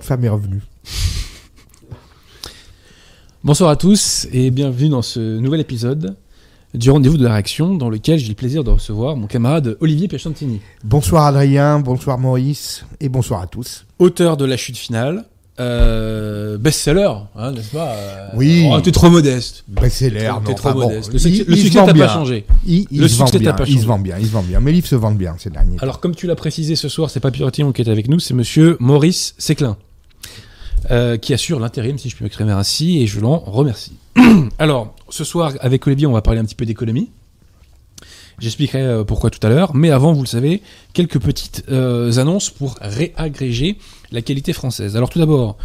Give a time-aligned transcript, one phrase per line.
[0.00, 0.62] Votre femme est revenue.
[3.44, 6.16] Bonsoir à tous et bienvenue dans ce nouvel épisode
[6.72, 10.08] du rendez-vous de la réaction dans lequel j'ai le plaisir de recevoir mon camarade Olivier
[10.08, 10.62] Piachantini.
[10.84, 13.84] Bonsoir Adrien, bonsoir Maurice et bonsoir à tous.
[13.98, 15.26] Auteur de La Chute Finale,
[15.58, 18.66] euh, best-seller, hein, n'est-ce pas euh, Oui.
[18.72, 19.64] Oh, t'es trop modeste.
[19.68, 21.12] Best-seller, T'es trop bon, modeste.
[21.12, 21.44] Le, succès-
[21.92, 22.06] bien.
[22.06, 22.46] pas changé.
[22.64, 23.86] Il, il Le succès t'a pas il se changé.
[23.86, 24.60] vend bien, il se vend bien.
[24.60, 25.76] Mes livres se vendent bien ces derniers.
[25.82, 28.32] Alors, comme tu l'as précisé ce soir, c'est pas Pirotillon qui est avec nous, c'est
[28.32, 29.76] monsieur Maurice Séclin,
[30.90, 33.92] euh, qui assure l'intérim, si je puis m'exprimer ainsi, et je l'en remercie.
[34.58, 37.10] Alors, ce soir, avec Olivier, on va parler un petit peu d'économie.
[38.38, 40.62] J'expliquerai euh, pourquoi tout à l'heure, mais avant, vous le savez,
[40.92, 43.78] quelques petites euh, annonces pour réagréger
[44.10, 44.96] la qualité française.
[44.96, 45.56] Alors, tout d'abord,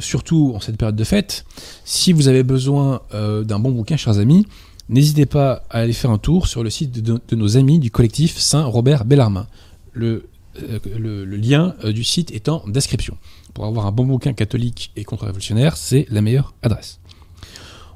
[0.00, 1.44] surtout en cette période de fête,
[1.84, 4.46] si vous avez besoin d'un bon bouquin, chers amis,
[4.88, 8.38] n'hésitez pas à aller faire un tour sur le site de, nos amis du collectif
[8.38, 9.46] Saint-Robert Bellarmin.
[9.92, 10.22] Le, euh,
[10.54, 13.16] le, le lien euh, du site est en description.
[13.54, 17.00] Pour avoir un bon bouquin catholique et contre-révolutionnaire, c'est la meilleure adresse.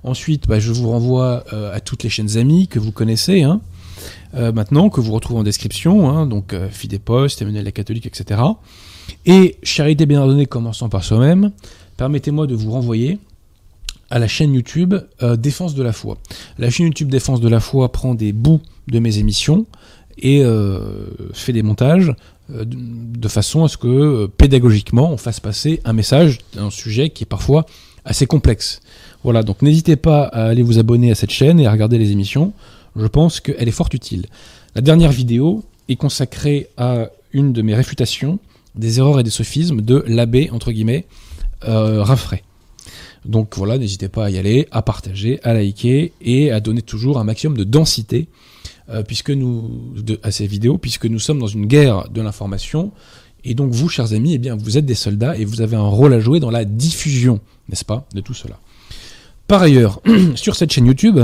[0.02, 3.60] Ensuite, bah, je vous renvoie euh, à toutes les chaînes amies que vous connaissez, hein,
[4.34, 8.40] euh, maintenant, que vous retrouvez en description, hein, donc euh, Fidépost, Emmanuel la catholique, etc.
[9.24, 11.52] Et Charité bien ordonnée commençant par soi-même,
[11.96, 13.18] permettez-moi de vous renvoyer
[14.10, 16.18] à la chaîne YouTube euh, Défense de la foi.
[16.58, 19.66] La chaîne YouTube Défense de la foi prend des bouts de mes émissions
[20.18, 22.14] et euh, fait des montages euh,
[22.48, 27.10] de, de façon à ce que euh, pédagogiquement on fasse passer un message d'un sujet
[27.10, 27.66] qui est parfois
[28.04, 28.81] assez complexe.
[29.25, 32.12] Voilà, donc n'hésitez pas à aller vous abonner à cette chaîne et à regarder les
[32.12, 32.52] émissions.
[32.94, 34.26] Je pense qu'elle est fort utile.
[34.75, 38.38] La dernière vidéo est consacrée à une de mes réfutations
[38.75, 41.06] des erreurs et des sophismes de l'abbé, entre guillemets,
[41.66, 42.42] euh, Raffray.
[43.25, 47.19] Donc voilà, n'hésitez pas à y aller, à partager, à liker et à donner toujours
[47.19, 48.28] un maximum de densité
[48.88, 52.92] euh, puisque nous, à ces vidéos, puisque nous sommes dans une guerre de l'information.
[53.44, 55.88] Et donc vous, chers amis, eh bien, vous êtes des soldats et vous avez un
[55.88, 58.58] rôle à jouer dans la diffusion, n'est-ce pas, de tout cela.
[59.46, 60.00] Par ailleurs,
[60.34, 61.20] sur cette chaîne YouTube,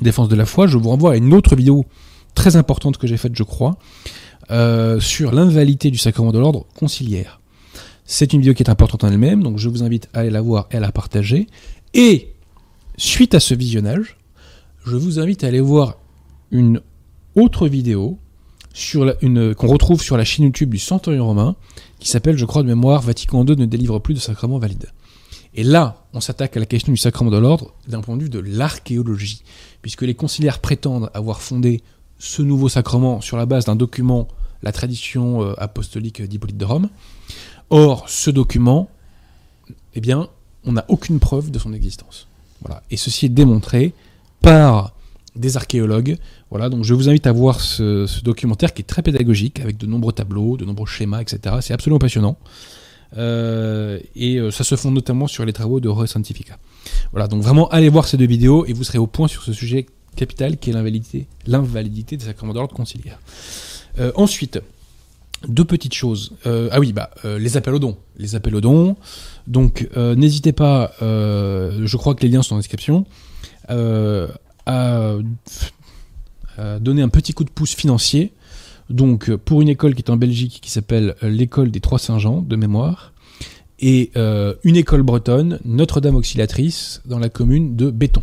[0.00, 1.84] Défense de la foi, je vous renvoie à une autre vidéo
[2.34, 3.78] très importante que j'ai faite, je crois,
[4.50, 7.40] euh, sur l'invalidité du sacrement de l'ordre conciliaire.
[8.04, 10.40] C'est une vidéo qui est importante en elle-même, donc je vous invite à aller la
[10.40, 11.48] voir et à la partager.
[11.94, 12.32] Et
[12.96, 14.16] suite à ce visionnage,
[14.84, 15.96] je vous invite à aller voir
[16.50, 16.80] une
[17.34, 18.18] autre vidéo
[18.92, 21.56] qu'on retrouve sur la chaîne YouTube du Centurion romain,
[21.98, 24.86] qui s'appelle, je crois de mémoire, Vatican II ne délivre plus de sacrement valide.
[25.54, 28.30] Et là, on s'attaque à la question du sacrement de l'ordre d'un point de vue
[28.30, 29.42] de l'archéologie,
[29.82, 31.82] puisque les conciliaires prétendent avoir fondé
[32.18, 34.28] ce nouveau sacrement sur la base d'un document,
[34.62, 36.88] la tradition euh, apostolique d'Hippolyte de Rome.
[37.70, 38.88] Or, ce document,
[39.94, 40.28] eh bien,
[40.64, 42.28] on n'a aucune preuve de son existence.
[42.60, 42.82] Voilà.
[42.90, 43.94] Et ceci est démontré
[44.42, 44.94] par
[45.36, 46.18] des archéologues.
[46.50, 49.86] Voilà, donc je vous invite à voir ce, documentaire qui est très pédagogique, avec de
[49.86, 51.56] nombreux tableaux, de nombreux schémas, etc.
[51.60, 52.38] C'est absolument passionnant.
[53.16, 56.58] Euh, et euh, ça se fonde notamment sur les travaux de Re Scientifica.
[57.12, 59.52] Voilà, donc vraiment allez voir ces deux vidéos et vous serez au point sur ce
[59.52, 59.86] sujet
[60.16, 63.18] capital qui est l'invalidité, l'invalidité des sacrements de l'ordre conciliaire.
[63.98, 64.60] Euh, ensuite,
[65.46, 66.32] deux petites choses.
[66.44, 68.96] Ah oui, bah les appels aux dons, les appels aux dons.
[69.46, 73.06] Donc n'hésitez pas, je crois que les liens sont en description,
[73.68, 75.14] à
[76.80, 78.32] donner un petit coup de pouce financier
[78.90, 81.98] donc, euh, pour une école qui est en Belgique, qui s'appelle euh, l'école des Trois
[81.98, 83.12] Saint-Jean, de mémoire,
[83.80, 88.22] et euh, une école bretonne, Notre-Dame Auxiliatrice, dans la commune de Béton.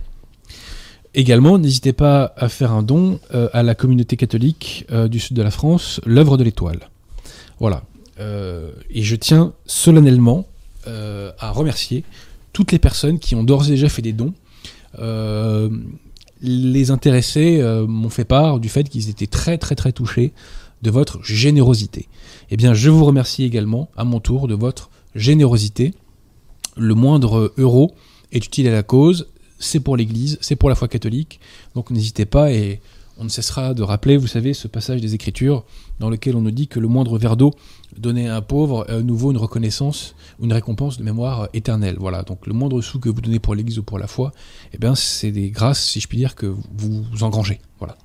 [1.14, 5.38] Également, n'hésitez pas à faire un don euh, à la communauté catholique euh, du sud
[5.38, 6.90] de la France, l'œuvre de l'étoile.
[7.60, 7.84] Voilà.
[8.20, 10.46] Euh, et je tiens solennellement
[10.88, 12.04] euh, à remercier
[12.52, 14.34] toutes les personnes qui ont d'ores et déjà fait des dons.
[16.48, 20.32] Les intéressés euh, m'ont fait part du fait qu'ils étaient très très très touchés
[20.84, 22.08] de votre générosité.
[22.52, 25.96] Eh bien, je vous remercie également à mon tour de votre générosité.
[26.78, 27.96] Le moindre euro
[28.32, 29.28] est utile à la cause,
[29.58, 31.40] c'est pour l'Église, c'est pour la foi catholique,
[31.74, 32.80] donc n'hésitez pas et
[33.18, 35.64] on ne cessera de rappeler, vous savez, ce passage des Écritures
[36.00, 37.54] dans lequel on nous dit que le moindre verre d'eau
[37.98, 41.96] donné à un pauvre à nouveau une reconnaissance, une récompense de mémoire éternelle.
[42.00, 44.34] Voilà, donc le moindre sou que vous donnez pour l'Église ou pour la foi,
[44.74, 47.60] eh bien c'est des grâces, si je puis dire, que vous engrangez.
[47.80, 47.98] Voilà.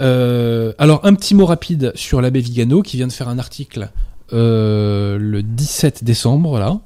[0.00, 3.90] Euh, alors un petit mot rapide sur l'abbé Vigano qui vient de faire un article
[4.32, 6.80] euh, le 17 décembre, voilà.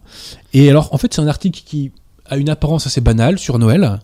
[0.53, 1.93] Et alors en fait c'est un article qui
[2.27, 4.01] a une apparence assez banale sur Noël.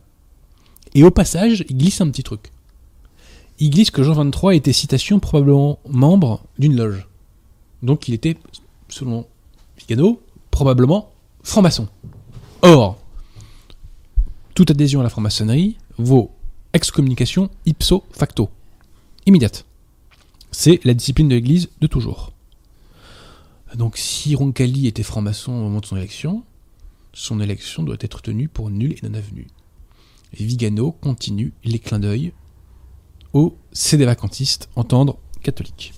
[0.94, 2.51] Et au passage, il glisse un petit truc.
[3.62, 7.06] Il glisse que Jean 23 était citation probablement membre d'une loge.
[7.80, 8.36] Donc il était,
[8.88, 9.24] selon
[9.78, 10.20] Vigano,
[10.50, 11.12] probablement
[11.44, 11.86] franc-maçon.
[12.62, 12.98] Or,
[14.56, 16.32] toute adhésion à la franc-maçonnerie vaut
[16.72, 18.50] excommunication ipso facto.
[19.26, 19.64] Immédiate.
[20.50, 22.32] C'est la discipline de l'Église de toujours.
[23.76, 26.42] Donc si Roncalli était franc-maçon au moment de son élection,
[27.12, 29.46] son élection doit être tenue pour nulle et non avenue.
[30.32, 32.32] Vigano continue les clins d'œil
[33.32, 35.94] au CD vacantiste entendre catholique.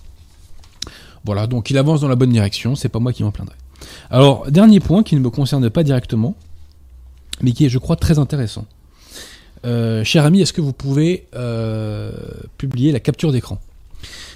[1.24, 3.56] Voilà, donc il avance dans la bonne direction, c'est pas moi qui m'en plaindrai.
[4.10, 6.34] Alors, dernier point qui ne me concerne pas directement,
[7.40, 8.66] mais qui est, je crois, très intéressant.
[9.64, 12.12] Euh, cher ami, est-ce que vous pouvez euh,
[12.58, 13.58] publier la capture d'écran?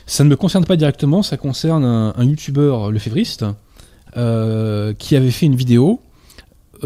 [0.06, 3.44] Ça ne me concerne pas directement, ça concerne un, youtubeur lefévriste
[4.16, 6.00] euh, qui avait fait une vidéo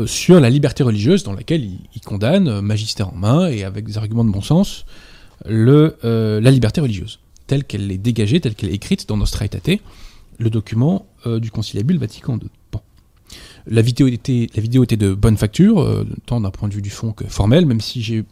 [0.06, 3.98] sur la liberté religieuse dans laquelle il, il condamne, magistère en main et avec des
[3.98, 4.86] arguments de bon sens,
[5.46, 9.44] le, euh, la liberté religieuse, telle qu'elle est dégagée, telle qu'elle est écrite dans Nostra
[9.44, 9.80] Aetate,
[10.38, 12.48] le document euh, du Conciliabule Vatican II.
[12.70, 12.80] Bon.
[13.66, 14.46] La vidéo, était,
[14.96, 18.02] de bonne facture, euh, tant d'un point de vue du fond que formel, même si
[18.02, 18.24] j'ai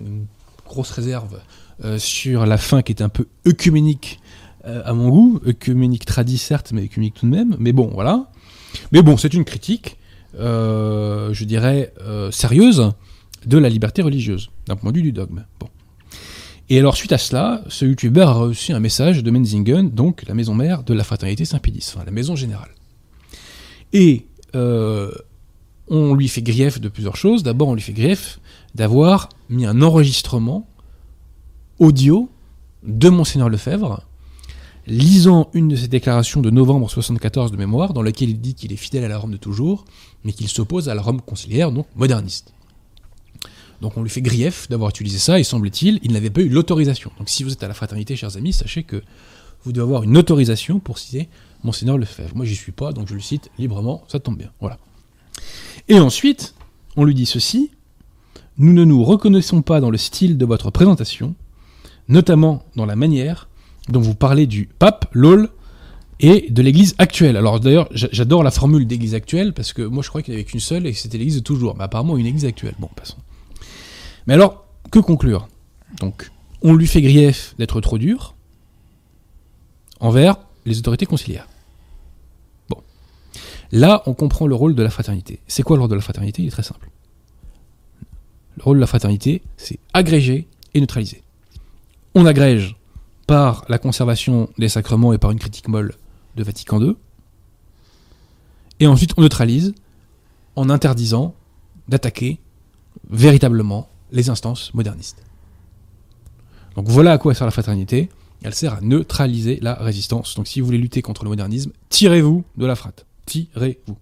[0.00, 0.26] une
[0.66, 1.40] grosse réserve
[1.98, 4.18] sur la fin qui était un peu œcuménique
[4.64, 8.32] à mon goût, œcuménique tradit certes, mais œcuménique tout de même, mais bon, voilà.
[8.90, 9.96] Mais bon, c'est une critique,
[10.34, 11.94] je dirais,
[12.32, 12.90] sérieuse
[13.46, 15.44] de la liberté religieuse, d'un point de vue du dogme.
[15.60, 15.68] Bon.
[16.70, 20.34] Et alors, suite à cela, ce youtubeur a reçu un message de Menzingen, donc la
[20.34, 22.70] maison mère de la fraternité Saint-Pédis, enfin la maison générale.
[23.94, 25.10] Et euh,
[25.88, 27.42] on lui fait grief de plusieurs choses.
[27.42, 28.38] D'abord, on lui fait grief
[28.74, 30.68] d'avoir mis un enregistrement
[31.78, 32.28] audio
[32.82, 34.02] de Monseigneur Lefebvre,
[34.86, 38.72] lisant une de ses déclarations de novembre 74 de mémoire, dans laquelle il dit qu'il
[38.72, 39.86] est fidèle à la Rome de toujours,
[40.24, 42.52] mais qu'il s'oppose à la Rome conciliaire, donc moderniste.
[43.80, 47.10] Donc on lui fait grief d'avoir utilisé ça, et semble-t-il, il n'avait pas eu l'autorisation.
[47.18, 49.02] Donc si vous êtes à la fraternité, chers amis, sachez que
[49.64, 51.28] vous devez avoir une autorisation pour citer
[51.64, 52.34] Monseigneur Lefebvre.
[52.36, 54.50] Moi, j'y suis pas, donc je le cite librement, ça tombe bien.
[54.60, 54.78] Voilà.
[55.88, 56.54] Et ensuite,
[56.96, 57.70] on lui dit ceci
[58.56, 61.34] Nous ne nous reconnaissons pas dans le style de votre présentation,
[62.08, 63.48] notamment dans la manière
[63.88, 65.48] dont vous parlez du pape, l'ôle,
[66.20, 67.36] et de l'église actuelle.
[67.36, 70.40] Alors d'ailleurs, j'a- j'adore la formule d'église actuelle, parce que moi je crois qu'il n'y
[70.40, 71.76] avait qu'une seule et que c'était l'église de toujours.
[71.76, 72.74] Mais apparemment, une église actuelle.
[72.80, 73.18] Bon, passons.
[74.28, 75.48] Mais alors, que conclure?
[76.00, 76.30] Donc,
[76.60, 78.34] on lui fait grief d'être trop dur
[80.00, 81.48] envers les autorités conciliaires.
[82.68, 82.76] Bon.
[83.72, 85.40] Là, on comprend le rôle de la fraternité.
[85.48, 86.42] C'est quoi le rôle de la fraternité?
[86.42, 86.90] Il est très simple.
[88.58, 91.22] Le rôle de la fraternité, c'est agréger et neutraliser.
[92.14, 92.76] On agrège
[93.26, 95.94] par la conservation des sacrements et par une critique molle
[96.36, 96.96] de Vatican II.
[98.78, 99.74] Et ensuite, on neutralise
[100.54, 101.34] en interdisant
[101.88, 102.40] d'attaquer
[103.08, 105.22] véritablement les instances modernistes.
[106.74, 108.08] Donc voilà à quoi sert la fraternité.
[108.42, 110.34] Elle sert à neutraliser la résistance.
[110.36, 112.92] Donc si vous voulez lutter contre le modernisme, tirez-vous de la frat.
[113.26, 113.96] Tirez-vous.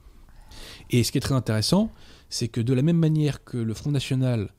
[0.91, 1.91] Et ce qui est très intéressant,
[2.29, 4.51] c'est que de la même manière que le Front National,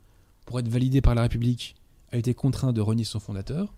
[0.45, 1.75] pour être validé par la République,
[2.11, 3.73] a été contraint de renier son fondateur,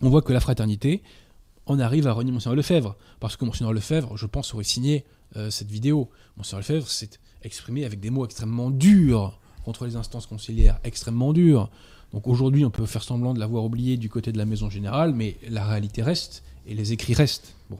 [0.00, 1.02] on voit que la fraternité
[1.66, 2.96] en arrive à renier Monseigneur Lefebvre.
[3.20, 5.04] Parce que Monseigneur Lefebvre, je pense, aurait signé
[5.36, 6.08] euh, cette vidéo.
[6.36, 7.10] Monseigneur Lefebvre s'est
[7.42, 9.38] exprimé avec des mots extrêmement durs
[9.68, 11.68] contre les instances conciliaires, extrêmement durs.
[12.14, 15.12] Donc aujourd'hui, on peut faire semblant de l'avoir oublié du côté de la maison générale,
[15.12, 17.54] mais la réalité reste et les écrits restent.
[17.68, 17.78] Bon.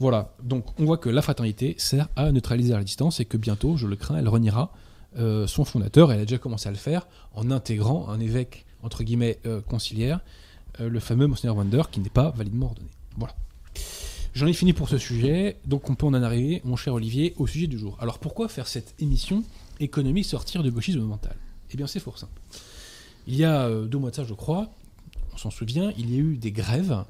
[0.00, 3.76] Voilà, donc on voit que la fraternité sert à neutraliser la résistance et que bientôt,
[3.76, 4.72] je le crains, elle reniera
[5.18, 6.10] euh, son fondateur.
[6.10, 10.20] Elle a déjà commencé à le faire en intégrant un évêque, entre guillemets, euh, conciliaire,
[10.80, 12.88] euh, le fameux Monseigneur Wander, qui n'est pas validement ordonné.
[13.18, 13.34] Voilà.
[14.32, 17.46] J'en ai fini pour ce sujet, donc on peut en arriver, mon cher Olivier, au
[17.46, 17.98] sujet du jour.
[18.00, 19.44] Alors pourquoi faire cette émission
[19.80, 21.36] économie sortir du gauchisme mental
[21.72, 22.40] Eh bien c'est fort simple.
[23.26, 24.70] Il y a euh, deux mois de ça, je crois,
[25.32, 27.04] on s'en souvient, il y a eu des grèves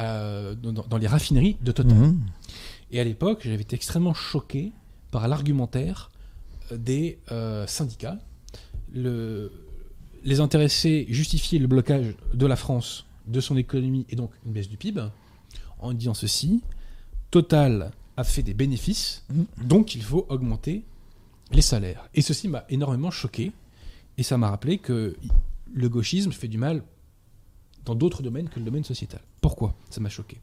[0.00, 1.94] euh, dans, dans les raffineries de Total.
[1.96, 2.20] Mhm.
[2.90, 4.72] Et à l'époque, j'avais été extrêmement choqué
[5.10, 6.10] par l'argumentaire
[6.72, 8.18] euh, des euh, syndicats.
[8.92, 9.52] Le-
[10.24, 14.68] les intéressés justifiaient le blocage de la France, de son économie et donc une baisse
[14.68, 15.02] du PIB
[15.78, 16.62] en disant ceci
[17.30, 19.24] Total a fait des bénéfices,
[19.62, 20.84] donc il faut augmenter
[21.52, 22.08] les salaires.
[22.14, 23.52] Et ceci m'a énormément choqué
[24.18, 25.16] et ça m'a rappelé que
[25.72, 26.82] le gauchisme fait du mal
[27.84, 29.20] dans d'autres domaines que le domaine sociétal.
[29.40, 30.40] Pourquoi Ça m'a choqué?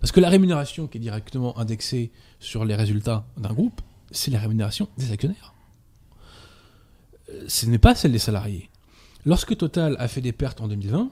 [0.00, 3.80] Parce que la rémunération qui est directement indexée sur les résultats d'un groupe,
[4.10, 5.54] c'est la rémunération des actionnaires.
[7.30, 8.68] Euh, Ce n'est pas celle des salariés.
[9.24, 11.10] Lorsque Total a fait des pertes en 2020,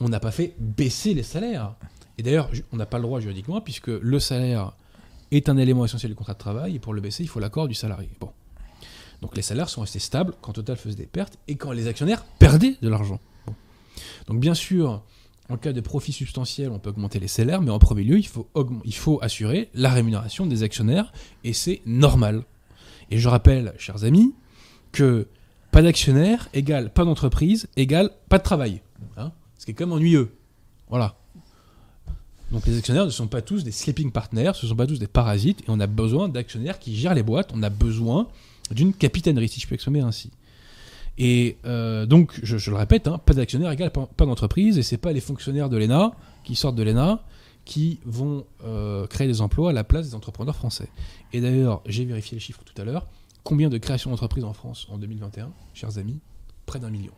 [0.00, 1.74] on n'a pas fait baisser les salaires.
[2.18, 4.72] Et d'ailleurs, on n'a pas le droit juridiquement, puisque le salaire
[5.30, 7.68] est un élément essentiel du contrat de travail, et pour le baisser, il faut l'accord
[7.68, 8.10] du salarié.
[8.20, 8.30] Bon.
[9.22, 12.24] Donc les salaires sont restés stables quand Total faisait des pertes et quand les actionnaires
[12.38, 13.18] perdaient de l'argent.
[14.26, 15.02] Donc bien sûr,
[15.48, 18.26] en cas de profit substantiel, on peut augmenter les salaires, mais en premier lieu, il
[18.26, 18.48] faut,
[18.84, 21.12] il faut assurer la rémunération des actionnaires,
[21.44, 22.44] et c'est normal.
[23.10, 24.34] Et je rappelle, chers amis,
[24.92, 25.28] que
[25.70, 28.82] pas d'actionnaire égale pas d'entreprise égale pas de travail.
[29.16, 30.34] Hein ce qui est quand même ennuyeux.
[30.88, 31.16] Voilà.
[32.56, 34.98] Donc les actionnaires ne sont pas tous des sleeping partners, ce ne sont pas tous
[34.98, 38.28] des parasites, et on a besoin d'actionnaires qui gèrent les boîtes, on a besoin
[38.70, 40.30] d'une capitainerie, si je peux exprimer ainsi.
[41.18, 44.96] Et euh, donc, je, le répète, hein, pas d'actionnaire égale pas, pas d'entreprise, et c'est
[44.96, 46.12] pas les fonctionnaires de l'ENA
[46.44, 47.20] qui sortent de l'ENA
[47.66, 50.88] qui vont euh, créer des emplois à la place des entrepreneurs français.
[51.34, 53.06] Et d'ailleurs, j'ai vérifié les chiffres tout à l'heure.
[53.44, 56.20] Combien de créations d'entreprises en France en 2021, chers amis?
[56.64, 57.12] Près d'un million.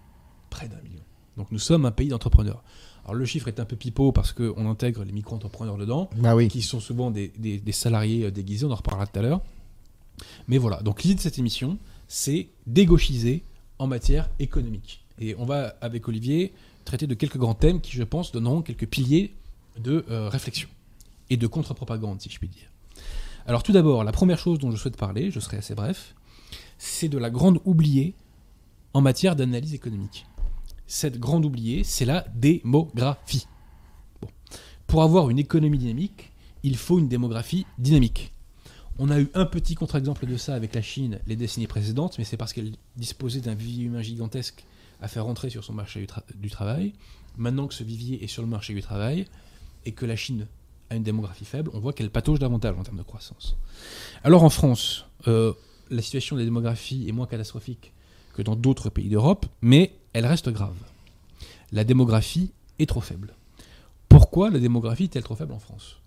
[0.51, 1.05] Près d'un million.
[1.37, 2.65] Donc nous sommes un pays d'entrepreneurs.
[3.09, 6.49] Alors le chiffre est un peu pipeau parce qu'on intègre les micro-entrepreneurs dedans, Bah oui.
[6.49, 9.41] qui sont souvent des, des- des salariés euh, déguisés, on en reparlera tout à l'heure.
[10.47, 13.45] Mais voilà, donc l'idée de cette émission, c'est dégauchiser
[13.79, 15.05] en matière économique.
[15.19, 16.53] Et on va, avec Olivier,
[16.85, 19.33] traiter de quelques grands thèmes qui, je pense, donneront quelques piliers
[19.81, 20.69] de euh, réflexion
[21.31, 22.71] et de contre-propagande, si je puis dire.
[23.47, 26.15] Alors tout d'abord, la première chose dont je souhaite parler, je serai assez bref,
[26.77, 28.15] c'est de la grande oubliée
[28.93, 30.27] en matière d'analyse économique.
[30.91, 33.47] Cette grande oubliée, c'est la démographie.
[34.87, 38.33] Pour avoir une économie dynamique, il faut une démographie dynamique.
[38.99, 42.25] On a eu un petit contre-exemple de ça avec la Chine les décennies précédentes, mais
[42.25, 44.65] c'est parce qu'elle disposait d'un vivier humain gigantesque
[45.03, 46.95] à faire rentrer sur son marché du travail.
[47.37, 49.27] Maintenant que ce vivier est sur le marché du travail
[49.85, 50.47] et que la Chine
[50.89, 53.59] a une démographie faible, on voit qu'elle patauge davantage en termes de croissance.
[54.25, 55.53] Alors en France, euh,
[55.91, 57.93] la situation de la démographie est moins catastrophique
[58.33, 60.77] que dans d'autres pays d'Europe, mais elle reste grave.
[61.71, 63.37] La démographie est trop faible.
[64.09, 66.01] Pourquoi la démographie est-elle trop faible en France?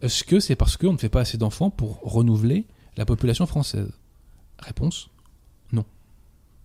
[0.00, 3.90] Est-ce que c'est parce qu'on ne fait pas assez d'enfants pour renouveler la population française?
[4.60, 5.10] Réponse
[5.72, 5.84] non.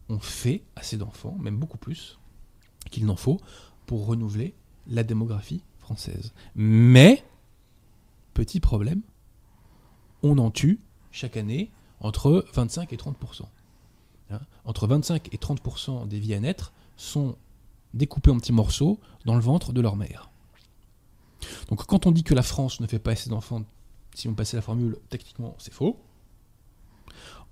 [0.08, 2.20] On fait assez d'enfants, même beaucoup plus
[2.92, 3.40] qu'il n'en faut,
[3.88, 4.54] pour renouveler
[4.86, 6.32] la démographie française.
[6.54, 7.26] Mais,
[8.36, 9.02] petit problème,
[10.22, 10.80] on en tue
[11.12, 11.72] chaque année
[12.02, 13.46] entre 25 et 30%
[14.34, 17.36] Hein, Entre 25 et 30% des vies à naître sont
[17.94, 20.30] découpées en petits morceaux dans le ventre de leur mère.
[21.70, 23.64] Donc quand on dit que la France ne fait pas assez d'enfants,
[24.16, 26.00] si on passait la formule, techniquement c'est faux.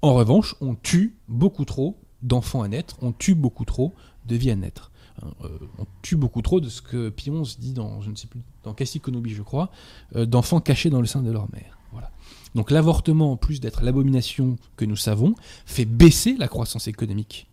[0.02, 3.94] En revanche, on tue beaucoup trop d'enfants à naître, on tue beaucoup trop
[4.26, 4.92] de vies à naître.
[5.22, 8.16] Hein, euh, on tue beaucoup trop de ce que Pion se dit dans, je ne
[8.16, 9.72] sais plus, je crois,
[10.16, 11.78] euh, d'enfants cachés dans le sein de leur mère.
[11.92, 12.12] Voilà.
[12.56, 17.48] Donc l'avortement, en plus d'être l'abomination que nous savons, fait baisser la croissance économique.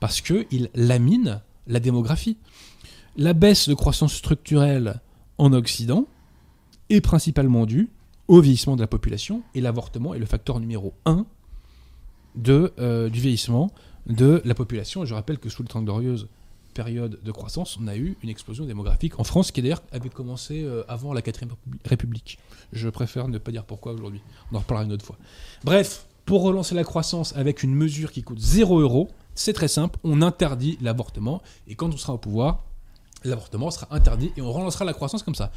[0.00, 2.36] Parce qu'il lamine la démographie.
[3.16, 5.00] La baisse de croissance structurelle
[5.38, 6.06] en Occident
[6.90, 7.90] est principalement due
[8.28, 11.26] au vieillissement de la population et l'avortement est le facteur numéro un
[12.34, 13.70] de, euh, du vieillissement
[14.06, 15.04] de la population.
[15.04, 16.28] Je rappelle que sous le Trente Glorieuse,
[16.72, 20.62] période de croissance, on a eu une explosion démographique en France qui d'ailleurs avait commencé
[20.62, 21.50] euh, avant la 4ème
[21.84, 22.38] République.
[22.72, 24.22] Je préfère ne pas dire pourquoi aujourd'hui.
[24.50, 25.18] On en reparlera une autre fois.
[25.64, 29.98] Bref, pour relancer la croissance avec une mesure qui coûte 0 euros, c'est très simple,
[30.04, 32.64] on interdit l'avortement et quand on sera au pouvoir,
[33.24, 35.50] l'avortement sera interdit et on relancera la croissance comme ça.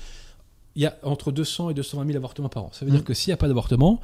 [0.76, 2.70] Il y a entre 200 et 220 000 avortements par an.
[2.74, 3.06] Ça veut dire Mhm.
[3.06, 4.00] que s'il n'y a pas d'avortement,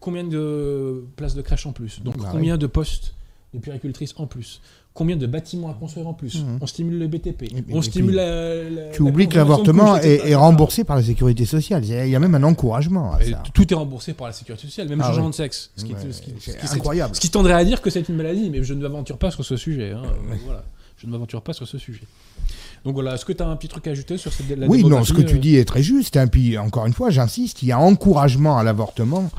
[0.00, 2.00] combien de places de crèche en plus?
[2.02, 3.14] Donc Bah combien de postes
[3.60, 4.60] puéricultrices en plus
[4.94, 6.58] Combien de bâtiments à construire en plus Mhm.
[6.60, 7.42] On stimule le BTP.
[7.44, 11.02] Et on et stimule la, la- Tu la oublies que l'avortement est, remboursé par la
[11.02, 11.84] sécurité sociale.
[11.84, 13.42] Il y a- même un encouragement à ça.
[13.52, 15.70] tout est remboursé par la sécurité sociale, même le Ah changement de sexe.
[15.76, 17.14] Ce qui, Ouais, ce qui- c'est ce qui serait- incroyable.
[17.16, 19.44] ce qui tendrait à dire que c'est une maladie, mais je ne m'aventure pas sur
[19.44, 19.90] ce sujet.
[19.90, 20.02] hein.
[20.44, 20.64] Voilà.
[21.04, 22.00] Je ne m'aventure pas sur ce sujet.
[22.82, 24.82] Donc voilà, est-ce que tu as un petit truc à ajouter sur cette la Oui,
[24.84, 26.16] non, ce que tu euh, dis est très juste.
[26.16, 29.30] Et puis, encore une fois, j'insiste, il y a encouragement à l'avortement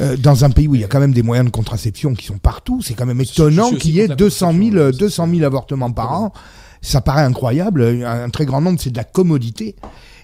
[0.00, 2.24] euh, dans un pays où il y a quand même des moyens de contraception qui
[2.24, 2.82] sont partout.
[2.82, 5.42] C'est quand même étonnant qu'il y ait contre la 200 000, contraception, ça, 200 000
[5.42, 6.32] avortements par an.
[6.82, 7.82] Ça paraît incroyable.
[7.82, 9.74] Un un très grand nombre, c'est de la commodité.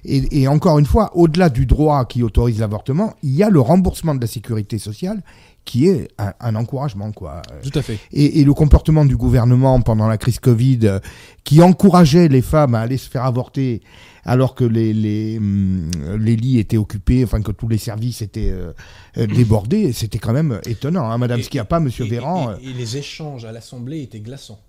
[0.04, 3.58] Et, et encore une fois, au-delà du droit qui autorise l'avortement, il y a le
[3.58, 5.25] remboursement de la sécurité sociale
[5.64, 7.40] qui est un, un encouragement, quoi.
[7.62, 7.98] Tout à fait.
[8.12, 10.98] et, et le comportement du gouvernement pendant la crise Covid, euh,
[11.42, 13.80] qui encourageait les femmes à aller se faire avorter
[14.26, 18.50] alors que les, les, hum, les lits étaient occupés, enfin que tous les services étaient
[18.50, 18.72] euh,
[19.18, 21.10] euh, débordés, c'était quand même étonnant.
[21.10, 22.54] Hein, Madame Et- Schiappa, Monsieur Et- Véran.
[22.62, 24.60] Et, les échanges à l'Assemblée étaient glaçants.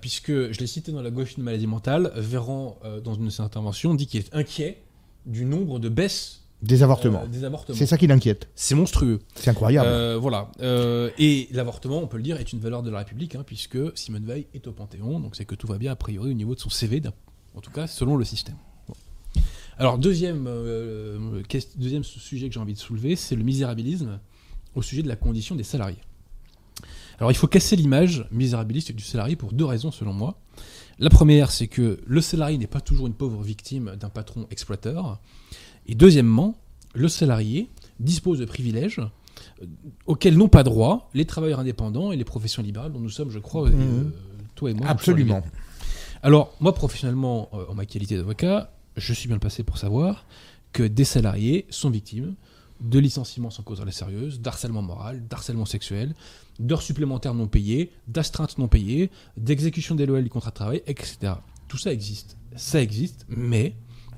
[0.00, 3.42] Puisque, je l'ai cité dans la gauche d'une maladie mentale, Véran, dans une de ses
[3.42, 4.78] interventions, dit qu'il est inquiet
[5.26, 7.22] du nombre de baisses des avortements.
[7.22, 7.76] euh, des avortements.
[7.76, 8.48] C'est ça qui l'inquiète.
[8.54, 9.20] C'est monstrueux.
[9.34, 9.88] C'est incroyable.
[9.88, 10.50] Euh, voilà.
[10.60, 13.78] Euh, et l'avortement, on peut le dire, est une valeur de la République, hein, puisque
[13.96, 16.54] Simone Veil est au Panthéon, donc c'est que tout va bien a priori au niveau
[16.54, 17.02] de son CV,
[17.54, 18.56] en tout cas selon le système.
[18.88, 18.94] Bon.
[19.78, 20.48] Alors deuxième,
[21.76, 24.20] deuxième sujet que j'ai envie de soulever, c'est le misérabilisme
[24.74, 25.98] au sujet de la condition des salariés.
[27.18, 30.40] Alors il faut casser l'image misérabiliste du salarié pour deux raisons selon moi.
[30.98, 35.20] La première, c'est que le salarié n'est pas toujours une pauvre victime d'un patron exploiteur.
[35.86, 36.56] Et deuxièmement,
[36.94, 37.68] le salarié
[38.00, 39.00] dispose de privilèges
[39.62, 39.66] euh,
[40.06, 43.38] auxquels n'ont pas droit les travailleurs indépendants et les professions libérales dont nous sommes, je
[43.38, 44.12] crois, euh, Mhm.
[44.54, 44.86] toi et moi.
[44.88, 45.42] Absolument.
[46.22, 50.24] Alors, moi, professionnellement, euh, en ma qualité d'avocat, je suis bien placé pour savoir
[50.72, 52.34] que des salariés sont victimes
[52.80, 56.14] de licenciements sans cause sérieuse, d'harcèlement moral, d'harcèlement sexuel,
[56.58, 61.34] d'heures supplémentaires non payées, d'astreintes non payées, d'exécution déloyale du contrat de travail, etc.
[61.68, 62.36] Tout ça existe.
[62.56, 63.74] Ça existe, mais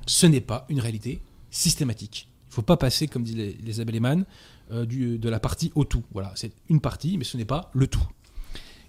[0.06, 1.20] ce n'est pas une réalité
[1.56, 2.28] systématique.
[2.46, 4.24] Il ne faut pas passer, comme disent les, les Abeleman,
[4.70, 6.02] euh, du, de la partie au tout.
[6.12, 8.06] Voilà, c'est une partie, mais ce n'est pas le tout.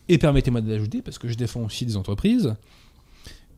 [0.10, 2.56] Et permettez-moi d'ajouter, parce que je défends aussi des entreprises,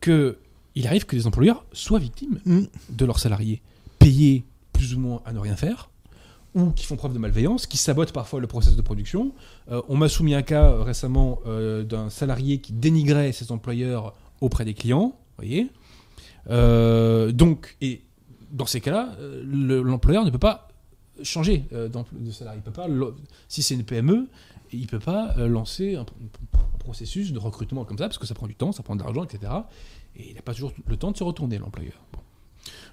[0.02, 0.38] que
[0.76, 2.62] il arrive que les employeurs soient victimes Mm.
[2.90, 3.62] de leurs salariés,
[3.98, 5.90] payés plus ou moins à ne rien faire,
[6.56, 9.34] ou qui font preuve de malveillance, qui sabotent parfois le process de production.
[9.72, 14.14] Euh, on m'a soumis un cas euh, récemment euh, d'un salarié qui dénigrait ses employeurs
[14.42, 15.70] auprès des clients, voyez.
[16.48, 18.02] Donc, et
[18.52, 20.70] dans ces cas-là, euh, le- l'employeur ne peut pas
[21.24, 22.60] changer euh, de salarié.
[22.60, 22.88] Il peut pas,
[23.48, 24.28] si c'est une PME,
[24.72, 26.06] il peut pas euh, lancer un,
[26.80, 29.24] processus de recrutement comme ça, parce que ça prend du temps, ça prend de l'argent,
[29.24, 29.52] etc.
[30.16, 31.94] Et il n'a pas toujours le temps de se retourner, l'employeur.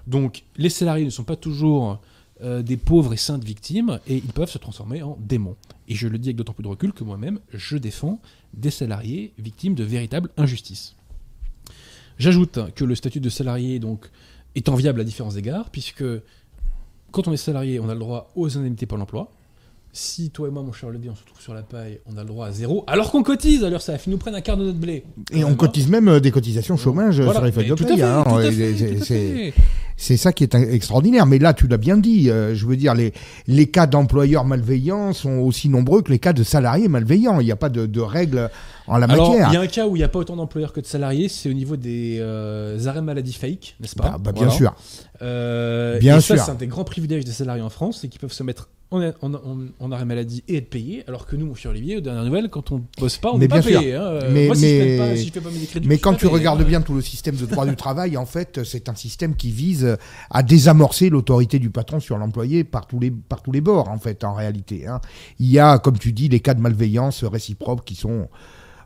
[0.05, 1.99] Donc, les salariés ne sont pas toujours
[2.39, 5.55] des pauvres et saintes victimes, et ils peuvent se transformer en démons.
[5.87, 8.21] Et je le dis avec d'autant plus de recul que moi-même, je défends
[8.53, 10.95] des salariés victimes de véritables injustices.
[12.19, 14.09] J'ajoute que le statut de salarié donc,
[14.57, 16.03] est enviable à différents égards, puisque
[17.11, 19.31] quand on est salarié, on a le droit aux indemnités pour l'emploi.
[19.93, 22.21] Si toi et moi, mon cher Levier, on se trouve sur la paille, on a
[22.21, 24.65] le droit à zéro, alors qu'on cotise, alors ça ils nous prennent un quart de
[24.65, 25.03] notre blé.
[25.31, 27.39] Et on cotise même euh, des cotisations chômage euh, Voilà.
[27.39, 28.23] sur les feuilles de à
[29.07, 29.53] paye.
[29.97, 31.25] C'est- ça qui est extraordinaire.
[31.25, 32.29] Mais là, tu l'as bien dit.
[32.29, 33.13] euh, je veux dire, les,
[33.47, 37.39] les cas d'employeurs malveillants sont aussi nombreux que les cas de salariés malveillants.
[37.41, 38.49] Il n'y a pas de, de règles
[38.87, 39.49] en la Alors, matière.
[39.49, 41.27] il y a un cas où il n'y a pas autant d'employeurs que de salariés,
[41.27, 44.11] c'est au niveau des euh, arrêts maladie fake, n'est-ce pas?
[44.11, 44.55] Bah, bah, bien Voilà.
[44.55, 44.75] sûr.
[45.21, 46.45] Euh, Bien et ça, sûr.
[46.45, 49.01] c'est un des grands privilèges des salariés en France, c'est qu'ils peuvent se mettre en,
[49.21, 52.01] en- en- en arrêt maladie et être payés, alors que nous, mon cher Olivier, aux
[52.01, 53.79] dernières nouvelles, quand on bosse pas, on n'est pas sûr.
[53.81, 53.95] payé.
[53.95, 54.01] hein.
[54.01, 55.95] Euh, Mais- Moi, si, mais- je paye pas, si je fais pas mes crédits, Mais
[55.95, 58.25] je suis quand tu payé, regardes bien tout le système de droit du travail, en
[58.25, 59.97] fait, c'est un système qui vise
[60.29, 63.97] à désamorcer l'autorité du patron sur l'employé par tous les par tous les bords, en
[63.99, 64.87] fait, en réalité.
[64.87, 65.01] hein.
[65.39, 68.29] Il y a, comme tu dis, les cas de malveillance réciproque qui sont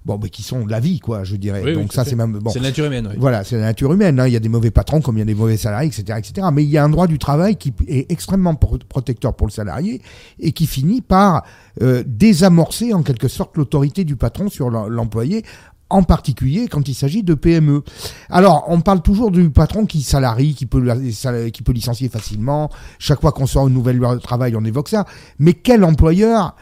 [0.06, 1.62] bon, mais qui sont la vie, quoi, je dirais.
[1.64, 2.50] Oui, Donc ça, c'est même bon.
[2.52, 3.16] C'est la nature humaine, oui.
[3.20, 4.20] Voilà, c'est la nature humaine.
[4.20, 4.28] hein.
[4.28, 6.48] Il y a des mauvais patrons comme il y a des mauvais salariés, etc., etc.
[6.54, 9.52] Mais il y a un droit du travail qui est extrêmement pro- protecteur pour le
[9.52, 10.02] salarié
[10.40, 11.44] et qui finit par
[11.82, 15.44] euh, désamorcer en quelque sorte l'autorité du patron sur l'em- l'employé
[15.90, 17.84] en particulier quand il s'agit de PME.
[18.30, 20.82] Alors, on parle toujours du patron qui salarie, qui peut,
[21.52, 22.70] qui peut licencier facilement.
[22.98, 25.06] Chaque fois qu'on sort une nouvelle loi de travail, on évoque ça.
[25.38, 26.56] Mais quel employeur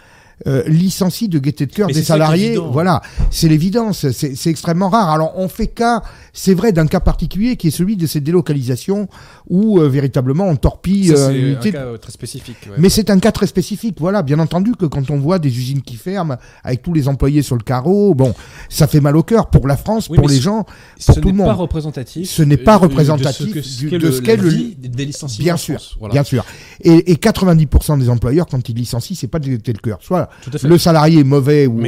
[0.47, 2.57] euh, licencie de gaieté de cœur des salariés.
[2.57, 4.09] Voilà, c'est l'évidence.
[4.11, 5.09] C'est extrêmement rare.
[5.09, 6.01] Alors, on fait cas,
[6.33, 9.07] c'est vrai, d'un cas particulier qui est celui de ces délocalisations
[9.49, 12.57] où euh, véritablement on torpille Ça, euh, un cas euh, très spécifique.
[12.67, 12.75] ouais.
[12.77, 14.21] mais c'est un cas très spécifique, voilà.
[14.21, 17.55] Bien entendu que quand on voit des usines qui ferment avec tous les employés sur
[17.55, 18.33] le carreau, bon,
[18.69, 20.65] ça fait mal au cœur pour la France, Oui, pour les gens,
[21.05, 21.57] pour tout le n'est pas monde.
[21.59, 22.29] représentatif.
[22.29, 24.37] Ce n'est pas euh, de- représentatif de ce que- du- qu'est de le- ce qu'est
[24.37, 25.81] le- vie des licenciements Bien en sûr.
[25.99, 26.13] Voilà.
[26.13, 26.45] bien sûr.
[26.81, 29.97] Et, et 90% des employeurs, quand ils licencient, c'est pas de gaieté de cœur.
[30.01, 30.28] Soit
[30.63, 31.81] Le salarié est mauvais ou,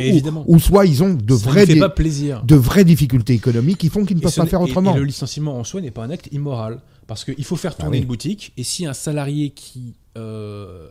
[0.48, 4.34] ou, soit ils ont de vraies, de vraies difficultés économiques qui font qu'ils ne peuvent
[4.36, 4.96] pas faire autrement.
[4.96, 6.80] Et, le licenciement en soi n'est pas un acte immoral.
[7.08, 8.02] Parce qu'il faut faire tourner Ah oui.
[8.04, 10.88] une boutique, et si un salarié qui euh,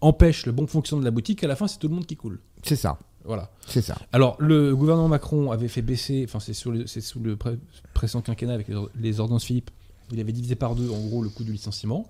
[0.00, 2.14] empêche le bon fonctionnement de la boutique, à la fin, c'est tout le monde qui
[2.16, 2.38] coule.
[2.62, 3.50] C'est ça, Voilà.
[3.66, 3.96] c'est ça.
[4.12, 7.58] Alors, le gouvernement Macron avait fait baisser, enfin, c'est sous le, sous le pré-
[7.92, 9.70] précédent quinquennat avec les, or- les ordonnances Philippe,
[10.12, 12.06] il avait divisé par deux, en gros, le coût du licenciement.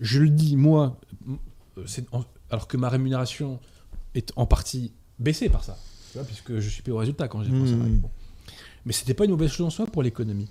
[0.00, 0.96] Je le dis, moi,
[2.12, 3.58] en- alors que ma rémunération
[4.14, 5.76] est en partie baissée par ça,
[6.12, 7.98] tu vois, puisque je suis payé au résultat quand j'ai mon Mmh.
[8.00, 8.10] Bon.
[8.84, 10.48] Mais c'était pas une mauvaise chose en soi pour l'économie.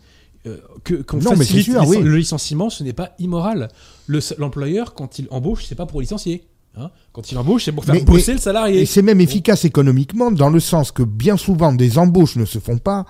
[0.47, 2.02] Euh, que qu'on Non, mais facilite sûr, oui.
[2.02, 3.67] le licenciement, ce n'est pas immoral.
[4.08, 6.47] Le L'employeur, quand il embauche, c'est pas pour licencier.
[6.78, 6.89] hein.
[7.12, 8.82] quand il embauche, c'est pour faire Mais- bosser mais- le salarié.
[8.82, 12.58] Et c'est même efficace économiquement dans le sens que bien souvent des embauches ne se
[12.60, 13.06] font pas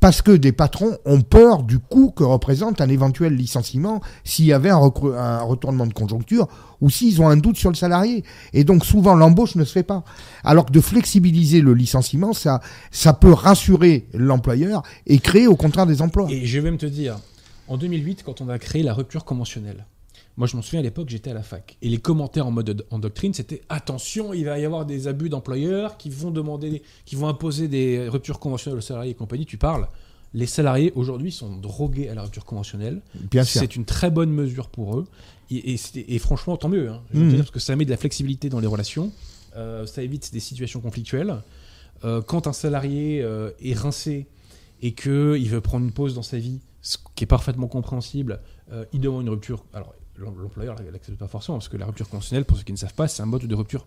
[0.00, 4.52] parce que des patrons ont peur du coût que représente un éventuel licenciement s'il y
[4.52, 6.48] avait un, retournement de conjoncture
[6.80, 8.24] ou s'ils ont un doute sur le salarié.
[8.54, 10.02] Et donc souvent l'embauche ne se fait pas.
[10.42, 12.60] Alors que de flexibiliser le licenciement, ça,
[12.90, 16.26] ça peut rassurer l'employeur et créer au contraire des emplois.
[16.30, 17.18] Et je vais même te dire,
[17.68, 19.84] en 2008, quand on a créé la rupture conventionnelle,
[20.36, 21.76] moi je m'en souviens à l'époque, j'étais à la fac.
[21.82, 25.28] Et les commentaires en mode en doctrine, c'était attention, il va y avoir des abus
[25.28, 29.46] d'employeurs qui vont demander, qui vont imposer des ruptures conventionnelles aux salariés et compagnie.
[29.46, 29.88] Tu parles.
[30.32, 33.02] Les salariés aujourd'hui sont drogués à la rupture conventionnelle.
[33.30, 33.60] Bien sûr.
[33.60, 35.06] C'est une très bonne mesure pour eux.
[35.50, 36.88] Et, et c'est- et franchement, tant mieux.
[36.88, 37.02] hein.
[37.12, 37.30] Je veux Mhm.
[37.30, 39.10] dire, parce que ça met de la flexibilité dans les relations.
[39.56, 41.34] Euh, ça évite des situations conflictuelles.
[42.04, 44.28] Euh, quand un salarié euh, est rincé
[44.80, 48.40] et qu'il veut prendre une pause dans sa vie, ce qui est parfaitement compréhensible,
[48.92, 49.64] il demande une rupture.
[49.74, 49.92] Alors,
[50.24, 53.08] l'employeur l'accepte pas forcément, parce que la rupture conventionnelle, pour ceux qui ne savent pas,
[53.08, 53.86] c'est un mode de rupture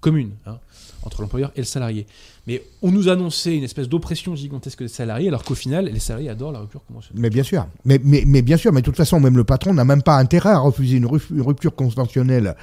[0.00, 0.58] commune hein,
[1.02, 2.06] entre l'employeur et le salarié.
[2.46, 6.28] Mais on nous annonçait une espèce d'oppression gigantesque des salariés, alors qu'au final, les salariés
[6.28, 7.22] adorent la rupture conventionnelle.
[7.22, 10.02] Mais bien sûr, mais, bien sûr, mais de toute façon, même le patron n'a même
[10.02, 12.56] pas intérêt à refuser une rupture conventionnelle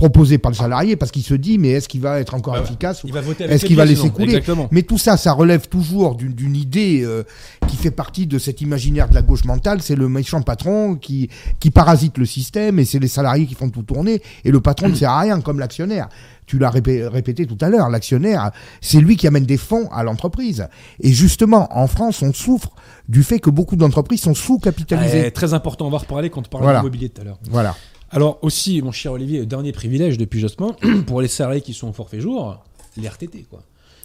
[0.00, 2.62] proposée par le salarié parce qu'il se dit, mais est-ce qu'il va être encore Bah
[2.62, 3.02] efficace
[3.38, 4.66] Est-ce qu'il va laisser couler Exactement.
[4.70, 7.22] Mais tout ça, ça relève toujours d'une idée euh,
[7.68, 9.82] qui fait partie de cet imaginaire de la gauche mentale.
[9.82, 11.28] C'est le méchant patron qui,
[11.60, 14.22] qui parasite le système et c'est les salariés qui font tout tourner.
[14.46, 16.08] Et le patron ne sert à rien, comme l'actionnaire.
[16.46, 20.02] Tu l'as répé- répété tout à l'heure, l'actionnaire, c'est lui qui amène des fonds à
[20.02, 20.66] l'entreprise.
[21.00, 22.70] Et justement, en France, on souffre
[23.08, 25.20] du fait que beaucoup d'entreprises sont sous-capitalisées.
[25.20, 26.78] Ouais, très important, on va reparler quand on parle Voilà.
[26.80, 27.38] d'immobilier tout à l'heure.
[27.50, 27.76] Voilà.
[28.10, 30.74] Alors aussi, mon cher Olivier, dernier privilège depuis justement,
[31.06, 32.62] pour les salariés qui sont au forfait jour,
[32.96, 33.46] les RTT.
[33.48, 33.62] Quoi.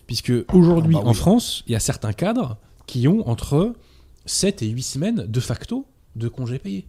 [0.08, 1.10] Puisque aujourd'hui, Ah bah oui.
[1.10, 3.74] en France, il y a certains cadres qui ont entre
[4.26, 6.86] 7 et 8 semaines de facto de congés payés.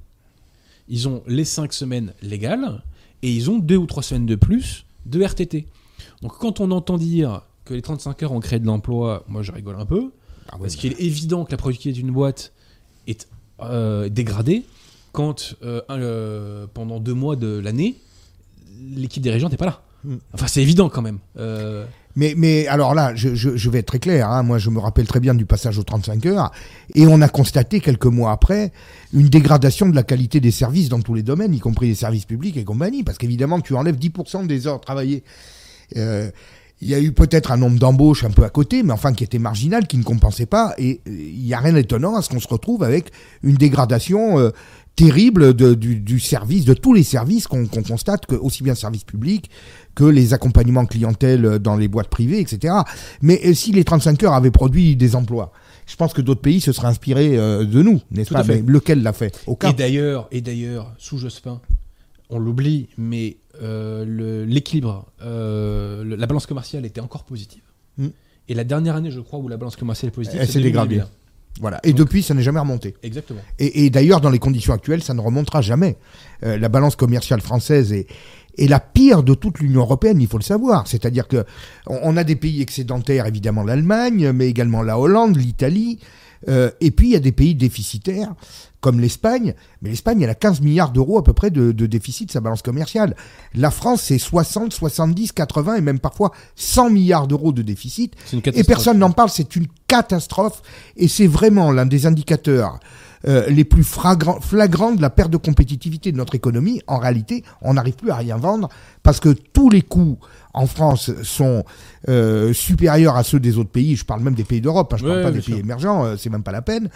[0.89, 2.83] Ils ont les 5 semaines légales
[3.23, 5.67] et ils ont 2 ou 3 semaines de plus de RTT.
[6.23, 9.53] Donc quand on entend dire que les 35 heures ont créé de l'emploi, moi je
[9.53, 10.13] rigole un peu.
[10.49, 12.53] Ah Parce qu'il est évident que la productivité d'une boîte
[13.07, 13.27] est
[13.61, 14.65] euh, dégradée
[15.17, 17.97] quand euh, un, euh, pendant deux mois de l'année,
[18.95, 19.81] l'équipe dirigeante n'est pas là.
[20.05, 20.17] Mm.
[20.35, 21.21] Enfin, c'est évident quand même.
[21.39, 24.29] Euh, Mais, mais alors là, je, je, je vais être très clair.
[24.29, 24.43] Hein.
[24.43, 26.53] Moi, je me rappelle très bien du passage aux 35 heures.
[26.95, 28.73] Et on a constaté quelques mois après
[29.15, 32.27] une dégradation de la qualité des services dans tous les domaines, y compris les services
[32.27, 33.03] publics et compagnie.
[33.03, 35.25] Parce qu'évidemment, tu enlèves 10% des heures travaillées.
[35.97, 36.31] Euh,
[36.83, 39.25] il y a eu peut-être un nombre d'embauches un peu à côté, mais enfin qui
[39.25, 40.75] était marginal, qui ne compensait pas.
[40.77, 44.51] Et il n'y a rien d'étonnant à ce qu'on se retrouve avec une dégradation euh,
[44.97, 49.05] terrible de, du, du service, de tous les services qu'on constate, que, aussi bien services
[49.05, 49.51] publics
[49.95, 52.75] que les accompagnements clientèle dans les boîtes privées, etc.
[53.23, 55.53] Mais euh, si les 35 heures avaient produit des emplois,
[55.87, 58.43] je pense que d'autres pays se seraient inspirés euh, de nous, n'est-ce pas?
[58.43, 59.39] Mais lequel l'a fait?
[59.47, 59.71] Aucun.
[59.71, 61.61] et d'ailleurs, et d'ailleurs, sous Jospin,
[62.29, 67.63] on l'oublie, mais euh, l'équilibre, euh, la balance commerciale était encore positive.
[67.99, 68.09] Mm.
[68.49, 71.03] Et la dernière année, je crois, où la balance commerciale est positive, Elle s'est dégradée.
[71.57, 71.61] 2021.
[71.61, 71.81] Voilà.
[71.85, 72.95] Et Donc- depuis, ça n'est jamais remonté.
[73.03, 73.41] Exactement.
[73.59, 75.97] Et, et d'ailleurs, dans les conditions actuelles, ça ne remontera jamais.
[76.45, 78.07] Euh, la balance commerciale française est,
[78.59, 80.87] est la pire de toute l'Union européenne, il faut le savoir.
[80.87, 81.45] C'est-à-dire que
[81.87, 85.99] on, on a des pays excédentaires, évidemment l'Allemagne, mais également la Hollande, l'Italie,
[86.49, 88.35] euh, et puis il y a des pays déficitaires
[88.81, 89.55] comme l'Espagne.
[89.83, 92.41] Mais l'Espagne, elle a 15 milliards d'euros à peu près de, de déficit de sa
[92.41, 93.17] balance commerciale.
[93.55, 98.15] La France, c'est 60, 70, 80 et même parfois 100 milliards d'euros de déficit.
[98.55, 100.63] Et personne n'en parle, c'est une catastrophe.
[100.97, 102.79] Et c'est vraiment l'un des indicateurs
[103.27, 106.81] euh, les plus flagrants, flagrants de la perte de compétitivité de notre économie.
[106.87, 108.69] En réalité, on n'arrive plus à rien vendre
[109.03, 110.19] parce que tous les coûts
[110.55, 111.65] en France sont
[112.09, 113.97] euh, supérieurs à ceux des autres pays.
[113.97, 116.17] Je parle même des pays d'Europe, hein, je Ouais, parle pas des pays émergents, euh,
[116.17, 116.89] c'est même pas la peine.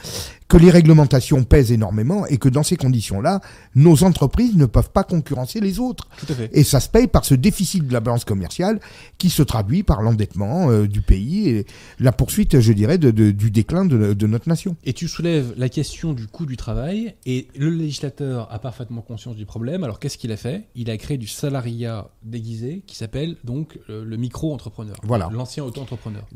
[0.48, 3.40] Que les réglementations pèsent énormément et que dans ces conditions-là,
[3.74, 6.08] nos entreprises ne peuvent pas concurrencer les autres.
[6.18, 6.50] Tout à fait.
[6.52, 8.80] Et ça se paye par ce déficit de la balance commerciale
[9.18, 11.66] qui se traduit par l'endettement euh, du pays et
[11.98, 14.76] la poursuite, je dirais, de, de- du déclin de, de notre nation.
[14.84, 19.36] Et tu soulèves la question du coût du travail, et le législateur a parfaitement conscience
[19.36, 19.84] du problème.
[19.84, 20.64] Alors qu'est-ce qu'il a fait?
[20.74, 25.28] Il a créé du salariat déguisé qui s'appelle donc euh, le micro-entrepreneur, Voilà.
[25.32, 26.26] l'ancien auto-entrepreneur.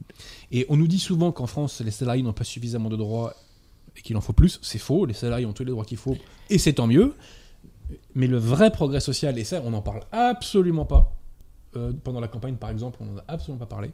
[0.50, 3.34] Et on nous dit souvent qu'en France, les salariés n'ont pas suffisamment de droits
[3.96, 4.58] et qu'il en faut plus.
[4.62, 6.16] C'est faux, les salariés ont tous les droits qu'il faut,
[6.50, 7.14] et c'est tant mieux.
[8.14, 11.14] Mais le vrai progrès social, et ça, on n'en parle absolument pas,
[11.76, 13.90] euh, pendant la campagne par exemple, on n'en a absolument pas parlé,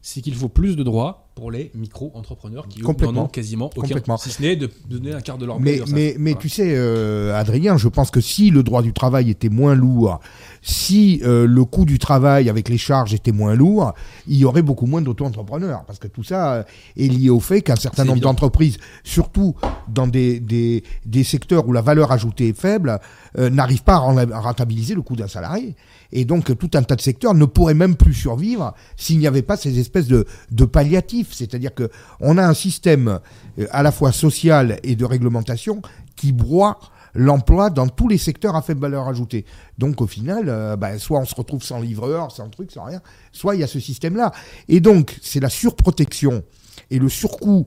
[0.00, 4.16] c'est qu'il faut plus de droits pour les micro-entrepreneurs qui n'en ont quasiment aucun, Complètement.
[4.18, 6.40] si ce n'est de donner un quart de leur Mais, mais, mais Voilà.
[6.42, 10.20] tu sais, euh, Adrien, je pense que si le droit du travail était moins lourd,
[10.60, 13.92] si euh, le coût du travail avec les charges était moins lourd,
[14.26, 15.84] il y aurait beaucoup moins d'auto-entrepreneurs.
[15.86, 16.62] Parce que tout ça euh,
[16.96, 19.54] est lié au fait qu'un certain nombre d'entreprises, surtout
[19.88, 23.00] dans des, des, des secteurs où la valeur ajoutée est faible,
[23.38, 25.74] euh, n'arrivent pas à rentabiliser le coût d'un salarié.
[26.14, 29.40] Et donc tout un tas de secteurs ne pourraient même plus survivre s'il n'y avait
[29.42, 31.21] pas ces espèces de, de palliatifs.
[31.32, 33.20] C'est-à-dire que on a un système
[33.58, 35.82] euh, à la fois social et de réglementation
[36.16, 36.78] qui broie
[37.14, 39.44] l'emploi dans tous les secteurs à faible valeur ajoutée.
[39.78, 43.00] Donc au final, euh, bah, soit on se retrouve sans livreur, sans truc, sans rien,
[43.32, 44.32] soit il y a ce système-là.
[44.68, 46.42] Et donc c'est la surprotection
[46.90, 47.66] et le surcoût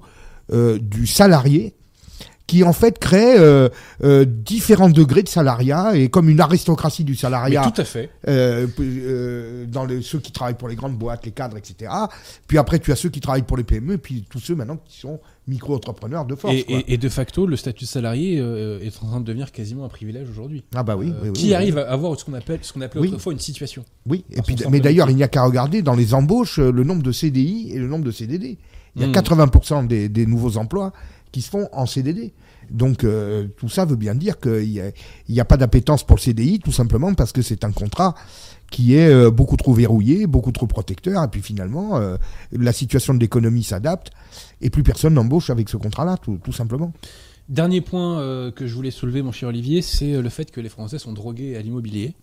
[0.52, 1.76] euh, du salarié
[2.48, 3.70] qui en fait crée euh,
[4.04, 8.10] euh, différents degrés de salariat et comme une aristocratie du Mais salariat tout à fait.
[8.28, 11.92] euh, dans les, ceux qui travaillent pour les grandes boîtes, les cadres, etc.
[12.48, 15.00] Puis après, tu as ceux qui travaillent pour les PME, puis tous ceux maintenant qui
[15.00, 16.54] sont micro-entrepreneurs de force.
[16.56, 16.78] Et, quoi.
[16.88, 19.90] et- et de facto, le statut de salarié est en train de devenir quasiment un
[19.90, 20.64] privilège aujourd'hui.
[20.76, 21.54] ah bah oui, qui oui.
[21.54, 24.56] arrive à avoir ce qu'on appelle, ce qu'on appelait autrefois une situation Oui, et puis,
[24.70, 27.80] mais d'ailleurs, il n'y a qu'à regarder dans les embauches le nombre de CDI et
[27.80, 28.58] le nombre de CDD.
[28.98, 29.12] Il y a Mm.
[29.12, 30.94] 80% des, des nouveaux emplois
[31.36, 32.32] qui se font en CDD.
[32.72, 34.94] Donc euh, tout ça veut bien dire qu'il
[35.28, 38.16] n'y a, a pas d'appétence pour le CDI, tout simplement parce que c'est un contrat
[38.72, 42.16] qui est euh, beaucoup trop verrouillé, beaucoup trop protecteur, et puis finalement, euh,
[42.54, 44.12] la situation de l'économie s'adapte,
[44.62, 46.94] et plus personne n'embauche avec ce contrat-là, tout, simplement.
[47.50, 51.00] Dernier point que je voulais soulever, mon cher Olivier, c'est le fait que les Français
[51.00, 52.14] sont drogués à l'immobilier.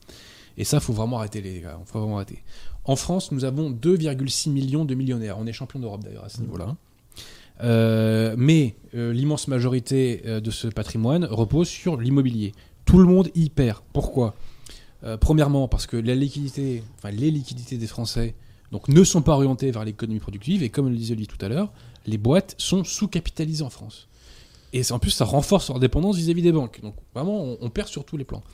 [0.56, 1.78] Et ça, faut vraiment arrêter, les gars.
[1.84, 2.42] Faut vraiment arrêter.
[2.84, 5.36] En France, nous avons 2,6 millions de millionnaires.
[5.38, 6.76] On est champion d'Europe d'ailleurs à ce niveau-là.
[7.62, 12.52] Euh, mais euh, l'immense majorité euh, de ce patrimoine repose sur l'immobilier.
[12.84, 13.80] Tout le monde y perd.
[13.92, 14.34] Pourquoi?
[15.20, 16.84] Premièrement, parce que les liquidités
[17.76, 18.36] des Français,
[18.70, 20.62] donc ne sont pas orientées vers l'économie productive.
[20.62, 21.72] Et comme le disait lui tout à l'heure,
[22.06, 24.06] les boîtes sont sous-capitalisées en France.
[24.72, 26.80] Et en plus, ça renforce leur dépendance vis-à-vis des banques.
[26.82, 28.44] Donc vraiment, on, on perd sur tous les plans.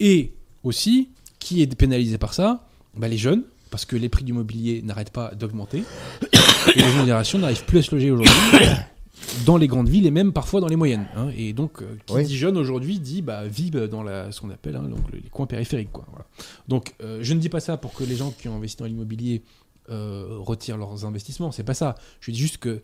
[0.00, 0.32] Et
[0.64, 2.66] aussi, qui est pénalisé par ça?
[2.96, 5.84] Bah, Les jeunes, parce que les prix du mobilier n'arrêtent pas d'augmenter.
[6.74, 8.32] et les générations n'arrivent plus à se loger aujourd'hui
[9.46, 11.06] dans les grandes villes et même parfois dans les moyennes.
[11.16, 11.28] hein.
[11.36, 12.24] Et donc, euh, qui Oui.
[12.24, 15.46] dit jeune aujourd'hui dit bah, vivent dans la, ce qu'on appelle hein, donc, les coins
[15.46, 15.92] périphériques.
[15.92, 16.26] Quoi, voilà.
[16.68, 18.86] Donc, euh, je ne dis pas ça pour que les gens qui ont investi dans
[18.86, 19.42] l'immobilier
[19.90, 21.50] euh, retirent leurs investissements.
[21.52, 21.94] C'est pas ça.
[22.20, 22.80] Je dis juste que euh,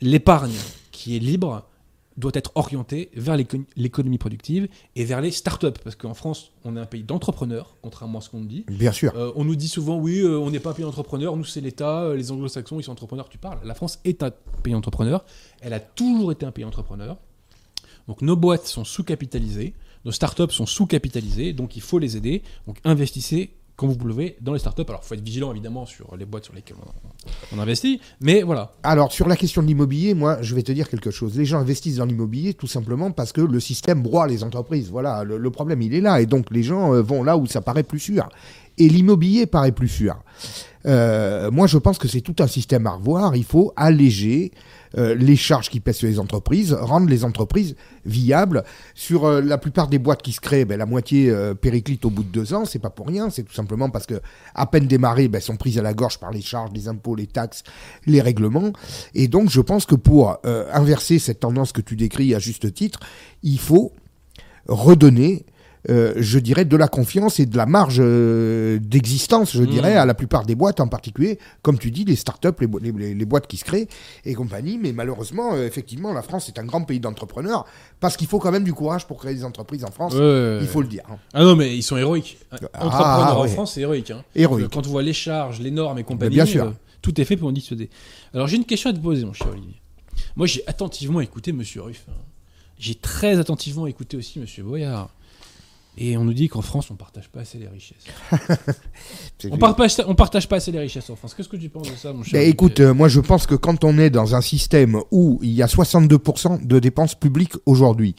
[0.00, 0.54] l'épargne
[0.90, 1.64] qui est libre
[2.16, 5.78] doit être orientée vers l'éco- l'économie productive et vers les startups.
[5.82, 8.64] Parce qu'en France, on est un pays d'entrepreneurs, contrairement à ce qu'on dit.
[8.68, 9.12] Bien sûr.
[9.16, 11.60] Euh, on nous dit souvent, oui, euh, on n'est pas un pays d'entrepreneurs, nous c'est
[11.60, 13.58] l'État, euh, les anglo-saxons ils sont entrepreneurs, tu parles.
[13.64, 14.30] La France est un
[14.62, 15.24] pays entrepreneur,
[15.60, 17.16] elle a toujours été un pays entrepreneur.
[18.08, 22.42] Donc nos boîtes sont sous-capitalisées, nos startups sont sous-capitalisées, donc il faut les aider.
[22.66, 24.84] Donc investissez quand vous pouvez dans les startups.
[24.88, 26.76] Alors faut être vigilant évidemment sur les boîtes sur lesquelles
[27.52, 28.72] on, investit, mais voilà.
[28.82, 31.36] Alors, sur la question de l'immobilier, moi, je vais te dire quelque chose.
[31.36, 34.90] Les gens investissent dans l'immobilier tout simplement parce que le système broie les entreprises.
[34.90, 36.20] Voilà, le, le problème, il est là.
[36.20, 38.28] Et donc, les gens euh, vont là où ça paraît plus sûr.
[38.78, 40.16] Et l'immobilier paraît plus sûr.
[40.86, 43.36] Euh, moi, je pense que c'est tout un système à revoir.
[43.36, 44.52] Il faut alléger
[44.98, 48.64] euh, les charges qui pèsent sur les entreprises, rendre les entreprises viables.
[48.94, 52.10] Sur euh, la plupart des boîtes qui se créent, ben, la moitié euh, périclite au
[52.10, 52.64] bout de deux ans.
[52.64, 53.30] C'est pas pour rien.
[53.30, 54.20] C'est tout simplement parce que
[54.54, 57.26] à peine démarrées, ben, sont prises à la gorge par les charges, les impôts, les
[57.26, 57.62] taxes,
[58.06, 58.72] les règlements.
[59.14, 62.72] Et donc, je pense que pour euh, inverser cette tendance que tu décris à juste
[62.72, 63.00] titre,
[63.42, 63.92] il faut
[64.68, 65.44] redonner,
[65.90, 70.06] euh, je dirais, de la confiance et de la marge euh, d'existence, je dirais, à
[70.06, 73.46] la plupart des boîtes, en particulier, comme tu dis, les startups, les, bo- les, boîtes
[73.48, 73.88] qui se créent
[74.24, 74.78] et compagnie.
[74.78, 77.64] Mais malheureusement, euh, effectivement, la France est un grand pays d'entrepreneurs
[78.00, 80.12] parce qu'il faut quand même du courage pour créer des entreprises en France.
[80.14, 81.02] Il faut le dire.
[81.10, 81.16] hein.
[81.34, 82.38] Ah non, mais ils sont héroïques.
[82.50, 83.48] Ah, Entrepreneurs en ouais.
[83.48, 84.10] France, c'est héroïque.
[84.12, 84.22] Hein.
[84.36, 84.68] Héroïque.
[84.72, 86.72] Quand on voit les charges, les normes et compagnie, bien sûr.
[87.00, 87.90] tout est fait pour en dissuader.
[88.34, 89.74] Alors j'ai une question à te poser, mon cher Olivier.
[90.36, 92.04] Moi, j'ai attentivement écouté Monsieur Ruff.
[92.08, 92.12] hein.
[92.78, 95.10] J'ai très attentivement écouté aussi Monsieur Boyard.
[95.98, 98.04] Et on nous dit qu'en France, on partage pas assez les richesses.
[99.50, 101.34] On partage, on partage pas assez les richesses en France.
[101.34, 103.56] Qu'est-ce que tu penses de ça, mon cher Ben, écoute, euh, moi je pense que
[103.56, 108.14] quand on est dans un système où il y a 62% de dépenses publiques aujourd'hui,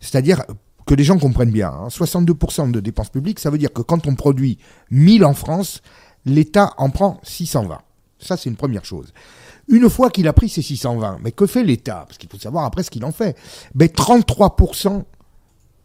[0.00, 0.44] c'est-à-dire
[0.84, 4.06] que les gens comprennent bien, hein, 62% de dépenses publiques, ça veut dire que quand
[4.06, 4.58] on produit
[4.90, 5.80] 1000 en France,
[6.26, 7.78] l'État en prend 620.
[8.18, 9.12] Ça, c'est une première chose.
[9.68, 12.04] Une fois qu'il a pris ces 620, mais que fait l'État?
[12.06, 13.36] Parce qu'il faut savoir après ce qu'il en fait.
[13.74, 15.04] Ben, 33%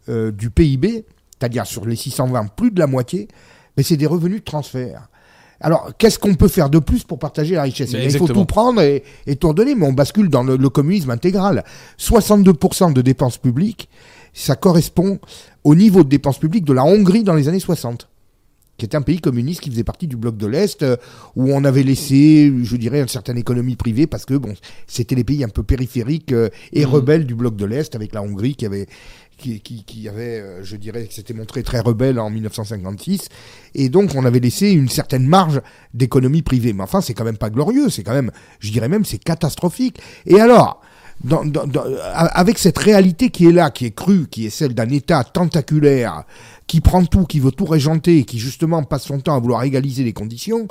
[0.08, 1.04] euh, du PIB,
[1.42, 3.26] c'est-à-dire sur les 620, plus de la moitié,
[3.76, 5.08] mais c'est des revenus de transfert.
[5.60, 7.90] Alors, qu'est-ce qu'on peut faire de plus pour partager la richesse?
[7.94, 10.68] Eh Il faut tout prendre et, et tout redonner, mais on bascule dans le, le
[10.68, 11.64] communisme intégral.
[11.98, 13.88] 62% de dépenses publiques,
[14.32, 15.18] ça correspond
[15.64, 18.08] au niveau de dépenses publiques de la Hongrie dans les années 60
[18.78, 20.96] qui était un pays communiste qui faisait partie du bloc de l'Est, euh,
[21.36, 24.54] où on avait laissé, je dirais, une certaine économie privée, parce que bon,
[24.88, 26.90] c'était les pays un peu périphériques euh, et Mhm.
[26.90, 28.86] rebelles du bloc de l'Est, avec la Hongrie qui avait,
[29.42, 33.28] qui, avait, euh, je dirais, qui s'était montré très rebelle en 1956,
[33.74, 35.60] et donc on avait laissé une certaine marge
[35.94, 36.72] d'économie privée.
[36.72, 40.00] Mais enfin, c'est quand même pas glorieux, c'est quand même, je dirais même, c'est catastrophique.
[40.26, 40.80] Et alors,
[42.14, 46.24] avec cette réalité qui est là, qui est crue, qui est celle d'un État tentaculaire,
[46.66, 50.04] qui prend tout, qui veut tout régenter, qui justement passe son temps à vouloir égaliser
[50.04, 50.66] les conditions,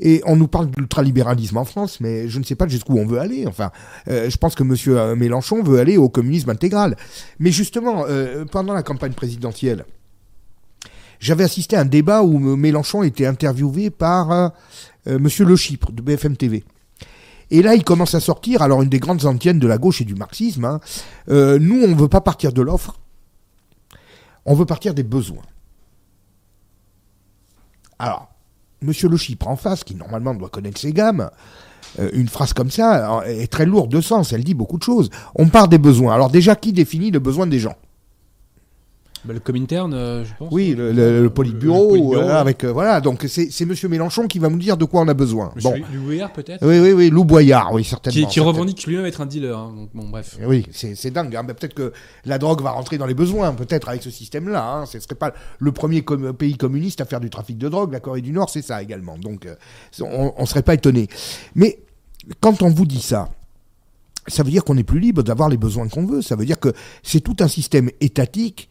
[0.00, 3.20] et on nous parle d'ultralibéralisme en France, mais je ne sais pas jusqu'où on veut
[3.20, 3.46] aller.
[3.46, 3.70] Enfin,
[4.08, 6.96] euh, je pense que Monsieur euh, Mélenchon veut aller au communisme intégral.
[7.38, 9.84] Mais justement, euh, pendant la campagne présidentielle,
[11.20, 15.92] j'avais assisté à un débat où M- Mélenchon était interviewé par euh, Monsieur Le Chypre
[15.92, 16.64] de BFM TV.
[17.50, 20.04] Et là, il commence à sortir, alors une des grandes antiennes de la gauche et
[20.04, 20.80] du marxisme, hein,
[21.28, 22.98] euh, nous, on ne veut pas partir de l'offre,
[24.44, 25.42] on veut partir des besoins.
[27.98, 28.28] Alors,
[28.80, 31.30] Monsieur Le Chypre en face, qui normalement doit connaître ses gammes,
[31.98, 34.82] euh, une phrase comme ça euh, est très lourde de sens, elle dit beaucoup de
[34.82, 35.10] choses.
[35.34, 36.14] On part des besoins.
[36.14, 37.76] Alors déjà, qui définit le besoin des gens?
[39.24, 40.48] Bah, le Comintern, euh, je pense.
[40.52, 42.30] Oui, le, le, le politburo, Le politburo, ouais.
[42.32, 43.00] avec euh, voilà.
[43.00, 45.52] Donc c'est Monsieur Mélenchon qui va nous dire de quoi on a besoin.
[45.54, 48.14] Monsieur Bon, Louis peut-être oui, oui, oui, Lou Boyard, oui, certainement.
[48.14, 48.48] Qui, qui certainement.
[48.50, 49.56] revendique lui-même être un dealer.
[49.56, 50.36] hein, donc, bon, bref.
[50.44, 51.36] Oui, c'est dingue.
[51.36, 51.44] Hein.
[51.46, 51.92] Mais peut-être que
[52.24, 54.66] la drogue va rentrer dans les besoins, peut-être avec ce système-là.
[54.78, 54.86] Hein.
[54.86, 57.92] Ce serait pas le premier com- pays communiste à faire du trafic de drogue.
[57.92, 59.18] La Corée du Nord, c'est ça également.
[59.18, 59.54] Donc, euh,
[60.00, 61.06] on, on serait pas étonné.
[61.54, 61.78] Mais
[62.40, 63.28] quand on vous dit ça,
[64.26, 66.22] ça veut dire qu'on est plus libre d'avoir les besoins qu'on veut.
[66.22, 66.72] Ça veut dire que
[67.04, 68.68] c'est tout un système étatique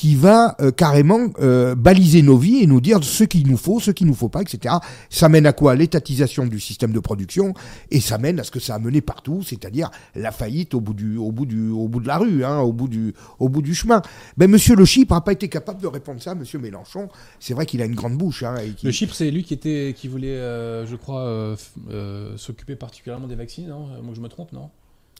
[0.00, 3.80] qui va euh, carrément euh, baliser nos vies et nous dire ce qu'il nous faut,
[3.80, 4.76] ce qu'il nous faut pas, etc.
[5.10, 5.74] Ça mène à quoi?
[5.74, 7.52] L'étatisation du système de production
[7.90, 10.94] et ça mène à ce que ça a mené partout, c'est-à-dire la faillite au bout
[10.94, 13.60] du, au bout du, au bout de la rue, hein, au bout du, au bout
[13.60, 14.00] du chemin.
[14.38, 17.10] Ben Monsieur Le Chypre n'a pas été capable de répondre ça, Monsieur Mélenchon.
[17.38, 18.42] C'est vrai qu'il a une grande bouche.
[18.42, 21.56] Hein, Le Chypre, c'est lui qui était, qui voulait, euh, je crois, euh,
[21.90, 23.64] euh, s'occuper particulièrement des vaccins.
[23.68, 23.88] Non?
[24.02, 24.70] Moi, je me trompe, non?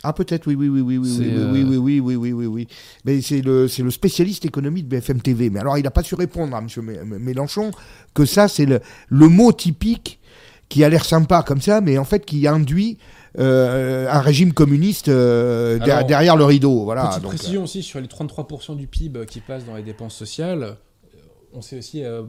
[0.03, 2.47] Ah peut-être oui oui oui oui oui oui, euh, oui oui oui oui oui oui
[2.47, 2.69] oui.
[3.05, 6.03] Mais c'est le c'est le spécialiste économie de BFM TV mais alors il n'a pas
[6.03, 7.71] su répondre à Monsieur Mé- Mélenchon
[8.15, 10.19] que ça c'est le le mot typique
[10.71, 12.97] qui a l'air sympa comme ça mais en fait qui induit
[13.39, 16.85] euh, un régime communiste euh, Alors, derrière le rideau.
[16.85, 20.17] Voilà Petite donc, précision aussi sur les 33% du PIB qui passent dans les dépenses
[20.17, 20.63] sociales.
[20.65, 21.19] euh,
[21.53, 22.23] On sait aussi euh,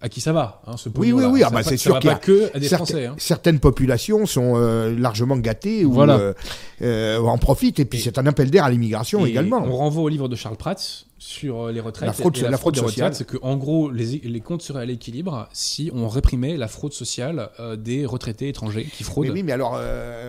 [0.00, 2.50] à qui ça va, hein, ce Oui, oui, oui, ah bah, c'est sûr qu'il que
[2.54, 3.06] à des Certes- Français.
[3.06, 3.14] hein.
[3.18, 6.16] certaines populations sont euh, largement gâtées ou Voilà.
[6.18, 6.34] euh,
[6.82, 10.08] euh, en profitent et puis c'est un appel d'air à l'immigration également On renvoie au
[10.08, 10.76] livre de Charles Prats
[11.20, 12.06] sur les retraites.
[12.06, 13.12] La fraude- et la fraude des sociale.
[13.12, 16.92] c'est que en gros, les, les comptes seraient à l'équilibre si on réprimait la fraude
[16.92, 19.26] sociale des retraités étrangers qui fraudent.
[19.26, 19.80] Mais oui, mais alors,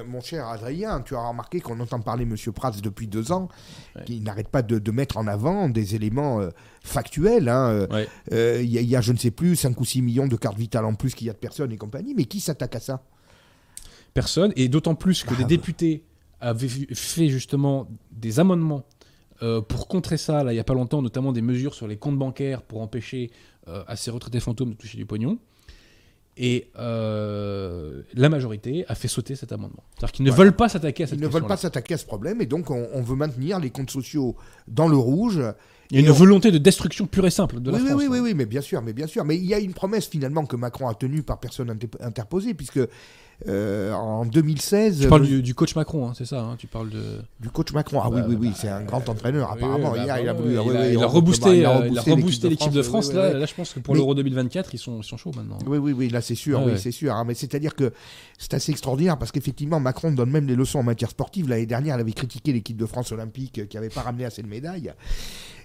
[0.09, 3.49] mon cher Adrien, tu as remarqué qu'on entend parler Monsieur Prats depuis deux ans,
[3.95, 4.03] Ouais.
[4.05, 6.39] qui n'arrête pas de, de mettre en avant des éléments
[6.90, 7.48] factuels.
[7.50, 8.08] hein, euh, Ouais.
[8.34, 10.28] euh, Il y, a- il y a, je ne sais plus, 5 ou 6 millions
[10.28, 12.76] de cartes vitales en plus qu'il y a de personnes et compagnie, mais qui s'attaque
[12.76, 13.04] à ça?
[14.14, 15.48] Personne, et d'autant plus que Bah, des bah.
[15.50, 16.04] députés
[16.42, 18.84] avaient fait justement des amendements
[19.42, 21.96] euh, pour contrer ça, là, il n'y a pas longtemps, notamment des mesures sur les
[21.98, 23.32] comptes bancaires pour empêcher
[23.70, 25.38] euh, à ces retraités fantômes de toucher du pognon.
[26.42, 29.84] Et euh, la majorité a fait sauter cet amendement.
[29.98, 30.46] C'est-à-dire qu'ils ne Voilà.
[30.52, 32.72] veulent pas s'attaquer à cette Ils ne veulent pas s'attaquer à ce problème, et donc
[32.72, 34.38] on, on veut maintenir les comptes sociaux
[34.68, 35.42] dans le rouge.
[35.92, 37.90] Il y a une on- volonté de destruction pure et simple de la oui, oui,
[37.90, 38.00] France.
[38.00, 38.10] oui, hein.
[38.12, 39.26] oui, oui, mais bien sûr, mais bien sûr.
[39.26, 42.54] Mais il y a une promesse finalement que Macron a tenue par personne inter- interposée,
[42.54, 42.80] puisque
[43.48, 46.68] euh, en 2016, Tu parles le- du, du coach Macron, hein, c'est ça hein, Tu
[46.68, 47.22] parles de.
[47.40, 48.02] du coach Macron.
[48.04, 49.92] Ah Bah, oui, oui, oui, bah, c'est un grand entraîneur apparemment.
[49.94, 51.70] oui, bah, Hier, il a voulu, il ah, oui, a- il reboosté, euh,
[52.02, 53.14] reboosté l'équipe de France.
[53.14, 55.58] Là, je pense que pour l'Euro 2024, ils sont, ils sont chauds maintenant.
[55.68, 56.78] Oui, oui, oui, là c'est sûr, Ouais, oui, ouais.
[56.78, 57.14] c'est sûr.
[57.14, 57.94] hein, mais c'est-à-dire que
[58.38, 61.48] c'est assez extraordinaire parce qu'effectivement, Macron donne même des leçons en matière sportive.
[61.48, 64.48] L'année dernière, elle avait critiqué l'équipe de France olympique qui n'avait pas ramené assez de
[64.48, 64.94] médailles.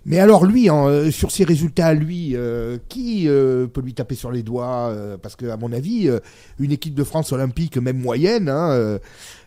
[0.06, 4.14] Mais alors lui, en, euh, sur ses résultats lui, euh, qui euh, peut lui taper
[4.14, 6.18] sur les doigts euh, Parce que à mon avis, euh,
[6.58, 8.98] une équipe de France olympique, même moyenne, hein, euh,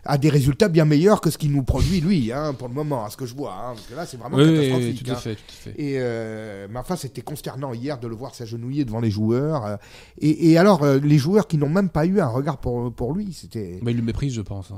[0.04, 3.04] a des résultats bien meilleurs que ce qu'il nous produit lui, hein, pour le moment,
[3.04, 3.52] à ce que je vois.
[3.52, 5.04] hein, parce que là, c'est vraiment Oui, oui, oui, catastrophique.
[5.04, 5.16] tout à hein.
[5.16, 5.80] fait, tout à fait.
[5.80, 9.64] Et euh, mais enfin, c'était consternant hier de le voir s'agenouiller devant les joueurs.
[9.66, 9.76] euh,
[10.20, 13.12] et, et alors, euh, les joueurs qui n'ont même pas eu un regard pour, pour
[13.14, 13.78] lui, c'était.
[13.82, 14.72] Bah, il le méprise, je pense.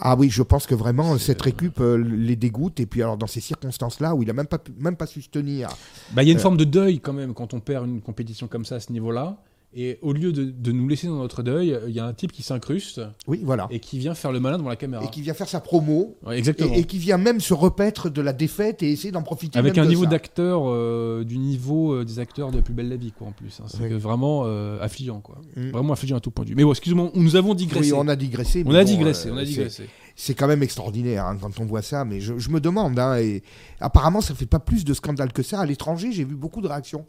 [0.00, 2.80] Ah oui, je pense que vraiment cette récup euh, les dégoûte.
[2.80, 5.22] Et puis alors, dans ces circonstances-là, où il a même pas, pu- même pas su
[5.22, 5.68] se tenir.
[6.12, 6.42] Bah, il y a une Euh.
[6.42, 9.38] forme de deuil quand même quand on perd une compétition comme ça à ce niveau-là.
[9.72, 12.32] Et au lieu de, de nous laisser dans notre deuil, il y a un type
[12.32, 13.68] qui s'incruste Oui, voilà.
[13.70, 15.04] et qui vient faire le malin devant la caméra.
[15.04, 16.16] Et qui vient faire sa promo.
[16.26, 16.74] Ouais, exactement.
[16.74, 19.60] Et, et qui vient même se repaître de la défaite et essayer d'en profiter.
[19.60, 22.88] Avec même un de niveau d'acteur euh, du niveau euh, des acteurs de Plus belle
[22.88, 23.60] la vie, quoi, en plus.
[23.60, 23.66] hein.
[23.68, 23.96] C'est Oui.
[23.96, 25.38] vraiment euh, affligeant, quoi.
[25.56, 25.70] Mm.
[25.70, 26.56] Vraiment affligeant à tout point de vue.
[26.56, 27.92] Mais bon, excuse-moi, nous avons digressé.
[27.92, 28.64] Oui, on a digressé.
[28.66, 29.88] On a bon, digressé, euh, on a digressé.
[30.16, 33.16] C'est quand même extraordinaire hein, quand on voit ça, mais je, je me demande, hein,
[33.18, 33.42] et
[33.80, 35.60] apparemment ça fait pas plus de scandale que ça.
[35.60, 37.06] À l'étranger, j'ai vu beaucoup de réactions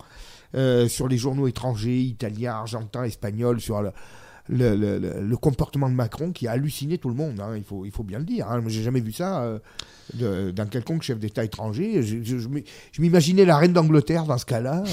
[0.56, 3.92] euh, sur les journaux étrangers, italiens, argentins, espagnols, sur le,
[4.50, 7.92] le, le- comportement de Macron qui a halluciné tout le monde, hein, il, faut, il
[7.92, 8.48] faut bien le dire.
[8.50, 8.62] Hein.
[8.68, 9.44] J'ai jamais vu ça
[10.20, 12.02] euh, d'un quelconque chef d'État étranger.
[12.04, 14.84] Je, je- je m'im- je m'imaginais la reine d'Angleterre dans ce cas-là.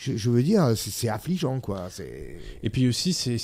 [0.00, 1.88] Je, je veux dire, c'est affligeant, quoi.
[2.62, 3.36] Et puis aussi, c'est-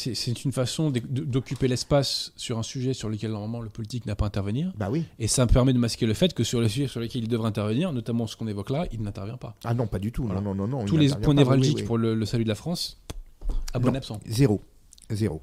[0.45, 4.25] une façon d'oc- d'occuper l'espace sur un sujet sur lequel normalement le politique n'a pas
[4.27, 4.73] à intervenir.
[4.79, 5.05] Bah oui.
[5.19, 7.29] Et ça me permet de masquer le fait que sur le sujet sur lequel il
[7.29, 9.57] devrait intervenir, notamment ce qu'on évoque là, il n'intervient pas.
[9.65, 10.25] Ah non, pas du tout.
[10.25, 10.41] Voilà.
[10.41, 10.85] Non, non, non, non.
[10.87, 11.87] Tous les points névralgiques oui, oui.
[11.87, 13.01] pour le, le salut de la France,
[13.73, 14.21] à bon absent.
[14.27, 14.63] Zéro.
[15.11, 15.43] Zéro.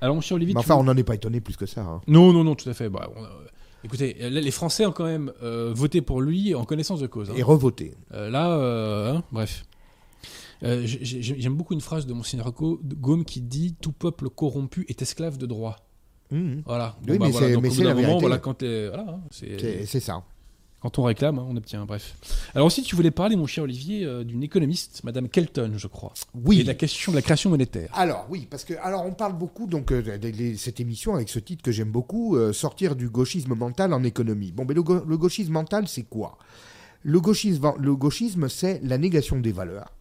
[0.00, 1.80] Alors, mon cher Olivier, Mais enfin, veux- on n'en est pas étonné plus que ça.
[1.82, 2.00] hein.
[2.06, 2.88] Non, non, non, tout à fait.
[2.88, 3.26] Bah, on, euh,
[3.84, 7.30] écoutez, les Français ont quand même euh, voté pour lui en connaissance de cause.
[7.30, 7.34] hein.
[7.36, 7.94] Et revoté.
[8.12, 9.64] Euh, là, euh, hein, bref.
[10.64, 14.84] Euh, j'ai- j'ai- J'aime beaucoup une phrase de Monseigneur Gaume qui dit Tout peuple corrompu
[14.88, 15.76] est esclave de droit.
[16.30, 16.62] Mhm.
[16.66, 16.96] Voilà.
[17.08, 17.46] Oui, mais voilà.
[17.48, 18.20] c'est- Donc, mais au bout c'est d'un la moment, vérité.
[18.20, 20.22] voilà, quand, voilà, hein, c'est- ça.
[20.80, 21.86] quand on réclame, hein, on obtient.
[21.86, 22.16] Bref.
[22.54, 26.12] Alors aussi, tu voulais parler, mon cher Olivier, euh, d'une économiste, Madame Kelton, je crois,
[26.34, 26.58] et Oui.
[26.62, 27.90] de la question de la création monétaire.
[27.94, 31.14] Alors oui, parce que alors on parle beaucoup donc euh, de, de- de cette émission
[31.14, 34.52] avec ce titre que j'aime beaucoup, euh, sortir du gauchisme mental en économie.
[34.52, 36.36] Bon, mais le, le gauchisme mental, c'est quoi?
[37.04, 39.92] Le gauchisme, le gauchisme c'est la négation des valeurs.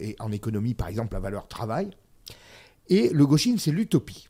[0.00, 1.90] Et en économie, par exemple, la valeur travail.
[2.88, 4.28] Et le gauchisme, c'est l'utopie.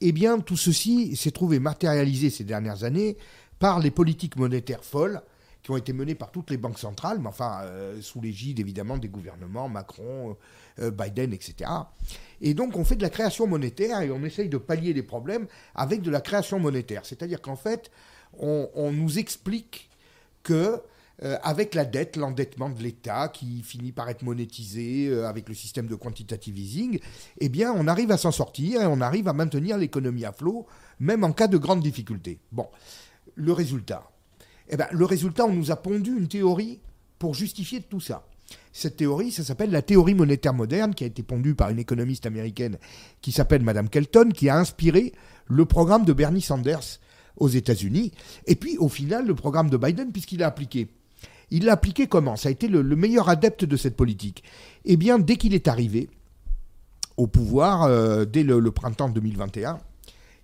[0.00, 3.16] Eh bien, tout ceci s'est trouvé matérialisé ces dernières années
[3.58, 5.22] par les politiques monétaires folles
[5.66, 8.98] qui ont été menées par toutes les banques centrales, mais enfin euh, sous l'égide évidemment
[8.98, 10.36] des gouvernements Macron,
[10.78, 11.68] euh, Biden, etc.
[12.40, 15.48] Et donc on fait de la création monétaire et on essaye de pallier les problèmes
[15.74, 17.04] avec de la création monétaire.
[17.04, 17.90] C'est-à-dire qu'en fait,
[18.38, 19.90] on, nous explique
[20.44, 20.80] que
[21.22, 25.86] euh, avec la dette, l'endettement de l'État qui finit par être monétisé avec le système
[25.86, 26.98] de quantitative easing,
[27.38, 30.66] eh bien, on arrive à s'en sortir et on arrive à maintenir l'économie à flot,
[31.00, 32.38] même en cas de grandes difficultés.
[32.52, 32.68] Bon,
[33.34, 34.10] le résultat.
[34.68, 36.80] Eh ben, le résultat, on nous a pondu une théorie
[37.18, 38.26] pour justifier tout ça.
[38.72, 42.26] Cette théorie, ça s'appelle la théorie monétaire moderne, qui a été pondue par une économiste
[42.26, 42.78] américaine
[43.20, 45.12] qui s'appelle Madame Kelton, qui a inspiré
[45.46, 47.00] le programme de Bernie Sanders
[47.36, 48.12] aux États-Unis,
[48.46, 50.88] et puis au final le programme de Biden, puisqu'il l'a appliqué.
[51.50, 54.42] Il l'a appliqué comment Ça a été le, meilleur adepte de cette politique.
[54.84, 56.08] Eh bien, dès qu'il est arrivé
[57.16, 59.78] au pouvoir, euh, dès le, le printemps 2021,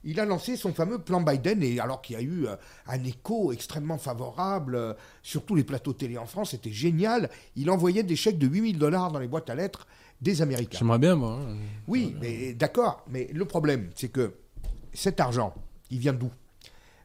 [0.05, 2.57] il a lancé son fameux plan Biden, et alors qu'il y a eu euh,
[2.89, 7.31] un écho extrêmement favorable euh, sur tous les plateaux télé en France, c'était génial.
[7.57, 9.87] Il envoyait des chèques de 8000 dollars dans les boîtes à lettres
[10.21, 10.79] des Américains.
[10.79, 11.39] J'aimerais bien, moi.
[11.41, 11.57] Hein.
[11.87, 13.05] Oui, mais d'accord.
[13.09, 14.35] Mais le problème, c'est que
[14.93, 15.55] cet argent,
[15.91, 16.31] il vient d'où?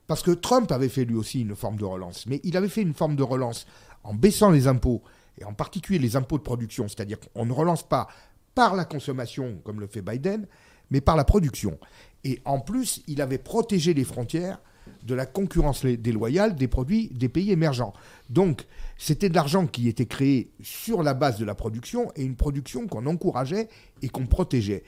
[0.07, 2.81] Parce que Trump avait fait lui aussi une forme de relance, mais il avait fait
[2.81, 3.67] une forme de relance
[4.07, 5.03] en baissant les impôts,
[5.37, 8.07] et en particulier les impôts de production, c'est-à-dire qu'on ne relance pas
[8.55, 10.47] par la consommation, comme le fait Biden,
[10.89, 11.77] mais par la production.
[12.23, 14.59] Et en plus, il avait protégé les frontières
[15.03, 17.93] de la concurrence déloyale des produits des pays émergents.
[18.29, 18.65] Donc,
[18.97, 22.87] c'était de l'argent qui était créé sur la base de la production et une production
[22.87, 23.67] qu'on encourageait
[24.01, 24.83] et qu'on protégeait.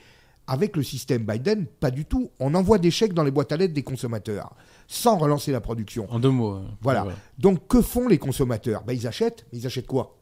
[0.52, 2.32] Avec le système Biden, pas du tout.
[2.40, 4.52] On envoie des chèques dans les boîtes à lettres des consommateurs
[4.88, 6.10] sans relancer la production.
[6.10, 6.54] En deux mots.
[6.54, 6.76] Hein.
[6.80, 7.06] Voilà.
[7.38, 8.82] Donc, que font les consommateurs?
[8.82, 10.18] Ben, Ils achètent, mais ils achètent quoi?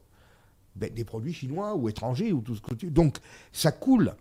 [0.76, 2.90] Ben, Des produits chinois ou étrangers ou tout ce que tu...
[2.90, 3.16] Donc,
[3.52, 4.14] ça coule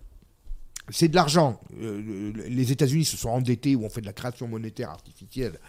[0.90, 1.60] c'est de l'argent.
[1.82, 5.60] Euh, les États-Unis se sont endettés ou ont fait de la création monétaire artificielle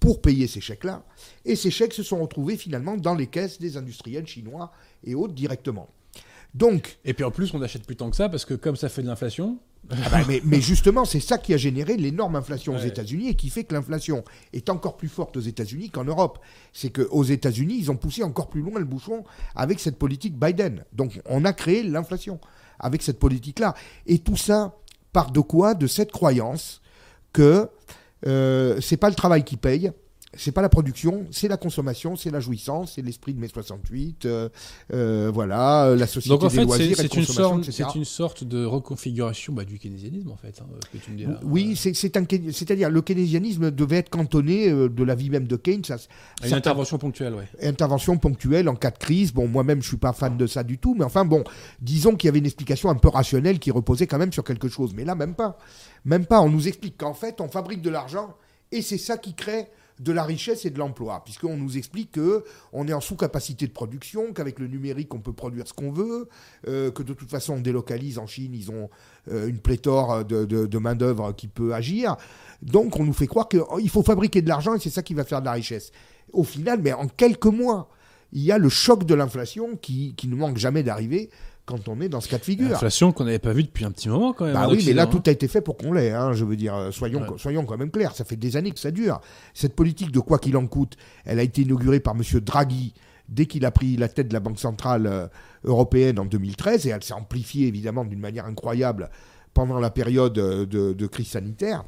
[0.00, 1.04] pour payer ces chèques-là.
[1.44, 4.72] Et ces chèques se sont retrouvés finalement dans les caisses des industriels chinois
[5.04, 5.90] et autres directement.
[6.54, 8.88] Donc, et puis en plus, on n'achète plus tant que ça parce que comme ça
[8.88, 9.58] fait de l'inflation.
[9.90, 13.50] Ah bah, mais, justement, c'est ça qui a généré l'énorme inflation aux États-Unis et qui
[13.50, 16.38] fait que l'inflation est encore plus forte aux États-Unis qu'en Europe.
[16.72, 19.24] C'est qu'aux États-Unis, ils ont poussé encore plus loin le bouchon
[19.54, 20.84] avec cette politique Biden.
[20.92, 22.38] Donc, on a créé l'inflation
[22.78, 23.74] avec cette politique-là.
[24.06, 24.76] Et tout ça
[25.12, 25.74] part de quoi?
[25.74, 26.80] De cette croyance
[27.32, 27.68] que
[28.26, 29.90] euh, c'est pas le travail qui paye,
[30.34, 34.24] c'est pas la production, c'est la consommation, c'est la jouissance, c'est l'esprit de mai 68,
[34.24, 34.48] euh,
[34.92, 39.52] euh, voilà, la société Donc en fait, c'est une sorte, c'est une sorte de reconfiguration
[39.52, 41.38] bah, du keynésianisme en fait, hein, que tu me dis là.
[41.42, 45.84] Oui, c'est c'est-à-dire le keynésianisme devait être cantonné euh, de la vie même de Keynes.
[45.84, 45.96] Ça,
[46.44, 47.48] une intervention ponctuelle, ouais.
[47.62, 49.32] Intervention ponctuelle en cas de crise.
[49.32, 51.44] Bon, moi-même, je suis pas fan de ça du tout, mais enfin bon,
[51.80, 54.68] disons qu'il y avait une explication un peu rationnelle qui reposait quand même sur quelque
[54.68, 54.94] chose.
[54.94, 55.58] Mais là, même pas,
[56.04, 56.40] même pas.
[56.40, 58.34] On nous explique qu'en fait, on fabrique de l'argent
[58.70, 59.68] et c'est ça qui crée
[60.00, 63.72] de la richesse et de l'emploi, puisqu'on nous explique que on est en sous-capacité de
[63.72, 66.28] production, qu'avec le numérique on peut produire ce qu'on veut,
[66.68, 68.90] euh, que de toute façon on délocalise en Chine, ils ont
[69.30, 72.16] euh, une pléthore de, main d'œuvre qui peut agir.
[72.62, 75.24] Donc on nous fait croire qu'il faut fabriquer de l'argent et c'est ça qui va
[75.24, 75.92] faire de la richesse.
[76.32, 77.88] Au final, mais en quelques mois,
[78.32, 81.28] il y a le choc de l'inflation qui, qui ne manque jamais d'arriver
[81.64, 82.70] quand on est dans ce cas de figure.
[82.70, 84.54] L'inflation qu'on n'avait pas vue depuis un petit moment quand même.
[84.54, 86.10] Bah oui, mais là tout a été fait pour qu'on l'ait.
[86.10, 88.14] Hein, je veux dire, euh, soyons, soyons quand même clairs.
[88.14, 89.20] Ça fait des années que ça dure.
[89.54, 92.22] Cette politique de quoi qu'il en coûte, elle a été inaugurée par M.
[92.40, 92.94] Draghi
[93.28, 95.26] dès qu'il a pris la tête de la Banque centrale euh,
[95.64, 99.08] européenne en 2013, et elle s'est amplifiée évidemment d'une manière incroyable
[99.54, 101.84] pendant la période euh, de, crise sanitaire.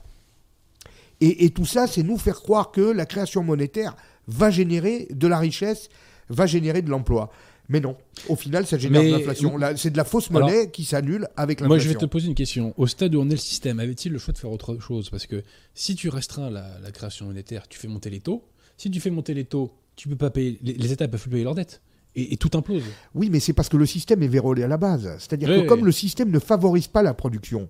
[1.21, 3.97] Et, et tout ça, c'est nous faire croire que la création monétaire
[4.27, 5.89] va générer de la richesse,
[6.29, 7.31] va générer de l'emploi.
[7.69, 7.97] Mais non,
[8.29, 9.59] au final, ça génère de l'inflation.
[9.77, 11.69] C'est de la fausse monnaie qui s'annule avec l'inflation.
[11.69, 12.75] Moi, je vais te poser une question.
[12.77, 15.09] Au stade où on est le système, avait-il le choix de faire autre chose?
[15.09, 15.43] Parce que
[15.75, 18.45] si tu restreins la, création monétaire, tu fais monter les taux.
[18.77, 21.45] Si tu fais monter les taux, tu peux pas payer, les, États peuvent plus payer
[21.45, 21.81] leurs dettes.
[22.17, 22.83] Et, tout implose.
[23.15, 25.17] Oui, mais c'est parce que le système est vérolé à la base.
[25.19, 27.69] C'est-à-dire que comme le système ne favorise pas la production,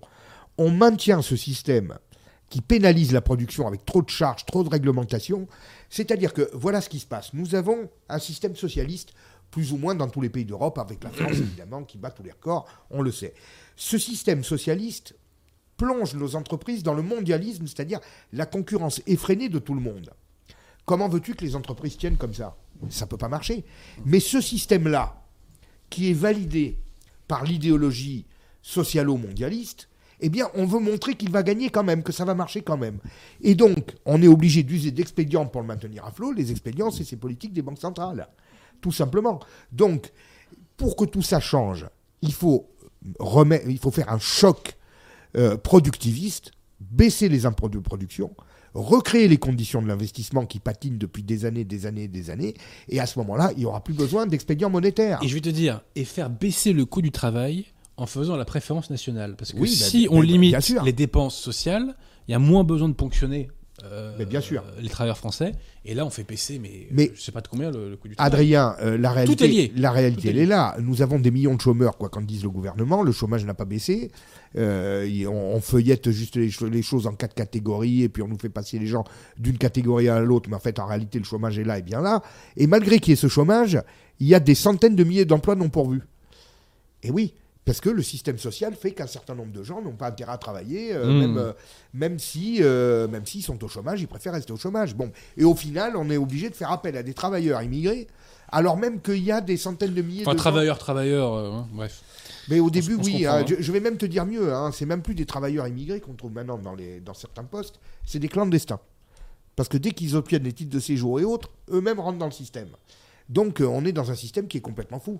[0.57, 1.95] on maintient ce système
[2.49, 5.47] qui pénalise la production avec trop de charges, trop de réglementations.
[5.89, 7.33] C'est-à-dire que voilà ce qui se passe.
[7.33, 9.13] Nous avons un système socialiste
[9.51, 12.23] plus ou moins dans tous les pays d'Europe, avec la France évidemment qui bat tous
[12.23, 13.33] les records, on le sait.
[13.75, 15.15] Ce système socialiste
[15.77, 17.99] plonge nos entreprises dans le mondialisme, c'est-à-dire
[18.33, 20.11] la concurrence effrénée de tout le monde.
[20.85, 22.55] Comment veux-tu que les entreprises tiennent comme ça?
[22.89, 23.65] Ça ne peut pas marcher.
[24.05, 25.21] Mais ce système-là,
[25.89, 26.77] qui est validé
[27.27, 28.25] par l'idéologie
[28.61, 29.89] socialo-mondialiste,
[30.21, 32.77] eh bien, on veut montrer qu'il va gagner quand même, que ça va marcher quand
[32.77, 32.99] même.
[33.41, 36.31] Et donc, on est obligé d'user d'expédients pour le maintenir à flot.
[36.31, 38.27] Les expédients, c'est ces politiques des banques centrales,
[38.85, 39.39] tout simplement.
[39.71, 40.11] Donc,
[40.77, 41.87] pour que tout ça change,
[42.21, 42.69] il faut,
[43.17, 44.77] remettre, il faut faire un choc
[45.35, 48.35] euh, productiviste, baisser les impôts de production,
[48.75, 52.53] recréer les conditions de l'investissement qui patinent depuis des années, des années, des années,
[52.87, 55.17] et à ce moment-là, il n'y aura plus besoin d'expédients monétaires.
[55.23, 57.65] Et je vais te dire, et faire baisser le coût du travail
[57.97, 59.35] en faisant la préférence nationale.
[59.35, 61.95] Parce que Oui, bah, si bah, on bah, limite les dépenses sociales,
[62.27, 63.47] il y a moins besoin de ponctionner
[63.83, 64.61] euh, Mais bien sûr.
[64.63, 65.51] euh, les travailleurs français.
[65.83, 68.07] Et là, on fait baisser, mais, Mais- je sais pas de combien le, le coût
[68.07, 68.31] du travail.
[68.33, 69.71] Adrien, euh, la réalité, est lié.
[69.75, 70.75] la réalité, Tout est elle est là.
[70.79, 73.03] Nous avons des millions de chômeurs, quoi qu'en dise le gouvernement.
[73.03, 74.11] Le chômage n'a pas baissé.
[74.57, 78.39] Euh, on, on feuillette juste les, les choses en quatre catégories et puis on nous
[78.39, 79.03] fait passer les gens
[79.37, 80.49] d'une catégorie à l'autre.
[80.49, 82.21] Mais en fait, en réalité, le chômage est là et bien là.
[82.55, 83.77] Et malgré qu'il y ait ce chômage,
[84.19, 86.01] il y a des centaines de milliers d'emplois non pourvus.
[87.03, 87.33] Et oui.
[87.65, 90.37] Parce que le système social fait qu'un certain nombre de gens n'ont pas intérêt à
[90.37, 91.19] travailler, euh, Mmh.
[91.19, 91.53] même, euh,
[91.95, 94.93] même si, euh, même s'ils sont au chômage, ils préfèrent rester au chômage.
[94.95, 98.05] Bon, et au final, on est obligé de faire appel à des travailleurs immigrés,
[98.51, 101.67] alors même qu'il y a des centaines de milliers Enfin, de gens- travailleurs, travailleurs, hein,
[101.73, 102.01] bref.
[102.49, 103.25] Mais au début, on oui.
[103.25, 103.45] hein, hein.
[103.47, 104.51] je, je vais même te dire mieux.
[104.71, 107.79] C'est même plus des travailleurs immigrés qu'on trouve maintenant dans, les, dans certains postes.
[108.05, 108.79] C'est des clandestins.
[109.55, 112.31] Parce que dès qu'ils obtiennent les titres de séjour et autres, eux-mêmes rentrent dans le
[112.31, 112.67] système.
[113.29, 115.19] Donc euh, on est dans un système qui est complètement fou.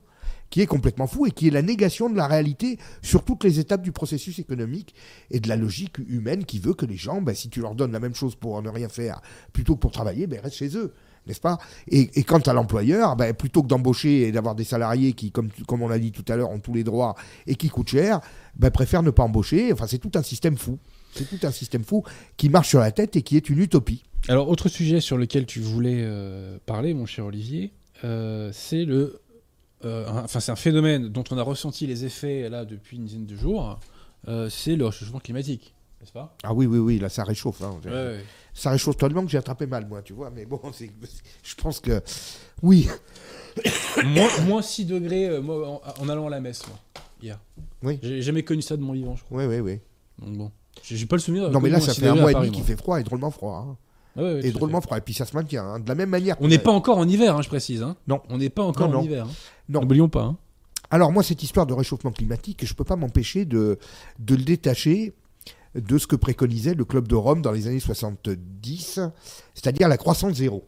[0.49, 3.59] Qui est complètement fou et qui est la négation de la réalité sur toutes les
[3.59, 4.93] étapes du processus économique
[5.31, 7.91] et de la logique humaine qui veut que les gens, ben, si tu leur donnes
[7.91, 9.21] la même chose pour ne rien faire,
[9.53, 10.93] plutôt que pour travailler, ben, restent chez eux.
[11.27, 11.57] N'est-ce pas?
[11.87, 15.81] Et, quant à l'employeur, ben, plutôt que d'embaucher et d'avoir des salariés qui, comme, comme
[15.81, 17.15] on l'a dit tout à l'heure, ont tous les droits
[17.47, 18.19] et qui coûtent cher,
[18.55, 19.73] ben, préfère ne pas embaucher.
[19.73, 20.77] Enfin, c'est tout un système fou.
[21.13, 22.03] C'est tout un système fou
[22.37, 24.03] qui marche sur la tête et qui est une utopie.
[24.27, 27.71] Alors, autre sujet sur lequel tu voulais euh, parler, mon cher Olivier,
[28.03, 29.19] euh, c'est le.
[29.85, 33.05] euh, un- Enfin, c'est un phénomène dont on a ressenti les effets là depuis une
[33.05, 33.79] dizaine de jours.
[34.27, 36.35] euh, c'est le réchauffement climatique, n'est-ce pas?
[36.43, 37.61] Ah oui, oui, oui, là, ça réchauffe.
[37.61, 37.79] hein.
[37.85, 38.23] Ouais, ouais.
[38.53, 40.29] Ça réchauffe tellement que j'ai attrapé mal, moi, tu vois.
[40.31, 40.59] Mais bon,
[41.43, 42.01] je pense que.
[42.63, 42.87] Oui,
[44.05, 46.77] moins, moins 6 degrés moi, en, en allant à la messe, moi,
[47.21, 47.39] hier.
[47.83, 47.99] Oui.
[48.01, 49.45] J'ai jamais connu ça de mon vivant, je crois.
[49.45, 49.79] oui, oui, oui.
[50.25, 50.51] Donc bon.
[50.83, 51.49] J'ai pas le souvenir.
[51.51, 53.65] Non, mais là, ça fait un mois et demi qu'il fait froid et drôlement froid.
[53.69, 53.77] hein.
[54.15, 54.97] Ouais, tout Et drôlement froid.
[54.97, 55.63] Et puis ça se maintient.
[55.65, 55.79] hein.
[55.79, 56.35] De la même manière.
[56.39, 57.81] On n'est pas encore en hiver, hein, je précise.
[57.83, 57.95] Hein.
[58.07, 58.21] Non.
[58.29, 59.25] On n'est pas encore Non, en hiver.
[59.25, 59.31] hein.
[59.69, 60.35] N'oublions pas.
[60.91, 63.79] Alors, moi, cette histoire de réchauffement climatique, je ne peux pas m'empêcher de,
[64.19, 65.13] de le détacher
[65.73, 68.99] de ce que préconisait le Club de Rome dans les années 70,
[69.53, 70.63] c'est-à-dire la croissance zéro.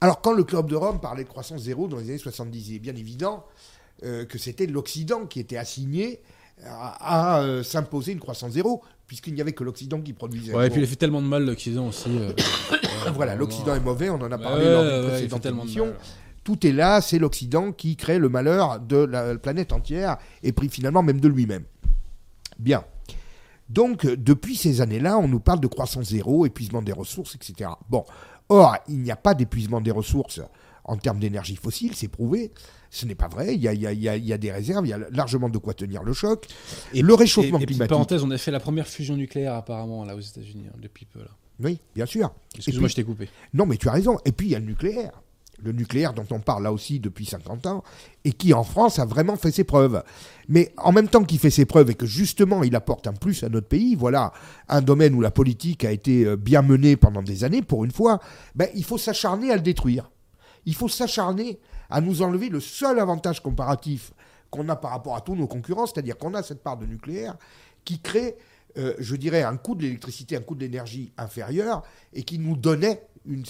[0.00, 2.76] Alors, quand le Club de Rome parlait de croissance zéro dans les années 70, il
[2.76, 3.44] est bien évident
[4.02, 6.22] euh, que c'était l'Occident qui était assigné
[6.64, 10.54] à, à, euh, s'imposer une croissance zéro, puisqu'il n'y avait que l'Occident qui produisait.
[10.54, 12.16] Ouais, et puis il a fait tellement de mal l'Occident aussi.
[12.16, 12.30] euh,
[13.12, 15.92] voilà, l'Occident est mauvais, on en a Ouais, parlé lors d'une précédente émission.
[16.44, 20.68] Tout est là, c'est l'Occident qui crée le malheur de la planète entière et pris
[20.68, 21.64] finalement même de lui-même.
[22.60, 22.84] Bien.
[23.68, 27.68] Donc, depuis ces années-là, on nous parle de croissance zéro, épuisement des ressources, etc.
[27.88, 28.04] Bon.
[28.48, 30.40] Or, il n'y a pas d'épuisement des ressources
[30.84, 32.52] en termes d'énergie fossile, c'est prouvé.
[32.90, 33.54] Ce n'est pas vrai.
[33.54, 34.90] Il y, a, il y a- il y a- il y a des réserves, il
[34.90, 36.46] y a largement de quoi tenir le choc.
[36.92, 37.88] Et le réchauffement et, et climatique.
[37.90, 41.20] parenthèse, on a fait la première fusion nucléaire apparemment là aux États-Unis hein, depuis peu.
[41.20, 41.28] Là.
[41.62, 42.32] Oui, bien sûr.
[42.56, 43.28] Excuse-moi, je t'ai coupé.
[43.54, 44.16] Non, mais tu as raison.
[44.24, 45.12] Et puis, il y a le nucléaire.
[45.62, 47.84] Le nucléaire dont on parle là aussi depuis 50 ans,
[48.24, 50.02] et qui en France a vraiment fait ses preuves.
[50.48, 53.44] Mais en même temps qu'il fait ses preuves et que justement il apporte un plus
[53.44, 54.32] à notre pays, voilà
[54.70, 57.90] un domaine où la politique a été euh, bien menée pendant des années, pour une
[57.90, 58.20] fois,
[58.54, 60.10] ben, il faut s'acharner à le détruire.
[60.66, 61.58] Il faut s'acharner
[61.88, 64.12] à nous enlever le seul avantage comparatif
[64.50, 67.36] qu'on a par rapport à tous nos concurrents, c'est-à-dire qu'on a cette part de nucléaire
[67.84, 68.36] qui crée,
[68.76, 71.82] euh, je dirais, un coût de l'électricité, un coût de l'énergie inférieur
[72.12, 73.44] et qui nous donnait une,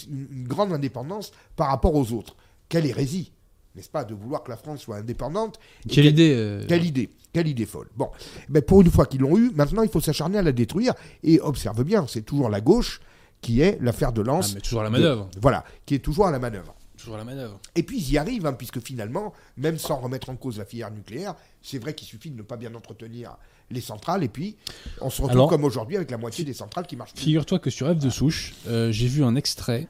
[0.46, 2.36] grande indépendance par rapport aux autres.
[2.68, 3.32] Quelle hérésie,
[3.74, 5.58] n'est-ce pas, de vouloir que la France soit indépendante
[5.88, 7.88] Quelle idée euh, quelle idée Quelle idée folle.
[7.96, 8.10] Bon,
[8.48, 10.94] mais pour une fois qu'ils l'ont eu, maintenant il faut s'acharner à la détruire.
[11.22, 13.00] Et observe bien, c'est toujours la gauche
[13.40, 14.54] qui est l'affaire de ah, lance.
[14.54, 15.30] mais toujours à la de- manœuvre.
[15.40, 16.74] voilà, qui est toujours à la manœuvre.
[17.00, 17.58] Toujours à la manœuvre.
[17.74, 20.90] Et puis ils y arrivent, hein, puisque finalement, même sans remettre en cause la filière
[20.90, 23.36] nucléaire, c'est vrai qu'il suffit de ne pas bien entretenir
[23.70, 24.56] les centrales, et puis
[25.00, 27.12] on se retrouve Alors- comme aujourd'hui avec la moitié des centrales qui marchent.
[27.14, 29.86] Figure-toi que sur F de souche, euh, j'ai vu un extrait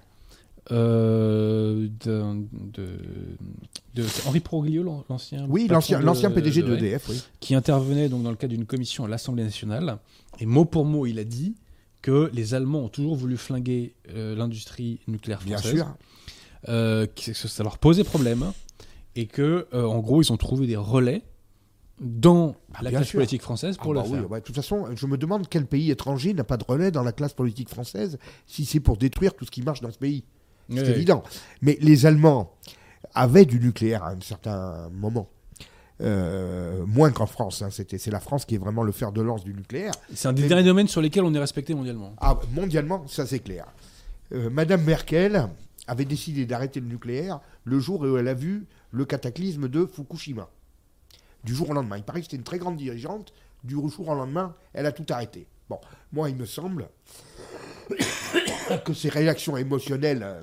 [0.70, 7.22] euh, de, Henri Proglio, l'an- l'ancien Oui, l'ancien PDG de- d'EDF, oui.
[7.40, 9.98] qui intervenait donc dans le cadre d'une commission à l'Assemblée nationale.
[10.38, 11.54] Et mot pour mot, il a dit
[12.02, 15.94] que les Allemands ont toujours voulu flinguer euh, l'industrie nucléaire Bien française, sûr.
[16.68, 18.52] Euh, que ça leur posait problème,
[19.16, 21.22] et que euh, en gros ils ont trouvé des relais
[22.00, 23.18] dans la bien classe sûr.
[23.18, 24.30] politique française pour Ah le bah oui, faire.
[24.30, 27.02] ouais, de toute façon, je me demande quel pays étranger n'a pas de relais dans
[27.02, 30.24] la classe politique française si c'est pour détruire tout ce qui marche dans ce pays.
[30.72, 31.24] C'est évident.
[31.62, 32.52] Mais les Allemands
[33.14, 35.28] avaient du nucléaire à un certain moment.
[36.00, 37.60] Euh, moins qu'en France.
[37.60, 37.68] Hein.
[37.70, 39.92] C'était, c'est la France qui est vraiment le fer de lance du nucléaire.
[40.14, 42.14] C'est un des Mais- derniers domaines sur lesquels on est respecté mondialement.
[42.18, 43.66] Ah, mondialement, ça c'est clair.
[44.32, 45.48] Euh, Madame Merkel
[45.90, 50.48] avait décidé d'arrêter le nucléaire le jour où elle a vu le cataclysme de Fukushima.
[51.42, 51.96] Du jour au lendemain.
[51.96, 53.32] Il paraît que c'était une très grande dirigeante.
[53.64, 55.48] Du jour au lendemain, elle a tout arrêté.
[55.68, 55.80] Bon,
[56.12, 56.88] moi, il me semble
[58.84, 60.42] que ces réactions émotionnelles, euh,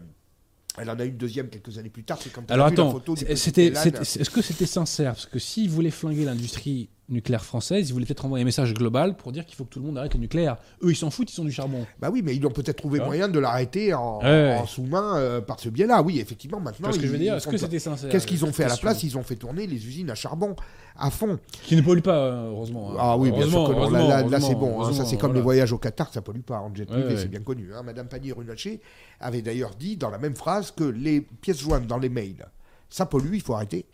[0.77, 2.19] elle en a eu une deuxième quelques années plus tard.
[2.21, 3.01] C'est quand Alors attends,
[3.35, 5.13] c'était, est-ce que c'était sincère?
[5.13, 9.15] Parce que s'ils voulaient flinguer l'industrie nucléaire française, ils voulaient peut-être envoyer un message global
[9.15, 10.57] pour dire qu'il faut que tout le monde arrête le nucléaire.
[10.83, 11.85] Eux, ils s'en foutent, ils sont du charbon.
[11.99, 14.57] Bah oui, mais ils ont peut-être trouvé moyen de l'arrêter en, Ouais.
[14.61, 16.01] en sous-main euh, par ce biais-là.
[16.01, 16.87] Oui, effectivement, maintenant.
[16.87, 18.77] Parce que je veux dire, est-ce que c'était sincère Qu'est-ce qu'ils ont fait à la
[18.77, 20.55] place Ils ont fait tourner les usines à charbon
[20.97, 21.39] à fond.
[21.63, 22.91] Qui ne polluent pas, euh, heureusement.
[22.91, 22.97] hein.
[22.99, 23.71] Ah oui, bien sûr que non.
[23.71, 24.81] Là, heureusement, là, là, c'est bon.
[24.83, 24.91] hein.
[24.91, 25.39] Ça, c'est comme voilà.
[25.39, 27.17] les voyages au Qatar, ça pollue pas en jet privé, ouais.
[27.17, 27.69] c'est bien connu.
[27.73, 27.83] hein.
[27.83, 28.81] Madame Pannier-Runacher
[29.21, 32.45] avait d'ailleurs dit dans la même phrase que les pièces jointes dans les mails,
[32.89, 33.85] ça pollue, il faut arrêter.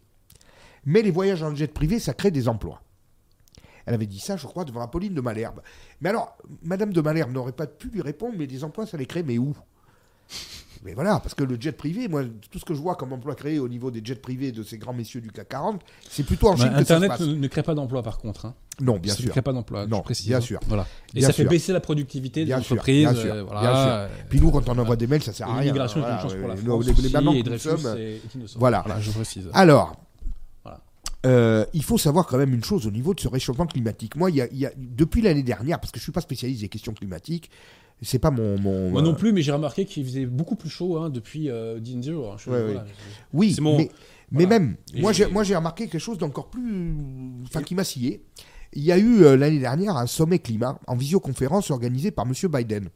[0.85, 2.81] Mais les voyages en jet privé, ça crée des emplois.
[3.85, 5.61] Elle avait dit ça, je crois, devant Apolline de Malherbe.
[6.01, 9.05] Mais alors, Madame de Malherbe n'aurait pas pu lui répondre, mais des emplois, ça les
[9.05, 9.55] crée, mais où?
[10.85, 13.35] Mais voilà, parce que le jet privé, moi, tout ce que je vois comme emploi
[13.35, 16.47] créé au niveau des jets privés de ces grands messieurs du CAC 40, c'est plutôt
[16.49, 17.21] en Bah, Chine que ça se Internet passe.
[17.21, 18.47] ne, ne crée pas d'emploi, par contre.
[18.47, 18.55] hein.
[18.81, 19.31] Non, bien ça ne sûr.
[19.31, 20.27] crée pas d'emploi, Non, je précise.
[20.27, 20.41] bien hein.
[20.41, 20.59] sûr.
[20.67, 20.85] Voilà.
[21.13, 23.03] Et Bien ça fait baisser la productivité des entreprises.
[23.07, 24.15] bien sûr, euh, bien sûr.
[24.29, 25.61] Puis nous, quand on envoie des mails, ça sert à rien.
[25.61, 26.67] L'immigration est une chance pour la France.
[26.67, 27.95] nous, les- les aussi, mamans et nous sommes.
[28.57, 28.81] Voilà.
[28.85, 29.49] Voilà, je précise.
[29.53, 29.95] Alors.
[31.25, 34.15] Euh, il faut savoir quand même une chose au niveau de ce réchauffement climatique.
[34.15, 36.21] Moi, il y a, il y a- depuis l'année dernière, parce que je suis pas
[36.21, 37.49] spécialiste des questions climatiques,
[38.01, 38.59] c'est pas mon.
[38.59, 41.49] mon Moi euh, non plus, mais j'ai remarqué qu'il faisait beaucoup plus chaud hein, depuis
[41.49, 42.31] euh, Dean Zero.
[42.31, 42.35] hein.
[42.37, 42.85] Je- Ouais, voilà.
[43.33, 43.77] Oui, C'est mon-
[44.31, 46.93] mais, même, Et moi j'ai- j'ai, moi j'ai remarqué quelque chose d'encore plus.
[47.45, 48.23] Enfin, qui m'a scié.
[48.73, 52.33] Il y a eu euh, l'année dernière un sommet climat en visioconférence organisé par M.
[52.51, 52.89] Biden,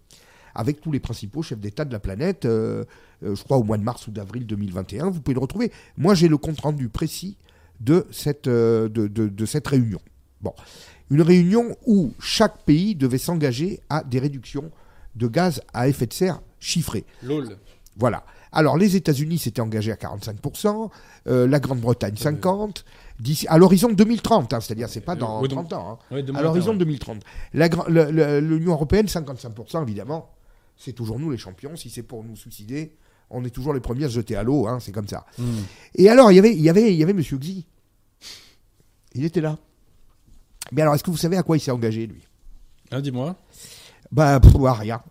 [0.56, 2.84] avec tous les principaux chefs d'État de la planète, euh,
[3.24, 5.12] euh, je crois au mois de mars ou d'avril 2021.
[5.12, 5.72] Vous pouvez le retrouver.
[5.96, 7.38] Moi j'ai le compte-rendu précis
[7.80, 10.00] de cette, euh, de, de- de cette réunion.
[10.42, 10.54] Bon.
[11.10, 14.72] Une réunion où chaque pays devait s'engager à des réductions
[15.16, 17.06] de gaz à effet de serre chiffrées.
[17.24, 17.58] LOL.
[17.96, 18.24] Voilà.
[18.52, 20.90] Alors, les États-Unis s'étaient engagés à 45%,
[21.28, 22.84] euh, la Grande-Bretagne 50%,
[23.20, 26.16] d'ici à l'horizon 2030, hein, c'est-à-dire c'est pas Euh, dans oui, donc- 30 ans, hein,
[26.36, 27.24] à l'horizon matin, 2030.
[27.54, 30.30] La gra- le- le- L'Union européenne 55%, évidemment,
[30.76, 31.76] c'est toujours nous les champions.
[31.76, 32.96] Si c'est pour nous suicider,
[33.30, 35.26] on est toujours les premiers à se jeter à l'eau, hein, c'est comme ça.
[35.38, 35.62] Hmm.
[35.96, 37.66] Et alors, il y avait, il y avait, il y avait Monsieur Xi.
[39.14, 39.58] Il était là.
[40.72, 42.28] Mais alors, est-ce que vous savez à quoi il s'est engagé, lui?
[42.92, 43.36] Ah, dis-moi,
[44.12, 45.02] Bah, à rien.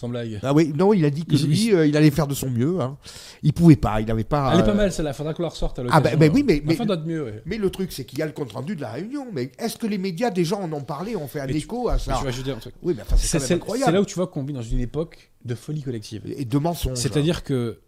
[0.00, 0.40] Sans blague.
[0.42, 2.48] Ah oui, non, il a dit que Il- lui, euh, il allait faire de son
[2.50, 2.80] mieux.
[2.80, 2.96] Hein.
[3.42, 4.50] Il pouvait pas, il n'avait pas.
[4.54, 6.18] Elle est euh, pas mal celle-là, faudra qu'on la ressorte à Ah, l'occasion.
[6.18, 7.42] bah, bah oui, mais- mais- Enfin, mieux, ouais.
[7.44, 9.26] Mais le truc, c'est qu'il y a le compte rendu de la réunion.
[9.32, 11.88] Mais est-ce que les médias, gens en ont parlé, ont fait un Mais tu- écho
[11.88, 12.74] à Mais ça vois, je dire un truc.
[12.82, 13.86] Oui, mais enfin, c'est incroyable.
[13.90, 16.22] c'est là où tu vois qu'on vit dans une époque de folie collective.
[16.26, 16.96] Et de mensonges.
[16.96, 17.80] C'est-à-dire que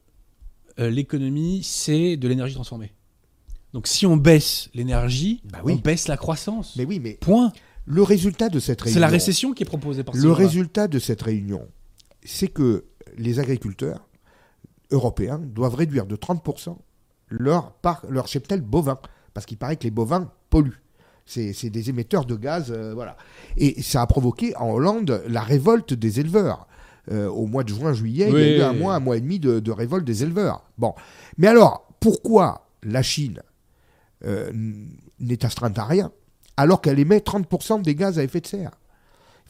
[0.79, 2.93] euh, l'économie, c'est de l'énergie transformée.
[3.73, 5.75] Donc si on baisse l'énergie, Bah oui.
[5.75, 6.75] on baisse la croissance.
[6.77, 7.53] Mais oui, mais Point.
[7.87, 8.95] le résultat de cette réunion.
[8.95, 11.67] C'est la récession qui est proposée par Le résultat de cette réunion,
[12.25, 12.85] c'est que
[13.16, 14.09] les agriculteurs
[14.91, 16.77] européens doivent réduire de 30%
[17.29, 18.99] leur, par, leur cheptel bovin.
[19.35, 20.83] Parce qu'il paraît que les bovins polluent.
[21.25, 23.16] C'est des émetteurs de gaz, euh, voilà.
[23.57, 26.66] Et ça a provoqué en Hollande la révolte des éleveurs.
[27.11, 29.41] Euh, au mois de juin-juillet, il y a eu un mois, un mois et demi
[29.41, 30.64] de, de révolte des éleveurs.
[30.79, 30.95] Bon.
[31.39, 33.41] Mais alors, pourquoi la Chine
[34.25, 34.53] euh,
[35.18, 36.12] n'est astreinte à rien
[36.57, 38.73] alors qu'elle émet 30% des gaz à effet de serre?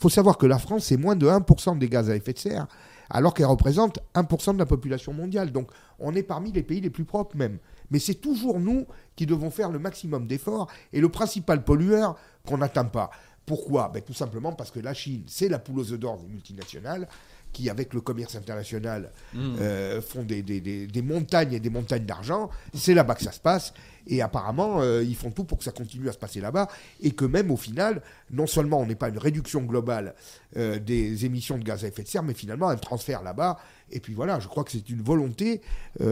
[0.03, 2.67] Faut savoir que la France, c'est moins de 1% des gaz à effet de serre,
[3.09, 5.53] alors qu'elle représente 1% de la population mondiale.
[5.53, 7.59] Donc on est parmi les pays les plus propres même.
[7.91, 12.59] Mais c'est toujours nous qui devons faire le maximum d'efforts et le principal pollueur qu'on
[12.59, 13.11] n'atteint pas.
[13.47, 13.91] Pourquoi?
[13.95, 17.07] Ben, Tout simplement parce que la Chine, c'est la poule aux œufs d'or des multinationales
[17.53, 19.39] qui, avec le commerce international, Mmh.
[19.61, 22.51] euh, font des, des- des- des montagnes et des montagnes d'argent.
[22.75, 23.73] C'est là-bas que ça se passe.
[24.09, 26.67] Et apparemment, euh, ils font tout pour que ça continue à se passer là-bas.
[27.01, 30.15] Et que même au final, non seulement on n'est pas une réduction globale
[30.57, 33.59] euh, des émissions de gaz à effet de serre, mais finalement un transfert là-bas.
[33.93, 35.61] Et puis voilà, je crois que c'est une volonté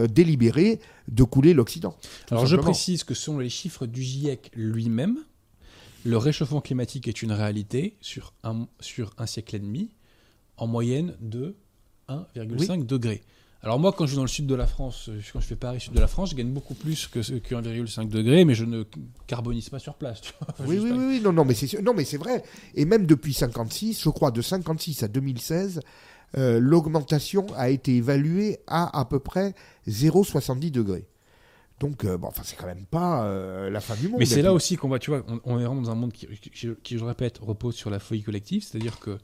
[0.09, 1.95] délibérée de couler l'Occident.
[2.29, 5.17] Alors je précise que selon les chiffres du GIEC lui-même,
[6.05, 9.89] le réchauffement climatique est une réalité sur un, sur un siècle et demi,
[10.61, 11.55] en moyenne de
[12.07, 13.21] 1,5 degré.
[13.63, 15.55] Alors moi, quand je vais dans le sud de la France, euh, quand je fais
[15.55, 18.55] Paris, sud de la France, je gagne beaucoup plus que, ce- que 1,5 degré, mais
[18.55, 18.83] je ne
[19.27, 20.21] carbonise pas sur place.
[20.21, 20.67] tu vois.
[20.67, 22.43] Oui, oui, pas- oui, non, non, mais c'est non, mais c'est vrai.
[22.75, 25.79] Et même depuis 56, je crois, de 56 à 2016,
[26.37, 29.53] euh, l'augmentation a été évaluée à à peu près
[29.87, 31.05] 0,70 degrés.
[31.79, 34.19] Donc, euh, bon, enfin, c'est quand même pas euh, la fin du monde.
[34.19, 36.13] Mais c'est là aussi qu'on va, tu vois, on, on est vraiment dans un monde
[36.13, 39.17] qui, qui- qui, je répète, repose sur la folie collective, c'est-à-dire que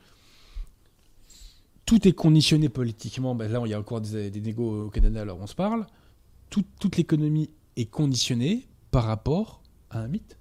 [1.88, 3.34] tout est conditionné politiquement.
[3.34, 5.88] Ben là, il y a encore des, des négos au Canada, alors on se parle.
[6.52, 10.38] Tout- toute l'économie est conditionnée par rapport à un mythe,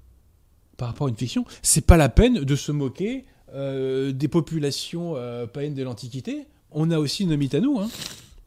[0.77, 1.45] par rapport à une fiction.
[1.63, 3.25] C'est pas la peine de se moquer
[3.55, 6.47] euh, des populations euh, païennes de l'Antiquité.
[6.73, 7.79] On a aussi nos mythes à nous.
[7.79, 7.89] Hein.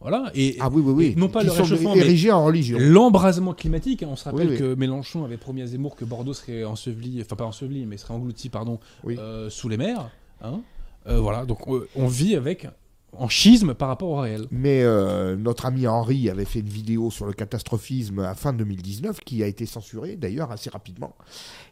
[0.02, 0.32] Voilà.
[0.36, 1.14] Et, Ah oui, oui, oui.
[1.18, 2.78] non pas Qui le sont réchauffement, mais en religion.
[2.80, 4.04] l'embrasement climatique.
[4.04, 4.10] hein.
[4.12, 4.60] On se rappelle Oui, oui.
[4.60, 8.14] que Mélenchon avait promis à Zemmour que Bordeaux serait enseveli, enfin pas enseveli, mais serait
[8.14, 10.10] englouti, pardon, euh, sous les mers.
[10.42, 10.62] hein.
[11.08, 11.46] Euh, voilà.
[11.46, 12.68] Donc on vit avec
[13.14, 14.46] en schisme par rapport au réel.
[14.52, 19.20] Mais euh, notre ami Henri avait fait une vidéo sur le catastrophisme à fin 2019
[19.22, 21.16] qui a été censurée d'ailleurs assez rapidement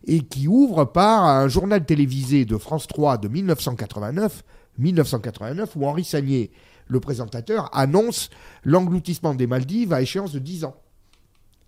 [0.06, 4.44] et qui ouvre par un journal télévisé de France 3 de 1989,
[4.78, 6.52] 1989 où Henri Sagnier,
[6.88, 8.30] le présentateur, annonce
[8.64, 10.76] l'engloutissement des Maldives à échéance de 10 ans.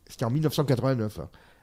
[0.10, 1.20] C'était en 1989.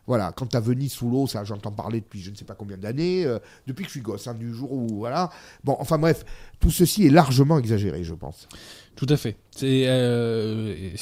[0.07, 2.77] Voilà, quand à Venise sous l'eau, ça j'entends parler depuis je ne sais pas combien
[2.77, 5.31] d'années, euh, depuis que je suis gosse, hein, du jour où voilà.
[5.65, 6.25] Bon, enfin bref,
[6.61, 8.49] tout ceci est largement exagéré, je pense.
[8.95, 9.37] Tout à fait.
[9.51, 10.95] C'est euh,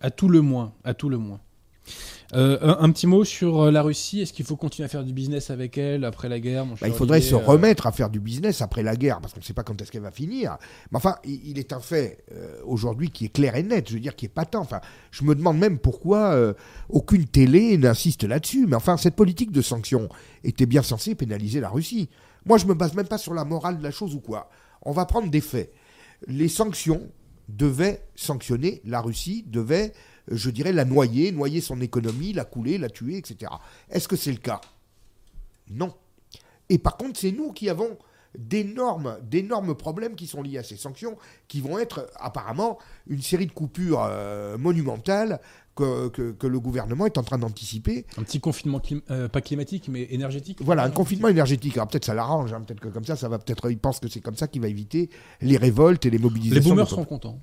[0.00, 1.40] à tout le moins, à tout le moins.
[2.34, 4.20] Euh, un, un petit mot sur euh, la Russie.
[4.20, 6.92] Est-ce qu'il faut continuer à faire du business avec elle après la guerre Bah, il
[6.92, 9.54] faudrait se Euh, remettre à faire du business après la guerre, parce qu'on ne sait
[9.54, 10.58] pas quand est-ce qu'elle va finir.
[10.90, 13.94] Mais enfin, il, il est un fait euh, aujourd'hui qui est clair et net, je
[13.94, 14.56] veux dire, qui est patent.
[14.56, 16.52] Enfin, je me demande même pourquoi euh,
[16.90, 18.66] aucune télé n'insiste là-dessus.
[18.66, 20.10] Mais enfin, cette politique de sanctions
[20.44, 22.10] était bien censée pénaliser la Russie.
[22.44, 24.50] Moi, je me base même pas sur la morale de la chose ou quoi.
[24.82, 25.72] On va prendre des faits.
[26.26, 27.08] Les sanctions
[27.48, 29.94] devaient sanctionner la Russie, devaient,
[30.30, 33.50] je dirais, la noyer, noyer son économie, la couler, la tuer, etc.
[33.90, 34.60] Est-ce que c'est le cas?
[35.70, 35.94] Non.
[36.68, 37.96] Et par contre, c'est nous qui avons
[38.38, 41.16] d'énormes, d'énormes problèmes qui sont liés à ces sanctions,
[41.48, 45.40] qui vont être apparemment une série de coupures euh, monumentales
[45.74, 48.04] que, que- que le gouvernement est en train d'anticiper.
[48.18, 50.58] Un petit confinement, clim- euh, pas climatique, mais énergétique?
[50.60, 51.74] Voilà, un confinement énergétique.
[51.76, 53.70] Alors peut-être ça l'arrange, hein, peut-être que comme ça, ça va peut-être.
[53.70, 55.08] Il pense que c'est comme ça qu'il va éviter
[55.40, 56.68] les révoltes et les Les mobilisations.
[56.70, 57.40] boomers de- seront contents.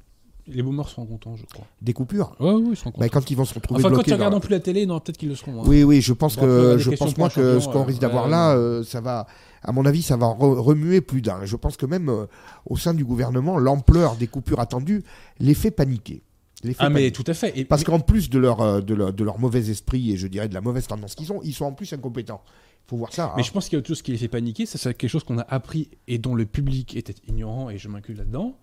[0.48, 1.66] Les boomers seront contents, je crois.
[1.82, 2.36] Des coupures.
[2.40, 3.20] Ouais, oui, ils seront Bah, contents.
[3.22, 5.18] quand ils vont se retrouver enfin, quand ils regardent dans- plus la télé, non, peut-être
[5.18, 5.62] qu'ils le seront.
[5.62, 5.66] hein.
[5.66, 8.56] Oui, oui, je pense que je pense moi que ce qu'on euh, risque d'avoir là,
[8.56, 9.26] euh, ça va,
[9.64, 11.44] à mon avis, ça va re- remuer plus d'un.
[11.46, 12.26] Je pense que même euh,
[12.68, 15.04] au sein du gouvernement, l'ampleur des coupures attendues
[15.40, 16.22] les fait paniquer.
[16.64, 17.52] Les fait Ah, mais tout à fait.
[17.58, 20.28] Et, Parce qu'en plus de leur, euh, de, leur, de leur mauvais esprit et je
[20.28, 22.42] dirais de la mauvaise tendance qu'ils ont, ils sont en plus incompétents.
[22.86, 23.34] Il faut voir ça.
[23.36, 23.46] Mais hein.
[23.46, 25.40] je pense qu'il y a autre chose qui les fait paniquer, c'est quelque chose qu'on
[25.40, 28.56] a appris et dont le public était ignorant, et je m'inclus là-dedans.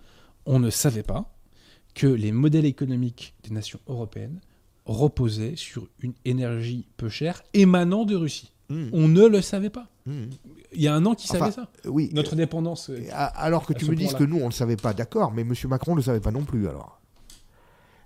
[0.47, 1.33] On ne savait pas
[1.95, 4.41] que les modèles économiques des nations européennes
[4.87, 8.53] reposaient sur une énergie peu chère émanant de Russie.
[8.69, 9.89] Mmh, On ne le savait pas.
[10.07, 10.13] mmh.
[10.75, 11.69] Il y a un an qui Enfin, savait ça.
[11.85, 12.09] Oui.
[12.15, 12.89] Notre dépendance.
[12.91, 15.43] euh, Alors que tu me dises que nous, on ne le savait pas, d'accord, mais
[15.43, 15.53] M.
[15.69, 16.99] Macron ne le savait pas non plus, alors.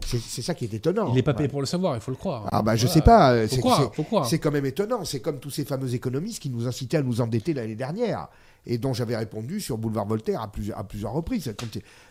[0.01, 1.09] C'est ça qui est étonnant.
[1.09, 1.39] il n'est pas Ouais.
[1.39, 2.49] payé pour le savoir, il faut le croire.
[2.53, 2.95] Ah bah je Voilà.
[2.95, 5.05] sais pas, euh, c'est- quand même étonnant.
[5.05, 8.29] C'est comme tous ces fameux économistes qui nous incitaient à nous endetter l'année dernière
[8.67, 11.53] et dont j'avais répondu sur Boulevard Voltaire à plusieurs, à plusieurs reprises.
[11.59, 11.67] Quand,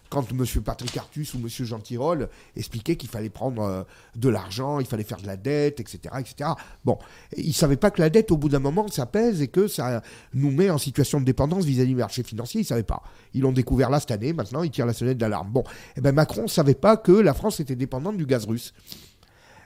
[0.09, 0.45] quand M.
[0.63, 1.47] Patrick Artus ou M.
[1.47, 3.83] Jean Tirole expliquaient qu'il fallait prendre euh,
[4.15, 5.99] de l'argent, il fallait faire de la dette, etc.
[6.19, 6.51] etc.
[6.83, 6.97] Bon,
[7.37, 9.67] ils ne savaient pas que la dette, au bout d'un moment, ça pèse et que
[9.67, 10.01] ça
[10.33, 12.61] nous met en situation de dépendance vis-à-vis du marché financier.
[12.61, 13.01] Ils ne savaient pas.
[13.33, 14.33] Ils l'ont découvert là cette année.
[14.33, 15.51] Maintenant, ils tirent la sonnette d'alarme.
[15.51, 15.63] Bon,
[15.95, 18.73] eh ben Macron ne savait pas que la France était dépendante du gaz russe.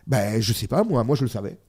[0.08, 1.60] Ben, je sais pas, moi, moi je le savais.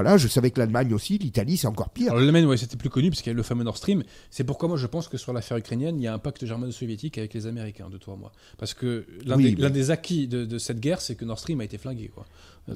[0.00, 2.12] Voilà, je savais que l'Allemagne aussi, l'Italie, c'est encore pire.
[2.12, 4.04] Alors l'Allemagne, ouais, c'était plus connu parce qu'il y a le fameux Nord Stream.
[4.30, 7.18] C'est pourquoi moi je pense que sur l'affaire ukrainienne, il y a un pacte germano-soviétique
[7.18, 8.30] avec les Américains, de toi à moi.
[8.58, 11.24] Parce que l'un Oui, des, mais- l'un des acquis de, de cette guerre, c'est que
[11.24, 12.12] Nord Stream a été flingué.
[12.14, 12.26] Quoi.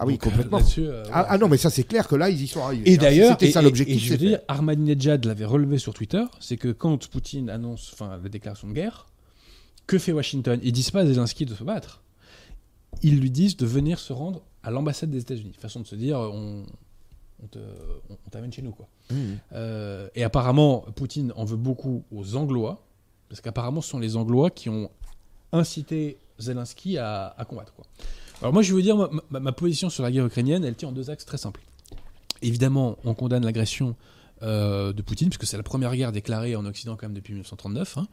[0.01, 0.59] Ah oui, Donc, complètement.
[0.79, 2.91] euh, Ah, ah non, mais ça c'est clair que là, ils y sont arrivés.
[2.91, 2.99] Et hein.
[3.01, 3.97] d'ailleurs, c'était ça l'objectif.
[3.97, 4.41] et je veux dire.
[4.49, 9.07] Ahmadinejad l'avait relevé sur Twitter, c'est que quand Poutine annonce enfin, la déclaration de guerre,
[9.87, 10.59] que fait Washington?
[10.65, 12.03] Ils disent pas à Zelensky de se battre.
[13.03, 15.55] Ils lui disent de venir se rendre à l'ambassade des États-Unis.
[15.59, 16.65] Façon de se dire, on,
[18.11, 18.73] on t'amène chez nous.
[18.73, 18.89] quoi.
[19.11, 19.17] Mmh.
[19.53, 22.83] Euh, et apparemment, Poutine en veut beaucoup aux Anglois,
[23.29, 24.91] parce qu'apparemment, ce sont les Anglois qui ont
[25.53, 27.75] incité Zelensky à, à combattre.
[27.75, 27.85] Quoi.
[28.41, 30.89] Alors moi, je vous dire, ma, ma- ma position sur la guerre ukrainienne, elle tient
[30.89, 31.61] en deux axes très simples.
[32.43, 33.95] Évidemment, on condamne l'agression
[34.43, 37.99] euh, de Poutine, puisque c'est la première guerre déclarée en Occident quand même depuis 1939.
[37.99, 38.09] hein.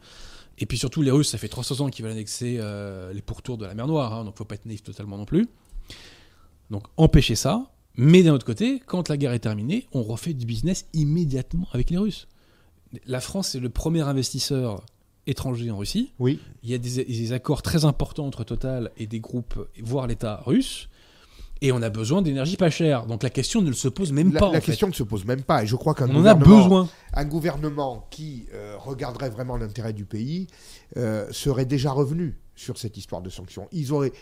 [0.58, 3.56] Et puis surtout, les Russes, ça fait 300 ans qu'ils veulent annexer euh, les pourtours
[3.58, 5.48] de la mer Noire, hein, donc faut pas être naïf totalement non plus.
[6.70, 10.46] Donc empêcher ça, mais d'un autre côté, quand la guerre est terminée, on refait du
[10.46, 12.28] business immédiatement avec les Russes.
[13.06, 14.84] La France est le premier investisseur
[15.26, 16.12] étranger en Russie.
[16.18, 16.40] Oui.
[16.62, 20.42] Il y a des, des accords très importants entre Total et des groupes, voire l'État
[20.46, 20.88] russe.
[21.62, 23.04] Et on a besoin d'énergie pas chère.
[23.04, 24.46] Donc la question ne se pose même La, pas.
[24.50, 24.66] la en fait.
[24.66, 25.62] question ne se pose même pas.
[25.62, 26.88] Et je crois qu'un On en a gouvernement, besoin.
[27.12, 30.46] un gouvernement qui euh, regarderait vraiment l'intérêt du pays
[30.96, 33.68] euh, serait déjà revenu sur cette histoire de sanctions.
[33.72, 34.12] Ils auraient,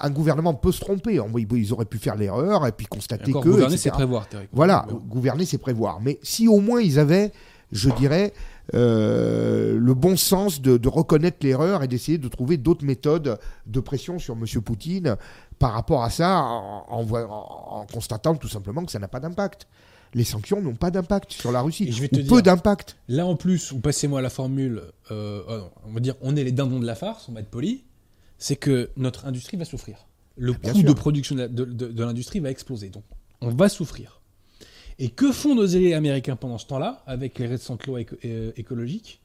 [0.00, 1.20] un gouvernement peut se tromper.
[1.52, 3.38] Ils auraient pu faire l'erreur et puis constater que.
[3.38, 4.26] gouverner, c'est prévoir.
[4.52, 6.00] Voilà, gouverner, c'est prévoir.
[6.00, 7.30] Mais si au moins ils avaient,
[7.70, 8.32] je dirais,
[8.74, 13.80] euh, le bon sens de, de reconnaître l'erreur et d'essayer de trouver d'autres méthodes de
[13.80, 14.44] pression sur M.
[14.62, 15.16] Poutine
[15.60, 19.68] par rapport à ça, en constatant tout simplement que ça n'a pas d'impact.
[20.14, 21.88] Les sanctions n'ont pas d'impact sur la Russie.
[21.88, 22.96] Et je vais te ou dire- peu d'impact.
[23.08, 26.52] Là, en plus, ou passez-moi la formule, euh, euh, on va dire, on est les
[26.52, 27.84] dindons de la farce, on va être poli,
[28.38, 30.06] c'est que notre industrie va souffrir.
[30.36, 30.84] Le coût sûr.
[30.84, 32.88] de production de, la- de- de- de l'industrie va exploser.
[32.90, 33.04] Donc,
[33.40, 34.20] on va souffrir.
[34.98, 38.52] Et que font nos alliés américains pendant ce temps-là, avec les récentes lois éco- euh,
[38.56, 39.20] écologiques?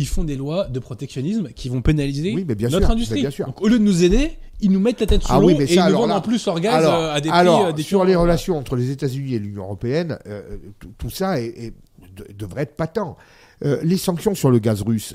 [0.00, 3.20] Ils font des lois de protectionnisme qui vont pénaliser Oui, mais bien notre sûr, industrie.
[3.20, 3.46] bien sûr.
[3.46, 5.56] Donc, au lieu de nous aider, ils nous mettent la tête sous Ah l'eau oui,
[5.58, 7.60] mais et ils nous vendent là- en plus leur gaz Alors, euh, à des alors,
[7.62, 10.56] prix euh, des sur les relations entre les États-Unis et l'Union européenne, euh,
[10.98, 11.74] tout, ça est- est-
[12.16, 13.16] de- devrait être patent.
[13.64, 15.14] Euh, les sanctions sur le gaz russe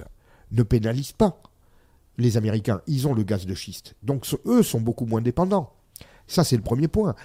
[0.52, 1.42] ne pénalisent pas
[2.18, 2.82] les Américains.
[2.88, 3.96] Ils ont le gaz de schiste.
[4.04, 5.72] Donc eux sont beaucoup moins dépendants.
[6.28, 7.16] Ça, c'est le premier point.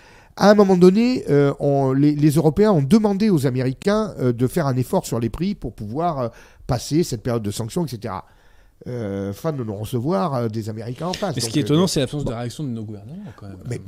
[0.41, 4.47] À un moment donné, euh, on- les, les Européens ont demandé aux Américains euh, de
[4.47, 6.29] faire un effort sur les prix pour pouvoir euh,
[6.67, 8.15] passer cette période de sanctions, etc.
[8.87, 11.35] Fin de non-recevoir euh, des Américains en face.
[11.35, 13.59] Mais ce qui est étonnant, c'est l'absence de réaction de nos gouvernements, quand même.
[13.69, 13.81] mais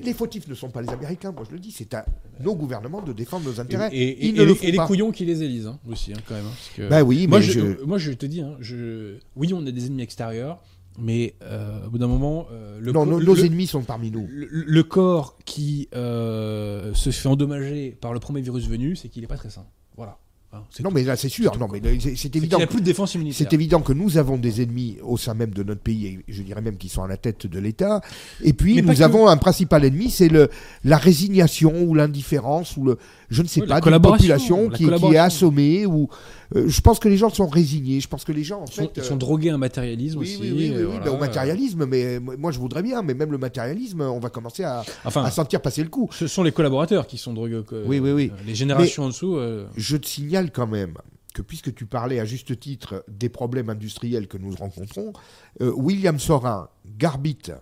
[0.00, 2.06] les fautifs ne sont pas les Américains, moi je le dis, c'est à
[2.40, 3.90] nos gouvernements de défendre nos intérêts.
[3.92, 6.18] Et, et- Ils et ne le les- et couillons qui les élisent hein, aussi, hein,
[6.26, 6.46] quand même.
[6.46, 9.16] hein, parce que- Bah oui, moi, je, je- moi, je te dis, hein, je...
[9.36, 10.62] oui, on a des ennemis extérieurs,
[10.98, 14.26] mais euh, au bout d'un moment, euh, le, non, nos, le- ennemis sont parmi nous.
[14.30, 19.22] le- le corps qui euh, se fait endommager par le premier virus venu, c'est qu'il
[19.22, 19.66] n'est pas très sain.
[19.96, 20.18] Voilà.
[20.50, 21.54] Hein, Non, mais là c'est sûr.
[21.58, 22.56] Non, mais c'est- évident.
[22.56, 23.36] qu'il n'a plus de défense immunitaire.
[23.38, 26.42] C'est évident que nous avons des ennemis au sein même de notre pays, et je
[26.42, 28.00] dirais même qu'ils sont à la tête de l'État.
[28.42, 29.02] Et puis Mais nous que.
[29.02, 30.48] avons un principal ennemi, c'est le
[30.84, 34.76] la résignation ou l'indifférence ou le je ne sais Oui, la pas d'une population la
[34.78, 36.08] qui, qui est assommée ou
[36.56, 38.00] euh, je pense que les gens sont résignés.
[38.00, 39.58] Je pense que les gens en Ils sont, fait ils euh, sont drogués à un
[39.58, 40.50] matérialisme oui, aussi.
[40.50, 41.00] oui, oui, oui, voilà.
[41.04, 44.30] ben, au matérialisme, mais euh, moi je voudrais bien, mais même le matérialisme, on va
[44.30, 46.08] commencer à, Enfin, à sentir passer le coup.
[46.10, 47.60] ce sont les collaborateurs qui sont drogués.
[47.84, 48.30] Oui, oui, oui.
[48.32, 49.36] euh, Les générations en dessous.
[49.36, 50.94] euh, Je te signale quand même
[51.34, 55.12] que puisque tu parlais à juste titre des problèmes industriels que nous rencontrons,
[55.60, 57.52] euh, William Sorin, Garbit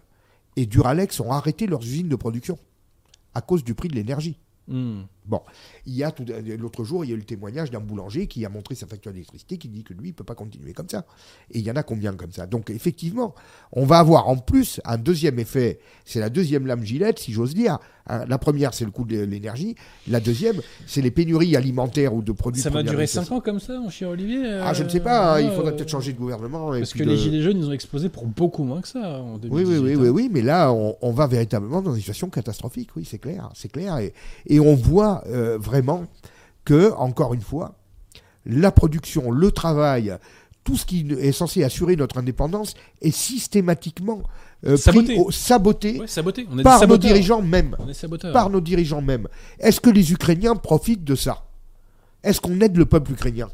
[0.56, 2.58] et Duralex ont arrêté leurs usines de production
[3.34, 4.38] à cause du prix de l'énergie.
[5.28, 5.36] Hmm.
[5.86, 6.24] Il y a tout-
[6.58, 9.12] l'autre jour, il y a eu le témoignage d'un boulanger qui a montré sa facture
[9.12, 11.04] d'électricité, qui dit que lui, il peut pas continuer comme ça.
[11.52, 12.46] Et il y en a combien comme ça?
[12.46, 13.34] Donc effectivement,
[13.72, 15.78] on va avoir en plus un deuxième effet.
[16.04, 17.78] C'est la deuxième lame gilette, si j'ose dire.
[18.08, 19.74] Hein, La première, c'est le coût de l'énergie.
[20.08, 22.62] La deuxième, c'est les pénuries alimentaires ou de produits.
[22.62, 23.24] Ça va durer nécessité.
[23.26, 25.48] 5 ans comme ça, mon cher Olivier Ah, je ne euh, sais pas, hein, il
[25.48, 26.72] euh, faudrait peut-être changer de gouvernement.
[26.74, 28.86] et Parce puis que de- les Gilets jaunes, ils ont explosé pour beaucoup moins que
[28.88, 29.50] ça en 2018.
[29.50, 29.98] Oui, oui, oui, hein.
[30.00, 33.50] oui, oui, mais là, on, on va véritablement dans une situation catastrophique, oui, c'est clair,
[33.54, 33.98] c'est clair.
[33.98, 34.12] Et,
[34.46, 36.04] et on voit euh, vraiment
[36.64, 37.74] que, encore une fois,
[38.44, 40.16] la production, le travail,
[40.64, 44.22] tout ce qui est censé assurer notre indépendance est systématiquement
[44.66, 45.14] euh, Saboté.
[45.14, 46.46] pris au- saboté Ouais, saboté.
[46.50, 47.76] On est des par nos dirigeants même.
[47.78, 48.32] On est saboteurs.
[48.32, 49.28] Par nos dirigeants même.
[49.60, 51.44] Est-ce que les Ukrainiens profitent de ça?
[52.24, 53.48] Est-ce qu'on aide le peuple ukrainien?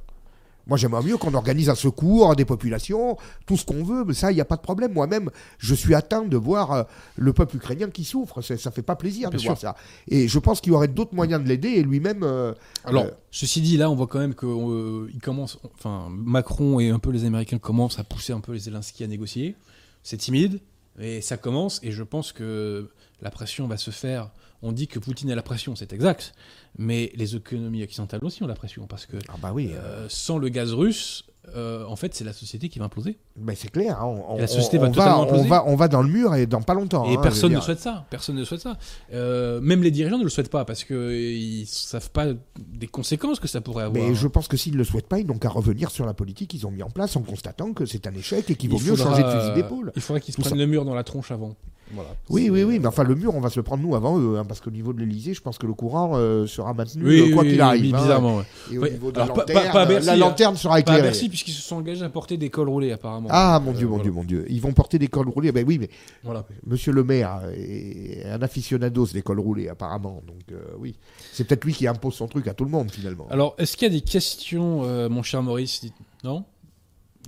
[0.67, 4.15] Moi, j'aimerais mieux qu'on organise un secours à des populations, tout ce qu'on veut, mais
[4.15, 4.93] ça, il n'y a pas de problème.
[4.93, 6.83] Moi-même, je suis atteint de voir euh,
[7.17, 8.43] le peuple ukrainien qui souffre.
[8.43, 9.49] Ça, ça fait pas plaisir Bien de sûr.
[9.51, 9.77] voir ça.
[10.09, 12.23] Et je pense qu'il y aurait d'autres moyens de l'aider et lui-même.
[12.23, 12.55] euh,
[12.85, 16.79] Alors, euh, ceci dit, là, on voit quand même que euh, il commence, enfin, Macron
[16.81, 19.57] et un peu les Américains commencent à pousser un peu les Zelensky à négocier.
[20.05, 20.61] C'est timide,
[20.97, 22.91] mais ça commence, et je pense que
[23.21, 24.31] la pression va se faire.
[24.63, 26.33] On dit que Poutine a la pression, c'est exact,
[26.79, 30.39] mais les économies occidentales aussi ont la pression, parce que ah bah oui, euh, sans
[30.39, 31.25] le gaz russe,
[31.57, 33.19] euh, en fait, c'est la société qui va imploser.
[33.37, 34.01] mais c'est clair.
[34.01, 35.49] hein, on, la société on va totalement imploser.
[35.49, 37.05] va, on va dans le mur et dans pas longtemps.
[37.11, 38.07] Et hein, personne ne souhaite ça.
[38.11, 38.79] Personne ne souhaite ça.
[39.13, 42.27] Euh, même les dirigeants ne le souhaitent pas parce qu'ils savent pas
[42.61, 44.01] des conséquences que ça pourrait avoir.
[44.07, 46.15] Mais je pense que s'ils ne le souhaitent pas, ils n'ont qu'à revenir sur la
[46.15, 48.79] politique qu'ils ont mis en place en constatant que c'est un échec et qu'il vaut
[48.79, 49.91] mieux faudra- changer de fusil d'épaule.
[49.97, 50.57] Il faudrait qu'ils se prennent ça.
[50.59, 51.57] le mur dans la tronche avant.
[51.95, 52.11] Voilà.
[52.31, 54.39] Oui, oui, oui, mais enfin le mur, on va se le prendre nous avant eux,
[54.39, 57.31] hein, parce qu'au niveau de l'Elysée, je pense que le courant euh, sera maintenu Oui,
[57.33, 57.95] quoi oui, qu'il oui, arrive.
[57.95, 58.01] hein.
[58.03, 58.37] bizarrement.
[58.39, 58.45] ouais.
[58.73, 60.17] Et au niveau de la alors, pas- lanterne, pas- pas Bercy, la hein.
[60.17, 61.03] lanterne sera Pas à éclairée.
[61.03, 63.29] Bercy puisqu'ils se sont engagés à porter des cols roulés apparemment.
[63.31, 64.03] Ah mon Dieu, Euh, mon voilà.
[64.05, 64.47] Dieu, mon Dieu.
[64.49, 65.53] Ils vont porter des cols roulés.
[65.53, 65.91] Ben oui, mais
[66.25, 66.47] Voilà.
[66.67, 70.23] Monsieur le maire est un aficionados des cols roulés apparemment.
[70.27, 70.97] Donc euh, oui,
[71.33, 73.27] c'est peut-être lui qui impose son truc à tout le monde finalement.
[73.31, 75.83] Alors, est-ce qu'il y a des questions, mon cher Maurice
[76.25, 76.45] Non?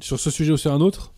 [0.01, 1.13] Sur ce sujet ou sur un autre?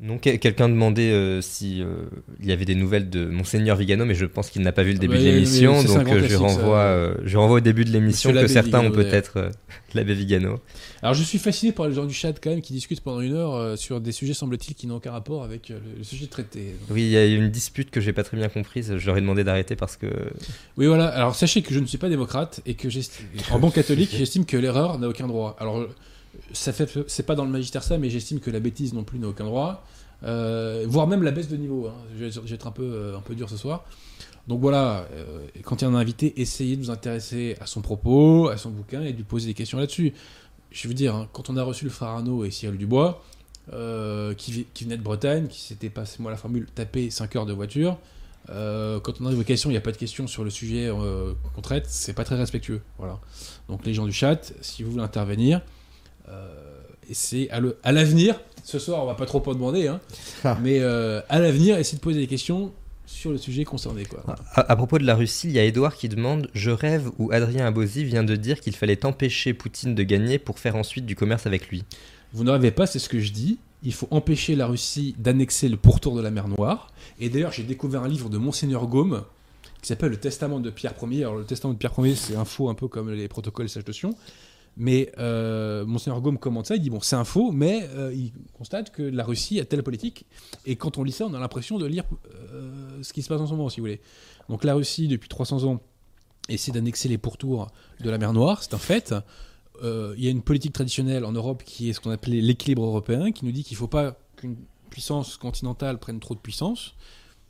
[0.00, 2.04] Non, que- quelqu'un demandait euh, si euh,
[2.38, 4.92] il y avait des nouvelles de Monseigneur Vigano, mais je pense qu'il n'a pas vu
[4.92, 8.32] le début de l'émission, donc euh, je renvoie, euh, je renvoie au début de l'émission
[8.32, 9.50] que certains ont peut-être
[9.94, 10.60] l'abbé Vigano.
[11.02, 13.34] Alors, je suis fasciné par les gens du chat quand même qui discutent pendant une
[13.34, 16.76] heure sur des sujets, semble-t-il, qui n'ont aucun rapport avec le, sujet traité.
[16.90, 18.96] Oui, il y a une dispute que j'ai pas très bien comprise.
[18.98, 20.06] Je leur ai demandé d'arrêter parce que
[20.76, 21.08] Oui, voilà.
[21.08, 24.44] Alors, sachez que je ne suis pas démocrate et que j'estime, en bon catholique, j'estime
[24.44, 25.56] que l'erreur n'a aucun droit.
[25.58, 25.88] Alors,
[26.52, 29.18] ça fait, c'est pas dans le magistère ça, mais j'estime que la bêtise non plus
[29.18, 29.84] n'a aucun droit,
[30.24, 31.86] Euh, voire même la baisse de niveau.
[31.86, 31.94] hein.
[32.18, 33.84] Je, vais, être un peu, euh, un peu dur ce soir.
[34.48, 37.82] Donc voilà, euh, quand il y a un invité, essayez de vous intéresser à son
[37.82, 40.12] propos, à son bouquin et de lui poser des questions là-dessus.
[40.72, 43.22] Je veux dire, hein, quand on a reçu le Arnaud et Cyril Dubois,
[44.36, 47.96] qui, qui venaient de Bretagne, qui s'étaient, passez-moi la formule, tapé 5 heures de voiture,
[48.48, 51.34] quand on arrive aux questions, il n'y a pas de questions sur le sujet euh,
[51.54, 52.80] qu'on traite, c'est pas très respectueux.
[52.98, 53.20] Voilà.
[53.68, 55.60] Donc les gens du chat, si vous voulez intervenir,
[57.08, 60.00] et c'est à l'avenir, ce soir on va pas trop en demander, hein,
[60.44, 60.58] Ah.
[60.62, 62.72] mais euh, à l'avenir, essayez de poser des questions
[63.06, 64.04] sur le sujet concerné.
[64.04, 64.22] Quoi.
[64.54, 67.32] À, à propos de la Russie, il y a Edouard qui demande Je rêve où
[67.32, 71.16] Adrien Abosi vient de dire qu'il fallait empêcher Poutine de gagner pour faire ensuite du
[71.16, 71.84] commerce avec lui.
[72.34, 73.58] Vous ne rêvez pas, c'est ce que je dis.
[73.82, 76.92] Il faut empêcher la Russie d'annexer le pourtour de la mer Noire.
[77.18, 79.22] Et d'ailleurs, j'ai découvert un livre de Monseigneur Gaume
[79.80, 81.22] qui s'appelle Le Testament de Pierre Ier.
[81.22, 83.68] Alors, le Testament de Pierre Ier, c'est un faux, un peu comme les protocoles et
[83.68, 84.10] sages de Sion.
[84.80, 88.32] Mais euh, Monseigneur Gaume commente ça, il dit bon, c'est un faux, mais euh, il
[88.52, 90.24] constate que la Russie a telle politique.
[90.66, 92.04] Et quand on lit ça, on a l'impression de lire
[92.52, 94.00] euh, ce qui se passe en ce moment, si vous voulez.
[94.48, 95.82] Donc, la Russie, depuis 300 ans,
[96.48, 97.66] essaie d'annexer les pourtours
[98.00, 99.12] de la mer Noire, c'est un fait.
[99.82, 102.84] Euh, il y a une politique traditionnelle en Europe qui est ce qu'on appelait l'équilibre
[102.84, 104.56] européen, qui nous dit qu'il ne faut pas qu'une
[104.90, 106.94] puissance continentale prenne trop de puissance.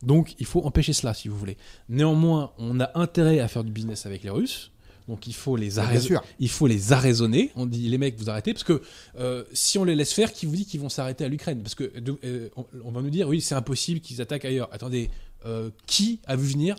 [0.02, 1.56] Donc il faut empêcher cela, si vous voulez.
[1.88, 4.72] Néanmoins, on a intérêt à faire du business avec les Russes.
[5.08, 6.22] Donc il faut les, Bien arrais- sûr.
[6.38, 7.50] il faut les arraisonner.
[7.56, 8.52] On dit les mecs, vous arrêtez.
[8.52, 8.82] Parce que
[9.18, 11.62] euh, si on les laisse faire, qui vous dit qu'ils vont s'arrêter à l'Ukraine?
[11.62, 11.90] Parce que
[12.24, 14.68] euh, on, on va nous dire, oui, c'est impossible qu'ils attaquent ailleurs.
[14.70, 15.10] Attendez,
[15.46, 16.76] euh, qui a vu venir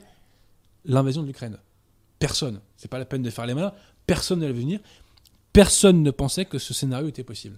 [0.85, 1.57] l'invasion de l'Ukraine?
[2.19, 2.61] Personne.
[2.77, 3.73] C'est pas la peine de faire les malins.
[4.05, 4.79] Personne ne l'a vu venir.
[5.51, 7.57] Personne ne pensait que ce scénario était possible.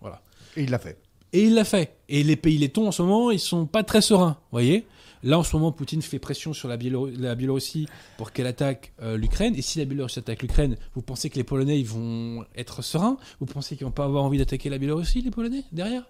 [0.00, 0.22] Voilà.
[0.56, 0.98] Et il l'a fait.
[1.34, 1.96] Et il l'a fait.
[2.08, 4.38] Et les pays lettons, en ce moment, ils sont pas très sereins.
[4.40, 4.86] Vous voyez?
[5.26, 8.92] Là, en ce moment, Poutine fait pression sur la, Biélo- la Biélorussie pour qu'elle attaque
[9.02, 9.56] euh, l'Ukraine.
[9.56, 13.18] Et si la Biélorussie attaque l'Ukraine, vous pensez que les Polonais vont être sereins?
[13.40, 16.04] Vous pensez qu'ils vont pas avoir envie d'attaquer la Biélorussie, les Polonais, derrière?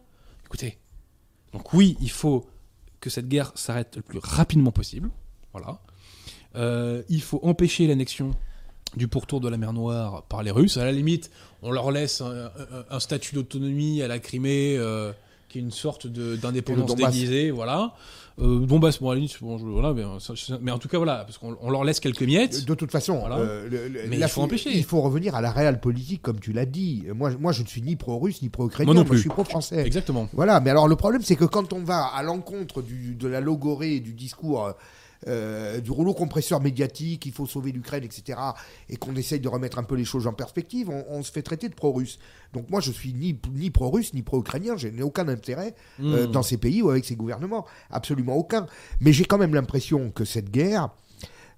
[0.44, 0.76] Écoutez.
[1.54, 2.44] Donc oui, il faut
[3.00, 5.08] que cette guerre s'arrête le plus rapidement possible.
[5.52, 5.80] Voilà.
[6.56, 8.32] Euh, il faut empêcher l'annexion
[8.96, 10.76] du pourtour de la mer Noire par les Russes.
[10.76, 11.30] À la limite,
[11.62, 12.22] on leur laisse
[12.90, 15.12] un statut d'autonomie à la Crimée, euh,
[15.56, 17.94] qui est une sorte d'indépendance déguisée, voilà.
[18.38, 20.98] Euh, Donbass, bon, à la limite, bon, je- voilà, mais, euh, mais en tout cas,
[20.98, 22.66] voilà, parce qu'on on leur laisse quelques miettes.
[22.66, 23.36] De toute façon, Voilà.
[23.38, 24.70] euh, le- le- Mais là, il faut empêcher.
[24.76, 27.04] Il faut revenir à la réelle politique, comme tu l'as dit.
[27.14, 28.92] Moi, moi, je ne suis ni pro-russe ni pro-ukrainien.
[28.92, 29.16] Moi non plus.
[29.16, 29.86] je suis pro-français.
[29.86, 30.28] Exactement.
[30.34, 33.94] Voilà, mais alors le problème, c'est que quand on va à l'encontre de la logorée
[33.94, 34.70] et du discours,
[35.28, 38.38] euh, du rouleau compresseur médiatique, il faut sauver l'Ukraine, etc.,
[38.88, 41.42] et qu'on essaye de remettre un peu les choses en perspective, on, on se fait
[41.42, 42.18] traiter de pro-russe.
[42.52, 46.30] Donc moi, je suis ni, ni pro-russe ni pro-ukrainien, je n'ai aucun intérêt euh, Mmh.
[46.30, 48.66] dans ces pays ou avec ces gouvernements, absolument aucun.
[49.00, 50.90] Mais j'ai quand même l'impression que cette guerre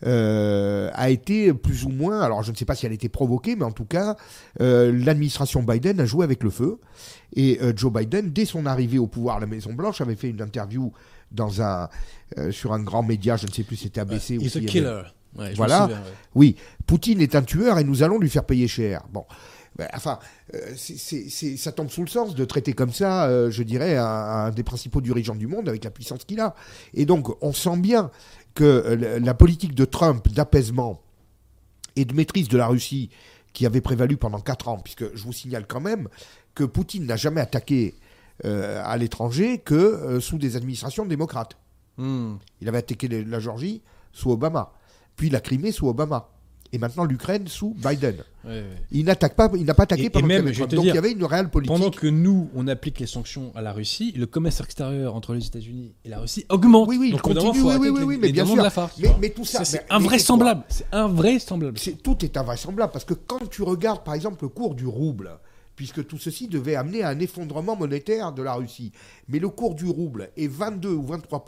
[0.07, 3.09] euh, a été plus ou moins, alors je ne sais pas si elle a été
[3.09, 4.17] provoquée, mais en tout cas,
[4.61, 6.79] euh, l'administration Biden a joué avec le feu.
[7.35, 10.31] Et euh, Joe Biden, dès son arrivée au pouvoir à la Maison Blanche, avait fait
[10.31, 10.93] une interview
[11.31, 11.89] dans un
[12.37, 14.61] euh, sur un grand média, je ne sais plus, si c'était ABC ou He's a
[14.61, 14.67] CNN.
[14.67, 15.03] killer.
[15.37, 15.83] Ouais, Voilà.
[15.83, 16.03] souviens, ouais.
[16.35, 16.57] Oui,
[16.87, 19.03] Poutine est un tueur et nous allons lui faire payer cher.
[19.13, 19.25] Bon,
[19.77, 20.19] Ben, enfin,
[20.55, 23.63] euh, c'est- c'est- c'est- ça tombe sous le sens de traiter comme ça, euh, je
[23.63, 26.57] dirais, un, un des principaux dirigeants du monde avec la puissance qu'il a.
[26.95, 28.11] Et donc, on sent bien
[28.55, 31.01] que la- politique de Trump d'apaisement
[31.95, 33.11] et de maîtrise de la Russie
[33.53, 36.09] qui avait prévalu pendant quatre ans, puisque je vous signale quand même
[36.57, 37.95] que Poutine n'a jamais attaqué
[38.45, 41.57] à l'étranger que euh, sous des administrations démocrates.
[41.97, 42.35] Hmm.
[42.61, 43.83] Il avait attaqué la Géorgie
[44.13, 44.73] sous Obama,
[45.17, 46.29] puis la Crimée sous Obama,
[46.73, 48.17] et maintenant l'Ukraine sous Biden.
[48.45, 48.65] Ouais, ouais.
[48.93, 50.85] Il n'attaque pas, il n'a pas attaqué Et- et pendant y même, je te Donc
[50.85, 51.75] dire, il y avait une réelle politique.
[51.77, 55.45] Pendant que nous, on applique les sanctions à la Russie, le commerce extérieur entre les
[55.47, 56.87] États-Unis et la Russie augmente.
[56.89, 58.57] Oui, oui, Donc, continue, oui, oui, oui, les- mais bien sûr.
[58.57, 60.63] la farce, Mais- mais tout ça, c'est invraisemblable.
[60.69, 61.79] C'est invraisemblable.
[62.05, 65.31] Tout est invraisemblable parce que quand tu regardes par exemple le cours du rouble,
[65.79, 68.91] puisque tout ceci devait amener à un effondrement monétaire de la Russie,
[69.29, 71.45] mais le cours du rouble est 22 ou 23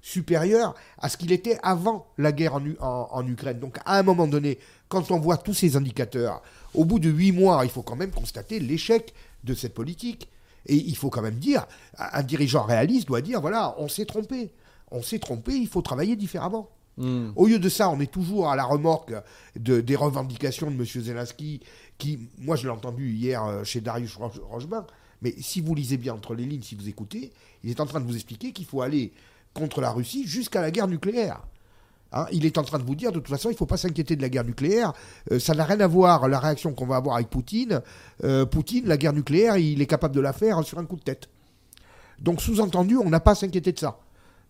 [0.00, 3.60] supérieur à ce qu'il était avant la guerre en, en Ukraine.
[3.60, 4.58] Donc à un moment donné,
[4.88, 6.42] quand on voit tous ces indicateurs,
[6.74, 10.28] au bout de huit mois, il faut quand même constater l'échec de cette politique.
[10.66, 14.50] Et il faut quand même dire, un dirigeant réaliste doit dire, voilà, on s'est trompé.
[14.90, 16.68] On s'est trompé, il faut travailler différemment.
[16.98, 17.30] Hmm.
[17.36, 19.14] Au lieu de ça, on est toujours à la remorque
[19.56, 20.84] de, des revendications de M.
[20.84, 21.60] Zelensky,
[21.96, 24.86] qui, moi je l'ai entendu hier euh, chez Darius Roche- Rochebain,
[25.22, 27.32] mais si vous lisez bien entre les lignes, si vous écoutez,
[27.64, 29.12] il est en train de vous expliquer qu'il faut aller
[29.54, 31.40] contre la Russie jusqu'à la guerre nucléaire.
[32.14, 33.78] Hein, il est en train de vous dire, de toute façon, il ne faut pas
[33.78, 34.92] s'inquiéter de la guerre nucléaire.
[35.30, 37.80] Euh, ça n'a rien à voir, la réaction qu'on va avoir avec Poutine.
[38.22, 41.02] Euh, Poutine, la guerre nucléaire, il est capable de la faire sur un coup de
[41.02, 41.30] tête.
[42.18, 43.98] Donc, sous-entendu, on n'a pas à s'inquiéter de ça.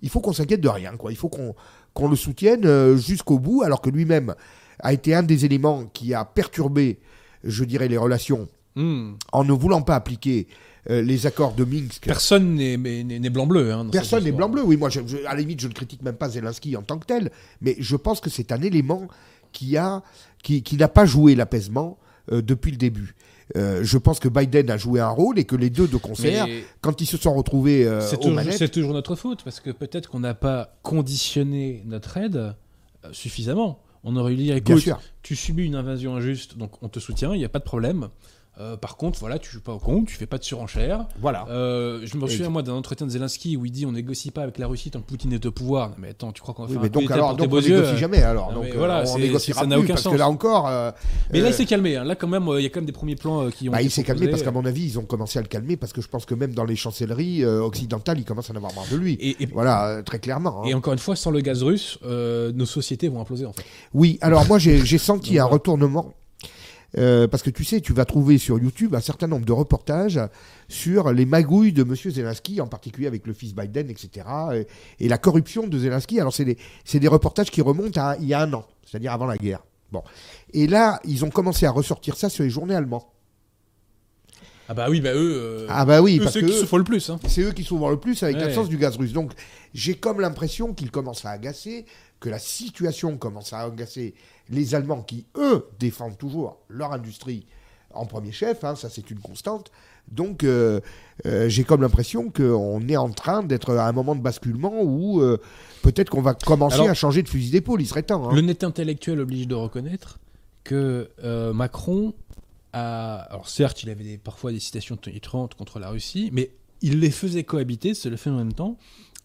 [0.00, 1.12] Il faut qu'on s'inquiète de rien, quoi.
[1.12, 1.54] Il faut qu'on
[1.94, 4.34] qu'on le soutienne euh, jusqu'au bout, alors que lui-même
[4.80, 6.98] a été un des éléments qui a perturbé,
[7.44, 9.16] je dirais, les relations Hmm.
[9.32, 10.46] en ne voulant pas appliquer
[10.88, 12.04] euh, les accords de Minsk.
[12.06, 12.78] Personne n'est-
[13.28, 13.70] blanc-bleu.
[13.70, 14.62] hein, Personne n'est blanc-bleu.
[14.64, 16.98] Oui, moi, je- je- à la limite, je ne critique même pas Zelensky en tant
[16.98, 17.30] que tel,
[17.60, 19.08] mais je pense que c'est un élément
[19.52, 20.02] qui a,
[20.42, 21.98] qui, qui n'a pas joué l'apaisement
[22.32, 23.14] euh, depuis le début.
[23.56, 26.46] Euh, je pense que Biden a joué un rôle et que les deux de concert,
[26.46, 29.42] Mais quand ils se sont retrouvés euh, c'est aux toujours, manettes, c'est toujours notre faute
[29.44, 32.52] parce que peut-être qu'on n'a pas conditionné notre aide euh,
[33.12, 33.82] suffisamment.
[34.04, 34.88] On aurait eu dit bien écoute,
[35.22, 38.08] tu subis une invasion injuste, donc on te soutient, il n'y a pas de problème.
[38.60, 41.06] Euh, par contre, voilà, tu joues pas au con, tu fais pas de surenchère.
[41.20, 41.46] Voilà.
[41.48, 44.42] Euh, je me souviens moi d'un entretien de Zelensky où il dit on négocie pas
[44.42, 45.88] avec la Russie tant que Poutine est au pouvoir.
[45.88, 47.42] Non, mais attends, tu crois qu'on va Oui, faire mais un donc alors pour tes
[47.44, 49.60] donc beaux on yeux, négocie euh, jamais alors non, donc mais euh, voilà, on négociera
[49.62, 50.12] ça n'a aucun parce sens.
[50.12, 50.90] que là encore euh,
[51.32, 51.96] Mais là, euh, il s'est calmé.
[51.96, 52.04] hein.
[52.04, 53.72] Là, quand même, euh, il y a quand même des premiers plans euh, qui ont.
[53.72, 55.94] bah, il s'est calmé parce qu'à mon avis ils ont commencé à le calmer parce
[55.94, 58.74] que je pense que même dans les chancelleries euh, occidentales ils commencent à en avoir
[58.74, 60.66] marre de lui Et, et- voilà euh, très clairement hein.
[60.68, 63.64] et encore une fois, sans le gaz russe, euh, nos sociétés vont imploser en fait.
[63.94, 66.12] Oui, alors moi j'ai senti un retournement.
[66.98, 70.20] Euh, parce que tu sais, tu vas trouver sur YouTube un certain nombre de reportages
[70.68, 74.66] sur les magouilles de Monsieur Zelensky, en particulier avec le fils Biden, etc., et,
[75.04, 76.20] et la corruption de Zelensky.
[76.20, 79.36] Alors c'est des, reportages qui remontent à il y a un an, c'est-à-dire avant la
[79.38, 79.64] guerre.
[79.90, 80.02] Bon,
[80.52, 83.08] et là ils ont commencé à ressortir ça sur les journaux allemands.
[84.68, 85.32] Ah bah oui, bah eux.
[85.34, 87.10] euh, Ah bah oui, eux, parce ceux que qui eux- souffrent le plus.
[87.10, 87.18] Hein.
[87.26, 88.42] c'est eux qui s'ouvrent le plus avec Ouais.
[88.42, 89.12] l'absence du gaz russe.
[89.12, 89.32] Donc,
[89.74, 91.84] j'ai comme l'impression qu'ils commencent à agacer,
[92.20, 94.14] que la situation commence à agacer
[94.52, 97.46] les Allemands qui, eux, défendent toujours leur industrie
[97.94, 99.70] en premier chef, hein, ça c'est une constante.
[100.10, 100.80] Donc, euh,
[101.26, 105.20] euh, j'ai comme l'impression qu'on est en train d'être à un moment de basculement où
[105.20, 105.38] euh,
[105.82, 108.28] peut-être qu'on va commencer Alors- à changer de fusil d'épaule, il serait temps.
[108.30, 108.34] hein.
[108.34, 110.18] Le net intellectuel oblige de reconnaître
[110.64, 111.10] que
[111.52, 112.14] Macron
[112.72, 113.16] a.
[113.30, 116.50] Alors certes, il avait des- parfois des citations tonitruantes contre la Russie, mais
[116.80, 118.76] il les faisait cohabiter, se le fait en même temps,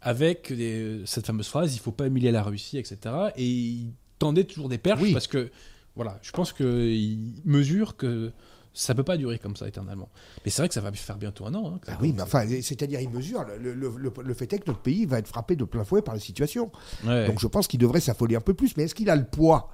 [0.01, 2.97] avec des- cette fameuse phrase il faut pas humilier la Russie, etc.
[3.37, 5.14] Et il tendait toujours des perches Oui.
[5.14, 5.49] parce que,
[5.95, 8.31] voilà, je pense qu'il mesure que
[8.73, 10.10] ça peut pas durer comme ça éternellement.
[10.45, 11.73] Mais c'est vrai que ça va faire bientôt un an.
[11.76, 14.68] hein, Ah oui, mais enfin, c'est-à-dire, il mesure, le, le- le- le fait est que
[14.68, 16.72] notre pays va être frappé de plein fouet par la situation.
[17.06, 17.26] Ouais.
[17.26, 18.77] Donc je pense qu'il devrait s'affoler un peu plus.
[18.77, 19.72] Mais est-ce qu'il a le poids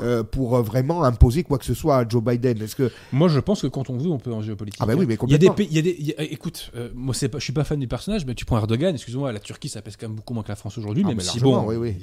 [0.00, 2.62] euh, pour euh, vraiment imposer quoi que ce soit à Joe Biden?
[2.62, 4.78] Est-ce que Moi, je pense que quand on veut, on peut en géopolitique.
[4.80, 5.54] Ah bah oui, mais Il y a des complètement.
[5.54, 7.52] pays, il y a des, il y a- écoute, euh, moi c'est pas, je suis
[7.52, 10.16] pas fan du personnage, mais tu prends Erdogan, excuse-moi, la Turquie ça pèse quand même
[10.16, 11.96] beaucoup moins que la France aujourd'hui, Ah, même mais si bon, oui, oui.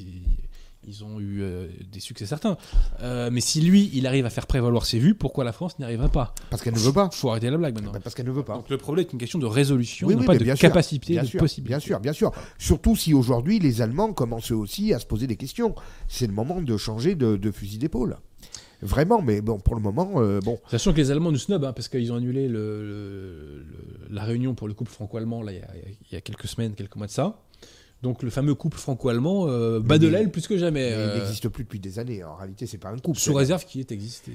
[0.87, 2.57] Ils ont eu euh, des succès certains.
[3.01, 5.85] Euh, mais si lui, il arrive à faire prévaloir ses vues, pourquoi la France n'y
[5.85, 6.33] arriverait pas?
[6.49, 7.91] Parce qu'elle ne veut pas Faut arrêter la blague maintenant.
[7.91, 8.55] Bah, Parce qu'elle ne veut pas.
[8.55, 11.13] Donc le problème est une question de résolution, Oui, non oui, pas de bien capacité,
[11.13, 11.69] Bien de sûr, possibilité.
[11.69, 12.31] bien sûr, bien sûr.
[12.57, 15.75] Surtout si aujourd'hui les Allemands commencent eux aussi à se poser des questions.
[16.07, 18.17] C'est le moment de changer de, de fusil d'épaule.
[18.81, 21.71] Vraiment, mais bon, pour le moment, euh, bon, Sachant que les Allemands nous snobent, hein,
[21.71, 25.61] parce qu'ils ont annulé le, le- le- la réunion pour le couple franco-allemand il, y
[26.11, 27.39] il y a quelques semaines, quelques mois de ça.
[28.03, 30.89] Donc le fameux couple franco-allemand euh, bat de l'aile plus que jamais.
[30.89, 32.23] mais euh, il n'existe plus depuis des années.
[32.23, 33.17] En réalité, c'est pas un couple.
[33.17, 34.31] sous réserve qu'il ait existé.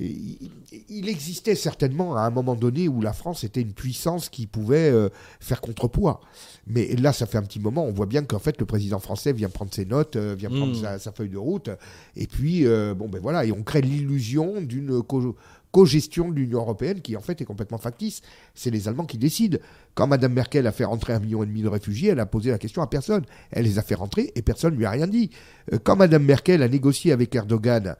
[0.00, 0.50] Il,
[0.88, 4.90] il existait certainement à un moment donné où la France était une puissance qui pouvait
[4.90, 5.08] euh,
[5.38, 6.20] faire contrepoids.
[6.66, 9.32] Mais là, ça fait un petit moment, on voit bien qu'en fait, le président français
[9.32, 10.82] vient prendre ses notes, euh, vient prendre Mm.
[10.82, 11.70] sa, sa feuille de route,
[12.16, 15.36] et puis, euh, bon, ben voilà, et on crée l'illusion d'une co-
[15.74, 18.20] co-gestion de l'Union européenne qui, en fait, est complètement factice.
[18.54, 19.58] C'est les Allemands qui décident.
[19.94, 22.52] Quand Madame Merkel a fait rentrer un million et demi de réfugiés, elle a posé
[22.52, 23.24] la question à personne.
[23.50, 25.30] Elle les a fait rentrer et personne ne lui a rien dit.
[25.72, 27.96] Euh, Quand Madame Merkel a négocié avec Erdogan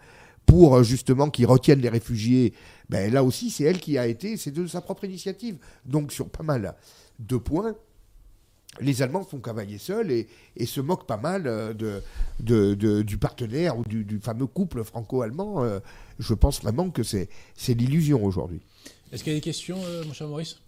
[0.47, 2.55] pour euh, justement qu'ils retiennent les réfugiés,
[2.89, 5.57] ben là aussi c'est elle qui a été, c'est de sa propre initiative.
[5.85, 6.77] Donc sur pas mal
[7.19, 7.75] de points,
[8.81, 10.27] les Allemands font cavalier seuls et,
[10.57, 12.03] et se moquent pas mal euh, de,
[12.41, 15.65] de- de- du partenaire ou du, du fameux couple franco-allemand.
[15.65, 15.81] euh,
[16.19, 18.61] je pense vraiment que c'est c'est l'illusion aujourd'hui.
[19.13, 20.59] Est-ce qu'il y a des questions, euh, mon cher Maurice?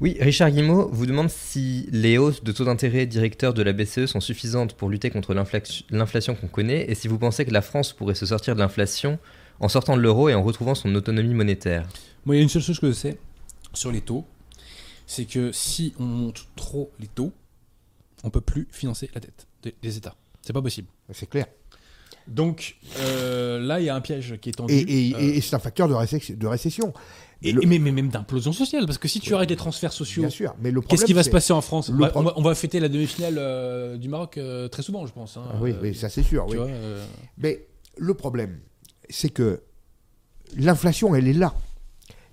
[0.00, 4.06] Oui, Richard Guimau vous demande si les hausses de taux d'intérêt directeurs de la BCE
[4.06, 7.60] sont suffisantes pour lutter contre l'inflation l'inflation qu'on connaît et si vous pensez que la
[7.60, 9.18] France pourrait se sortir de l'inflation
[9.60, 11.86] en sortant de l'euro et en retrouvant son autonomie monétaire.
[12.24, 13.18] Moi, il y a une seule chose que je sais
[13.74, 14.24] sur les taux,
[15.12, 17.32] c'est que si on monte trop les taux,
[18.22, 20.14] on peut plus financer la dette des, des États.
[20.40, 20.86] C'est pas possible.
[21.12, 21.46] C'est clair.
[22.28, 24.72] Donc euh, là, il y a un piège qui est tendu.
[24.72, 26.92] Et, et- Euh, et- c'est un facteur de, récession- de récession.
[27.42, 30.22] et- le- mais, mais même d'implosion sociale, parce que si tu arrêtes les transferts sociaux,
[30.22, 30.54] Bien sûr.
[30.60, 32.34] Mais le qu'est-ce qui va se passer en France on le va, pro- on va-
[32.36, 34.38] on va fêter la demi-finale euh, du Maroc
[34.70, 35.36] très souvent, je pense.
[35.36, 35.42] hein.
[35.52, 36.46] Ah oui, oui, ça c'est sûr.
[36.46, 36.56] tu oui.
[36.58, 36.70] vois,
[37.38, 37.66] Mais
[37.96, 38.60] le problème,
[39.08, 39.60] c'est que
[40.56, 41.52] l'inflation, elle est là.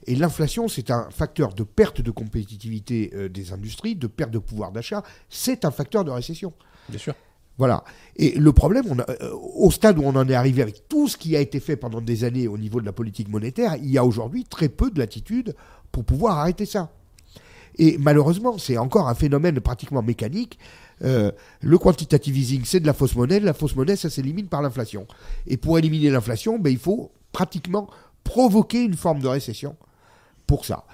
[0.07, 4.39] Et l'inflation, c'est un facteur de perte de compétitivité euh, des industries, de perte de
[4.39, 5.03] pouvoir d'achat.
[5.29, 6.53] C'est un facteur de récession.
[6.89, 7.13] bien sûr.
[7.57, 7.83] Voilà.
[8.17, 11.07] Et le problème, on a- euh, au stade où on en est arrivé avec tout
[11.07, 13.89] ce qui a été fait pendant des années au niveau de la politique monétaire, il
[13.89, 15.55] y a aujourd'hui très peu de latitude
[15.91, 16.91] pour pouvoir arrêter ça.
[17.79, 20.57] Et malheureusement, c'est encore un phénomène pratiquement mécanique.
[21.03, 21.31] Euh,
[21.61, 23.39] le quantitative easing, c'est de la fausse monnaie.
[23.39, 25.05] La fausse monnaie, ça s'élimine par l'inflation.
[25.47, 27.89] Et pour éliminer l'inflation, ben, il faut pratiquement
[28.23, 29.75] provoquer une forme de récession
[30.47, 30.85] pour ça.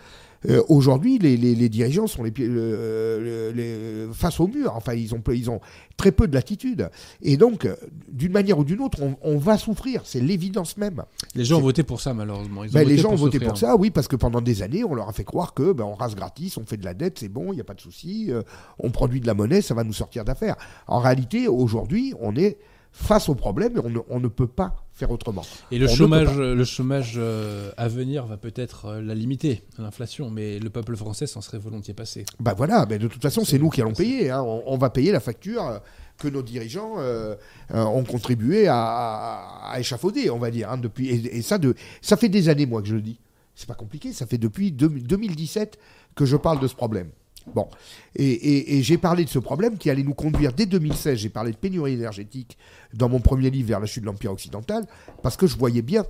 [0.49, 4.73] Euh, Aujourd'hui, les, les- les dirigeants sont les, pieds- euh, les- face au mur.
[4.75, 5.61] Enfin, ils ont, ils ont
[5.95, 6.89] très peu de latitude.
[7.21, 7.75] Et donc, euh,
[8.11, 10.01] d'une manière ou d'une autre, on, on va souffrir.
[10.03, 11.03] C'est l'évidence même.
[11.33, 12.65] Les gens ont voté pour ça, malheureusement.
[12.65, 14.61] Ils ont Ben, voté les gens ont voté pour ça, oui, parce que pendant des
[14.63, 16.93] années, on leur a fait croire que ben, on rase gratis, on fait de la
[16.93, 18.41] dette, c'est bon, il n'y a pas de souci, euh,
[18.79, 20.57] on produit de la monnaie, ça va nous sortir d'affaires.
[20.87, 22.57] En réalité, aujourd'hui, on est
[22.95, 25.41] face au problème on ne, on ne peut pas faire autrement.
[25.71, 30.29] Et le On chômage, le chômage euh, à venir va peut-être euh, la limiter, l'inflation,
[30.29, 32.25] mais le peuple français s'en serait volontiers passé.
[32.39, 34.29] Ben voilà, ben de toute façon, C'est nous qui allons payer.
[34.29, 34.43] hein.
[34.43, 35.79] On, on va payer la facture euh,
[36.19, 37.35] que nos dirigeants euh,
[37.71, 40.69] ont contribué à, à- à échafauder, on va dire.
[40.69, 43.19] hein, depuis, et, et ça, de, ça fait des années, moi, que je le dis.
[43.55, 45.77] C'est pas compliqué, ça fait depuis deux- 2017
[46.15, 47.09] que je parle de ce problème.
[47.47, 47.67] Bon,
[48.15, 51.19] et, j'ai parlé de ce problème qui allait nous conduire dès 2016.
[51.19, 52.57] J'ai parlé de pénurie énergétique
[52.93, 54.85] dans mon premier livre vers la chute de l'Empire occidental,
[55.21, 56.05] parce que je voyais bien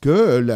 [0.00, 0.46] que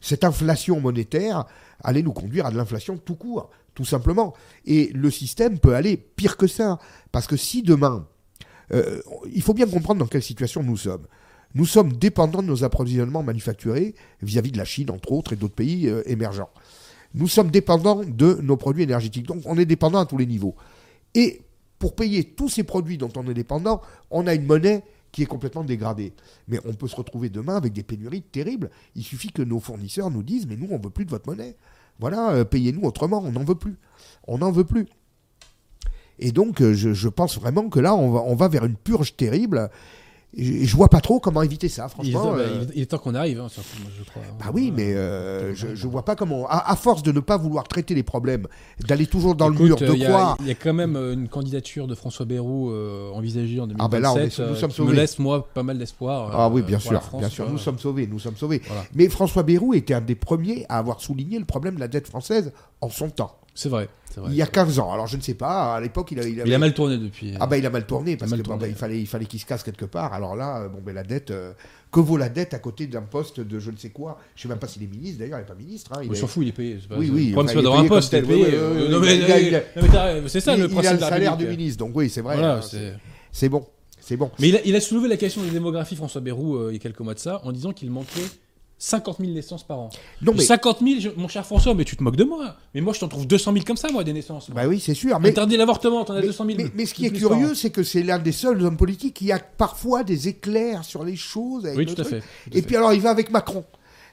[0.00, 1.44] cette inflation monétaire
[1.82, 4.34] allait nous conduire à de l'inflation tout court, tout simplement.
[4.64, 6.78] Et le système peut aller pire que ça,
[7.10, 8.06] parce que si demain,
[8.72, 9.02] euh,
[9.32, 11.06] il faut bien comprendre dans quelle situation nous sommes.
[11.54, 15.54] Nous sommes dépendants de nos approvisionnements manufacturés vis-à-vis de la Chine, entre autres, et d'autres
[15.54, 16.48] pays euh, émergents.
[17.14, 19.26] Nous sommes dépendants de nos produits énergétiques.
[19.26, 20.54] Donc on est dépendant à tous les niveaux.
[21.14, 21.42] Et
[21.78, 23.80] pour payer tous ces produits dont on est dépendant,
[24.10, 26.12] on a une monnaie qui est complètement dégradée.
[26.48, 28.70] Mais on peut se retrouver demain avec des pénuries terribles.
[28.94, 31.56] Il suffit que nos fournisseurs nous disent Mais nous, on veut plus de votre monnaie.
[32.00, 33.76] Voilà, euh, payez-nous autrement, on n'en veut plus.
[34.26, 34.86] On n'en veut plus.
[36.18, 39.70] Et donc, euh, je, pense vraiment que là, on va vers une purge terrible.
[40.34, 42.32] Et je vois pas trop comment éviter ça, Il est, franchement.
[42.32, 43.68] bah, euh, il est- temps qu'on arrive, hein, surtout,
[43.98, 44.22] je crois.
[44.38, 46.46] bah oui, mais euh, je, je vois pas comment.
[46.48, 48.46] À, à force de ne pas vouloir traiter les problèmes,
[48.88, 50.36] d'aller toujours dans le Écoute, mur, de euh, il y a- croire.
[50.40, 53.76] Il y, a quand même une candidature de François Bayrou euh, envisagée en 2027.
[53.84, 56.30] Ah ben là, on est- nous sommes me laisse, moi, pas mal d'espoir.
[56.32, 58.62] Ah oui, bien sûr, France, bien sûr, nous sommes sauvés, nous sommes sauvés.
[58.66, 58.84] Voilà.
[58.94, 62.08] Mais François Bayrou était un des premiers à avoir souligné le problème de la dette
[62.08, 63.88] française en son temps, C'est vrai.
[64.16, 64.30] vrai.
[64.30, 64.92] il y a 15 ans.
[64.92, 66.48] Alors je ne sais pas, à l'époque, il, a- il avait...
[66.50, 67.34] Il a mal tourné depuis.
[67.38, 68.66] Ah bah il a mal tourné parce mal que bon, tourné.
[68.66, 70.12] bah, il fallait il fallait qu'il se casse quelque part.
[70.14, 71.52] Alors là euh, bon ben la dette euh,
[71.90, 74.18] que vaut la dette à côté d'un poste de je ne sais quoi?
[74.36, 76.12] Je sais même pas s'il est ministre d'ailleurs, il n'est pas ministre hein, il On
[76.14, 76.78] est- s'en fout, il est payé.
[76.80, 78.44] c'est pas- Oui, oui, enfin, il est d'avoir un poste, il est tel, payé.
[78.46, 78.52] oui,
[78.84, 80.96] oui, non, mais- il a- il a- C'est ça il, le il principe a de
[80.96, 81.78] le la salaire du ministre.
[81.84, 82.36] Donc oui, c'est vrai.
[82.36, 82.60] Voilà, hein,
[83.32, 83.66] c'est- bon.
[84.04, 84.30] C'est bon.
[84.40, 86.74] Mais il a, il a soulevé la question de la démographie, François Bayrou, euh, il
[86.74, 88.24] y a quelques mois de ça, en disant qu'il manquait
[88.84, 89.90] 50 000 naissances par an.
[90.22, 92.56] Non mais 50 000, je- mon cher François, mais tu te moques de moi.
[92.74, 94.50] Mais moi, je t'en trouve 200 000 comme ça, moi, des naissances.
[94.50, 96.58] bah oui, c'est sûr, mais Interdit l'avortement, t'en as mais, 200 000.
[96.58, 99.30] mais- mais ce qui est curieux, c'est que c'est l'un des seuls hommes politiques qui
[99.30, 101.64] a parfois des éclairs sur les choses.
[101.64, 102.20] Avec Oui, tout à fait.
[102.20, 102.26] tout
[102.58, 103.64] Et puis alors, il va avec Macron.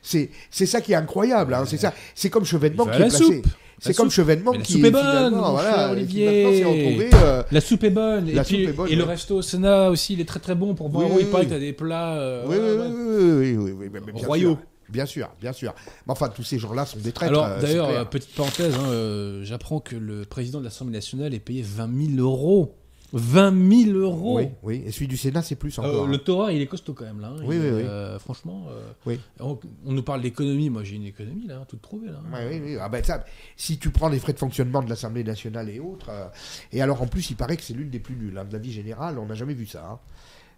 [0.03, 1.53] C'est ça qui est incroyable.
[1.55, 1.91] hein, C'est ça.
[2.13, 3.23] C'est comme Chevènement qui est la placé.
[3.23, 3.47] soupe.
[3.81, 4.09] C'est comme.
[4.11, 6.63] Chevènement la qui soupe est bonne, voilà, Olivier.
[6.65, 7.09] retrouvé.
[7.13, 8.25] euh, La soupe est bonne.
[8.31, 10.39] La et puis, soupe est bonne, Et le resto au Sénat aussi, il est très
[10.39, 10.73] très bon.
[10.75, 11.47] Pour 20 Oui, il paraît oui.
[11.49, 12.15] que t'as des plats.
[12.17, 12.87] euh, oui, ouais, oui, ouais.
[12.87, 14.49] oui, oui, oui, oui, mais- mais bien Royaux.
[14.51, 14.59] sûr.
[14.89, 15.75] Bien sûr, bien sûr.
[16.07, 17.31] Mais enfin, tous ces gens-là sont des traîtres.
[17.33, 21.39] Alors, euh, d'ailleurs, euh, petite parenthèse, hein, j'apprends que le président de l'Assemblée nationale est
[21.39, 22.73] payé 20 000 euros.
[23.13, 24.83] 20 000 euros oui, oui.
[24.85, 26.07] Et celui du Sénat, c'est plus Euh, encore.
[26.07, 26.21] le hein.
[26.23, 27.29] Torah, il est costaud quand même là.
[27.29, 27.41] hein.
[27.43, 27.81] Oui, Il oui, oui.
[27.83, 29.19] euh, franchement, euh, Oui.
[29.39, 30.69] on, on nous parle d'économie.
[30.69, 32.21] Moi, j'ai une économie là, toute trouvée là.
[32.31, 32.77] Ouais, oui, oui.
[32.79, 33.25] Ah ben ça,
[33.57, 36.27] si tu prends les frais de fonctionnement de l'Assemblée nationale et autres, euh,
[36.71, 38.59] et alors en plus, il paraît que c'est l'une des plus nulles hein, de la
[38.59, 39.17] vie générale.
[39.17, 39.87] On n'a jamais vu ça.
[39.91, 39.99] hein.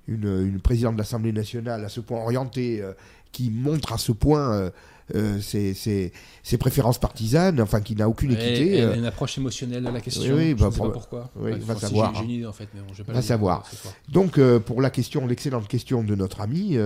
[0.07, 2.93] Une, une présidente de l'Assemblée nationale à ce point orientée, euh,
[3.31, 4.69] qui montre à ce point euh,
[5.15, 6.11] euh, ses, ses-
[6.43, 8.81] ses préférences partisanes, enfin qui n'a aucune équité.
[8.81, 10.33] euh, a une approche émotionnelle à la question.
[10.35, 11.29] Oui, oui, je bah, ne sais pas pourquoi.
[11.35, 12.97] oui, Ouais, va enfin, si, savoir, J'ai j'ai une idée en fait, mais bon, je
[12.99, 13.63] vais pas Va savoir.
[14.09, 16.77] Donc, pour la question, l'excellente question de notre ami,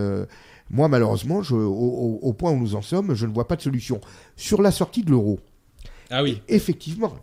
[0.69, 3.55] moi, malheureusement, je, au, au- au point où nous en sommes, je ne vois pas
[3.55, 4.01] de solution.
[4.35, 5.39] Sur la sortie de l'euro,
[6.09, 6.41] Ah oui.
[6.47, 7.13] effectivement,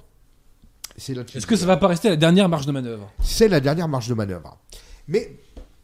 [0.97, 3.11] Est-ce que ça va pas rester la dernière marge de manœuvre?
[3.23, 4.59] C'est la dernière marge de manœuvre.
[5.09, 5.33] Mais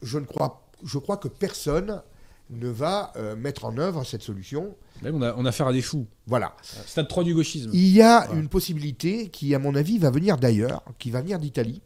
[0.02, 2.02] je ne crois, je crois que personne
[2.50, 4.74] ne va euh, mettre en œuvre cette solution.
[5.02, 6.06] Là, on, a, on a affaire à des fous.
[6.26, 6.56] Voilà.
[6.62, 7.70] Stade 3 du gauchisme.
[7.72, 11.38] Il y a une possibilité qui, à mon avis, va venir d'ailleurs, qui va venir
[11.38, 11.82] d'Italie.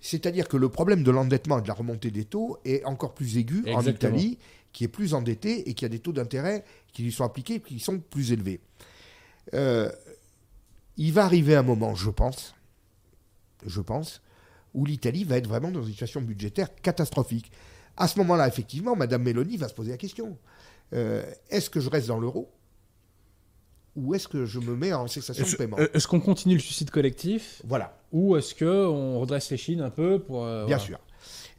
[0.00, 3.38] C'est-à-dire que le problème de l'endettement et de la remontée des taux est encore plus
[3.38, 3.82] aigu en.
[3.82, 4.38] Italie,
[4.72, 7.80] qui est plus endetté et qui a des taux d'intérêt qui lui sont appliqués, qui
[7.80, 8.60] sont plus élevés.
[9.54, 9.90] Euh,
[10.96, 12.54] il va arriver un moment, je pense,
[13.64, 14.20] je pense,
[14.74, 17.50] où l'Italie va être vraiment dans une situation budgétaire catastrophique.
[17.96, 20.36] À ce moment-là, effectivement, Madame Meloni va se poser la question
[20.92, 22.50] euh, est-ce que je reste dans l'euro
[23.96, 25.76] ou est-ce que je me mets en cessation de paiement?
[25.94, 27.62] est-ce qu'on continue le suicide collectif?
[27.64, 30.44] Voilà, ou est-ce qu'on redresse les chines un peu pour.
[30.44, 30.84] euh, bien voilà.
[30.84, 30.98] sûr.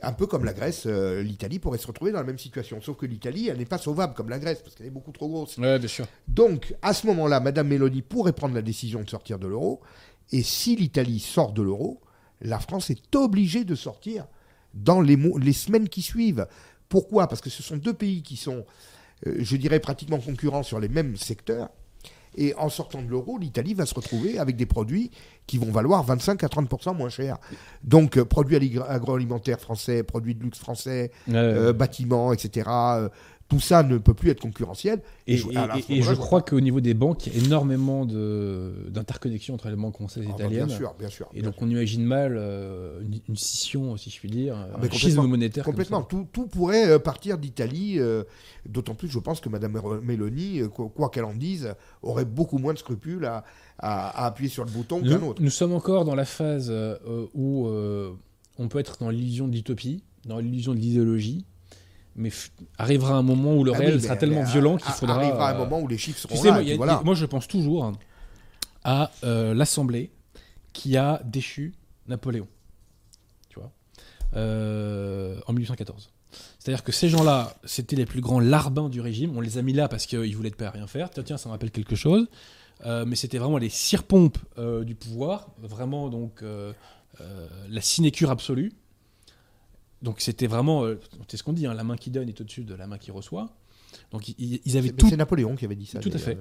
[0.02, 2.82] Un peu comme la Grèce, euh, l'Italie pourrait se retrouver dans la même situation.
[2.82, 5.30] Sauf que l'Italie, elle n'est pas sauvable comme la Grèce, parce qu'elle est beaucoup trop
[5.30, 5.58] grosse.
[5.58, 6.06] Ouais, bien sûr.
[6.28, 9.80] Donc, à ce moment-là, Madame Meloni pourrait prendre la décision de sortir de l'euro.
[10.34, 12.02] Et si l'Italie sort de l'euro,
[12.42, 14.26] la France est obligée de sortir
[14.74, 16.48] dans les, mois- les semaines qui suivent.
[16.90, 17.28] Pourquoi?
[17.28, 18.66] Parce que ce sont deux pays qui sont,
[19.28, 21.70] euh, je dirais, pratiquement concurrents sur les mêmes secteurs.
[22.38, 25.10] Et en sortant de l'euro, l'Italie va se retrouver avec des produits
[25.48, 27.38] qui vont valoir 25 à 30% moins cher.
[27.82, 32.70] Donc, euh, produits agroalimentaires français, produits de luxe français, euh, bâtiments, etc.
[33.46, 35.02] euh, tout ça ne peut plus être concurrentiel.
[35.28, 36.94] Et, je- et- à la et- fin, et moi, je je crois qu'au niveau des
[36.96, 38.06] banques, il y a énormément
[38.90, 40.66] d'interconnexions entre les banques françaises et Ah, bah, italiennes.
[40.68, 41.28] bien sûr, bien sûr.
[41.34, 44.82] Et donc on imagine mal euh, une, une scission, si je puis dire, Ah, un
[44.82, 45.64] mais schisme monétaire.
[45.64, 46.02] Complètement.
[46.04, 48.00] Tout, tout pourrait euh, partir d'Italie.
[48.00, 48.24] euh,
[48.68, 52.74] D'autant plus, je pense que Mme Meloni, euh, quoi qu'elle en dise, aurait beaucoup moins
[52.74, 53.44] de scrupules à,
[53.78, 55.42] à- à appuyer sur le bouton qu'un Nous, autre.
[55.44, 56.98] nous sommes encore dans la phase euh,
[57.36, 58.12] où euh,
[58.58, 61.46] on peut être dans l'illusion de l'utopie, dans l'illusion de l'idéologie,
[62.16, 62.32] mais
[62.78, 65.16] arrivera un moment où le Ah réel oui, sera tellement violent euh, qu'il faudra.
[65.16, 66.62] Arrivera un euh, moment où les chiffres seront Tu sais, là.
[66.62, 67.14] moi, a- voilà.
[67.14, 67.92] je pense toujours
[68.84, 70.12] à euh, l'Assemblée
[70.74, 71.74] qui a déchu
[72.08, 72.48] Napoléon.
[73.50, 73.72] Tu vois
[74.36, 76.10] Euh, En 1814.
[76.60, 79.38] C'est-à-dire que ces gens-là, c'était les plus grands larbins du régime.
[79.38, 81.10] On les a mis là parce qu'ils voulaient pas rien faire.
[81.10, 82.28] Tiens, tiens, ça me rappelle quelque chose.
[82.86, 85.48] Euh, mais c'était vraiment les cire-pompes euh, du pouvoir.
[85.62, 86.44] Vraiment, donc,
[87.70, 88.72] la sinécure absolue.
[90.02, 90.84] Donc, c'était vraiment.
[90.86, 92.98] euh, c'est ce qu'on dit, hein, la main qui donne est au-dessus de la main
[92.98, 93.50] qui reçoit.
[94.12, 96.00] Donc, ils, ils avaient tout C'est Napoléon qui avait dit ça.
[96.00, 96.38] Tout à d'ailleurs.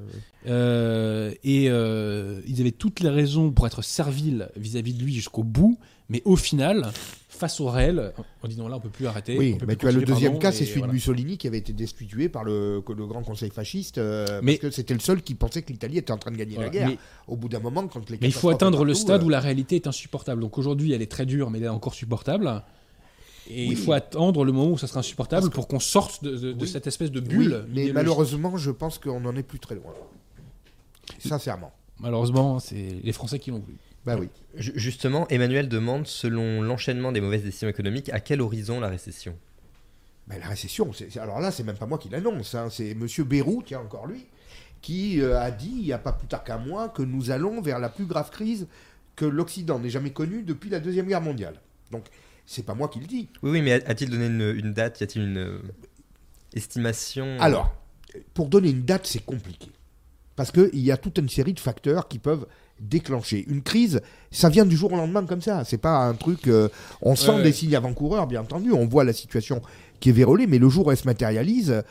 [0.48, 5.44] euh, et euh, ils avaient toutes les raisons pour être serviles vis-à-vis de lui jusqu'au
[5.44, 5.78] bout,
[6.08, 6.90] mais au final,
[7.28, 8.12] face au réel,
[8.42, 9.38] en disant là on peut plus arrêter.
[9.38, 10.88] Oui, mais tu as le deuxième pardon, cas, et c'est celui voilà.
[10.88, 14.94] de Mussolini qui avait été destitué par le, Grand Conseil fasciste, Mais- parce que c'était
[14.94, 16.88] le seul qui pensait que l'Italie était en train de gagner Voilà, la guerre.
[16.88, 16.98] mais-
[17.28, 19.76] Au bout d'un moment, quand les Mais il faut atteindre le stade où la réalité
[19.76, 20.40] est insupportable.
[20.42, 22.62] Donc aujourd'hui, elle est très dure, mais elle est encore supportable.
[23.50, 23.72] Et Oui.
[23.72, 26.52] il faut attendre le moment où ça sera insupportable que- pour qu'on sorte de, de-
[26.52, 26.68] de Oui.
[26.68, 27.64] cette espèce de oui, bulle.
[27.68, 29.92] mais malheureusement, je pense qu'on n'en est plus très loin.
[31.18, 31.72] Sincèrement.
[32.00, 33.76] Malheureusement, c'est les Français qui l'ont voulu.
[34.04, 34.28] Bah oui.
[34.56, 39.36] Ju- Justement, Emmanuel demande, selon l'enchaînement des mauvaises décisions économiques, à quel horizon la récession?
[40.26, 43.24] Ben, la récession, c'est- alors là, c'est même pas moi qui l'annonce, hein, c'est Monsieur
[43.24, 44.26] Bérou, tiens encore lui,
[44.80, 47.60] qui euh, a dit il n'y a pas plus tard qu'un mois que nous allons
[47.60, 48.66] vers la plus grave crise
[49.16, 51.60] que l'Occident n'ait jamais connue depuis la deuxième guerre mondiale.
[51.90, 52.06] Donc,
[52.46, 53.28] c'est pas moi qui le dis.
[53.42, 55.00] Oui, oui, mais a- a-t-il donné une, une date?
[55.00, 55.58] Y a-t-il une euh,
[56.54, 57.36] estimation?
[57.40, 57.74] Alors,
[58.34, 59.68] pour donner une date, c'est compliqué.
[60.36, 62.46] Parce qu'il y a toute une série de facteurs qui peuvent
[62.80, 63.44] déclencher.
[63.48, 64.00] Une crise,
[64.32, 65.62] ça vient du jour au lendemain comme ça.
[65.64, 66.48] C'est pas un truc.
[66.48, 66.68] euh,
[67.02, 67.52] on sent Ouais, des ouais.
[67.52, 68.72] signes avant-coureurs, bien entendu.
[68.72, 69.62] On voit la situation
[70.00, 71.82] qui est vérolée, mais le jour où elle se matérialise,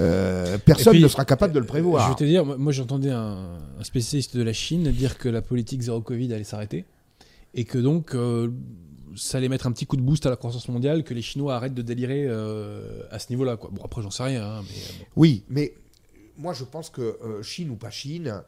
[0.00, 2.08] euh, personne puis, ne sera capable de le Je prévoir.
[2.08, 5.40] vais te dire, moi moi, j'entendais un, un spécialiste de la Chine dire que la
[5.40, 6.84] politique zéro Covid allait s'arrêter
[7.54, 8.50] et que donc euh,
[9.16, 11.54] ça allait mettre un petit coup de boost à la croissance mondiale, que les Chinois
[11.56, 13.56] arrêtent de délirer euh, à ce niveau-là.
[13.56, 13.70] quoi.
[13.72, 14.44] Bon, après, j'en sais rien.
[14.44, 15.04] hein, mais, euh, bon.
[15.16, 15.74] Oui, mais
[16.36, 18.42] moi je pense que euh, Chine ou pas Chine,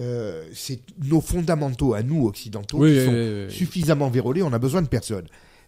[0.00, 3.52] euh, c'est nos fondamentaux à nous occidentaux Oui, qui oui, sont oui, oui.
[3.52, 5.26] suffisamment vérolés, on n'a besoin de personne.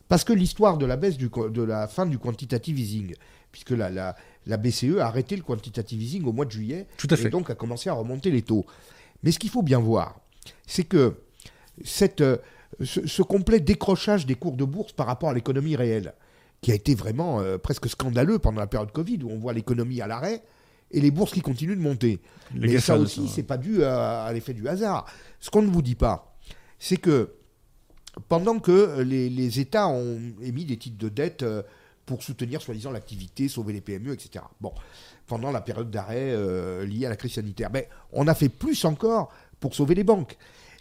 [0.09, 3.15] Parce que l'histoire de la baisse du, de la fin du quantitative easing,
[3.53, 4.15] puisque la, la,
[4.47, 7.49] la BCE a arrêté le quantitative easing au mois de juillet, Tout à et donc
[7.51, 8.67] a commencé à remonter les taux.
[9.23, 10.21] Mais ce qu'il faut bien voir,
[10.67, 11.15] c'est que
[11.85, 12.37] cette, euh,
[12.83, 16.15] ce, ce complet décrochage des cours de bourse par rapport à l'économie réelle,
[16.61, 20.01] qui a été vraiment euh, presque scandaleux pendant la période Covid, où on voit l'économie
[20.01, 20.43] à l'arrêt
[20.91, 22.21] et les bourses qui continuent de monter.
[22.55, 25.07] Les Mais ça aussi, c'est pas dû à, à l'effet du hasard.
[25.41, 26.37] Ce qu'on ne vous dit pas,
[26.79, 27.31] c'est que
[28.29, 31.63] pendant que les, les États ont émis des titres de dette euh,
[32.07, 34.45] pour soutenir soi-disant l'activité, sauver les PME, etc.
[34.61, 34.73] Bon,
[35.27, 38.85] pendant la période d'arrêt euh, liée à la crise sanitaire, mais on a fait plus
[38.85, 40.37] encore pour sauver les banques.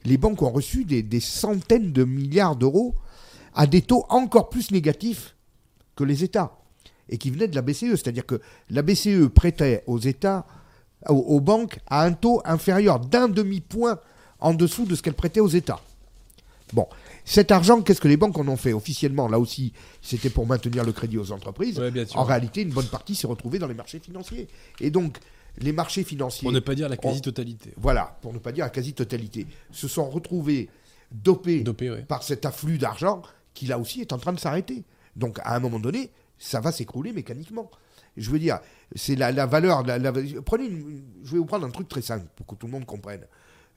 [0.06, 2.96] Les banques ont reçu des, des centaines de milliards d'euros
[3.54, 5.36] à des taux encore plus négatifs
[5.96, 6.58] que les États
[7.10, 7.92] et qui venaient de la BCE.
[7.92, 10.46] C'est-à-dire que la BCE prêtait aux États,
[11.08, 14.00] aux, aux banques, à un taux inférieur d'un demi-point
[14.40, 15.80] en dessous de ce qu'elles prêtaient aux États.
[16.74, 16.88] Bon,
[17.24, 19.28] cet argent, qu'est-ce que les banques en ont fait officiellement?
[19.28, 21.80] Là aussi, c'était pour maintenir le crédit aux entreprises.
[21.80, 22.20] Ouais, bien sûr.
[22.20, 24.48] En réalité, une bonne partie s'est retrouvée dans les marchés financiers.
[24.82, 25.20] Et donc,
[25.60, 27.74] les marchés financiers, Pour ne pas dire la quasi-totalité.
[27.78, 30.70] voilà, pour ne pas dire la quasi-totalité, se sont retrouvés
[31.12, 32.02] dopés ouais.
[32.04, 33.22] par cet afflux d'argent
[33.54, 34.84] qui là aussi est en train de s'arrêter.
[35.16, 37.70] Donc à un moment donné, ça va s'écrouler mécaniquement.
[38.18, 38.60] Je veux dire,
[38.96, 39.84] c'est la, la valeur.
[39.84, 40.12] la- la-
[40.46, 42.86] prenez une- je vais vous prendre un truc très simple pour que tout le monde
[42.86, 43.26] comprenne.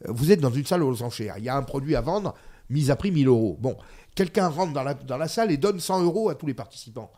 [0.07, 1.37] Euh, Vous êtes dans une salle aux enchères.
[1.39, 2.35] Il y a un produit à vendre,
[2.71, 3.57] mise à prix 1000 euros.
[3.61, 3.77] Bon,
[4.15, 7.11] quelqu'un rentre dans la, dans la salle et donne 100 euros à tous les participants.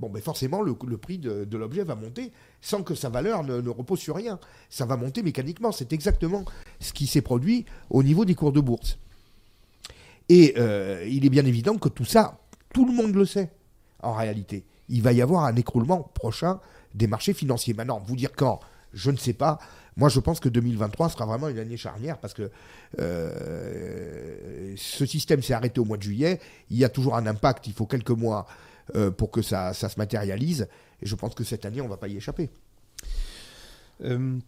[0.00, 3.68] Bon, ben forcément, le, prix de, l'objet va monter sans que sa valeur ne, ne
[3.70, 4.40] repose sur rien.
[4.68, 5.70] Ça va monter mécaniquement.
[5.70, 6.44] C'est exactement
[6.80, 8.98] ce qui s'est produit au niveau des cours de bourse.
[10.28, 12.38] Et euh, il est bien évident que tout ça,
[12.72, 13.50] tout le monde le sait,
[14.02, 14.64] en réalité.
[14.88, 16.60] Il va y avoir un écroulement prochain
[16.94, 17.74] des marchés financiers.
[17.74, 18.60] Maintenant, vous dire quand,
[18.92, 19.58] je ne sais pas.
[19.96, 22.50] Moi, je pense que 2023 sera vraiment une année charnière parce que
[22.98, 26.40] euh, ce système s'est arrêté au mois de juillet.
[26.70, 27.66] Il y a toujours un impact.
[27.66, 28.46] Il faut quelques mois
[28.94, 30.68] euh, pour que ça, ça se matérialise.
[31.02, 32.50] Et je pense que cette année, on ne va pas y échapper.
[34.02, 34.38] Euh,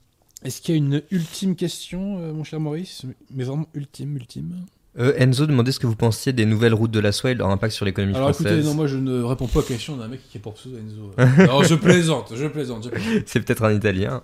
[0.45, 3.03] Est-ce qu'il y a une ultime question, euh, mon cher Maurice?
[3.31, 4.65] Mais vraiment ultime, ultime.
[4.99, 7.51] Euh, Enzo demandait ce que vous pensiez des nouvelles routes de la soie et leur
[7.51, 8.53] impact sur l'économie Alors française.
[8.53, 10.79] écoutez, non, moi je ne réponds pas aux questions d'un mec qui est pour pseudo
[10.79, 11.13] Enzo.
[11.47, 13.23] non, je plaisante, je plaisante, je plaisante.
[13.27, 14.23] C'est peut-être un Italien.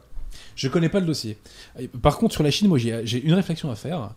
[0.57, 1.37] Je connais pas le dossier.
[2.01, 4.15] Par contre, sur la Chine, moi j'ai j'ai une réflexion à faire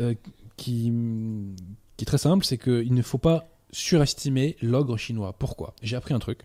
[0.00, 0.14] euh,
[0.56, 0.90] qui,
[1.98, 5.32] qui est très simple c'est qu'il ne faut pas surestimer l'ogre chinois.
[5.38, 5.74] Pourquoi?
[5.82, 6.40] J'ai appris un truc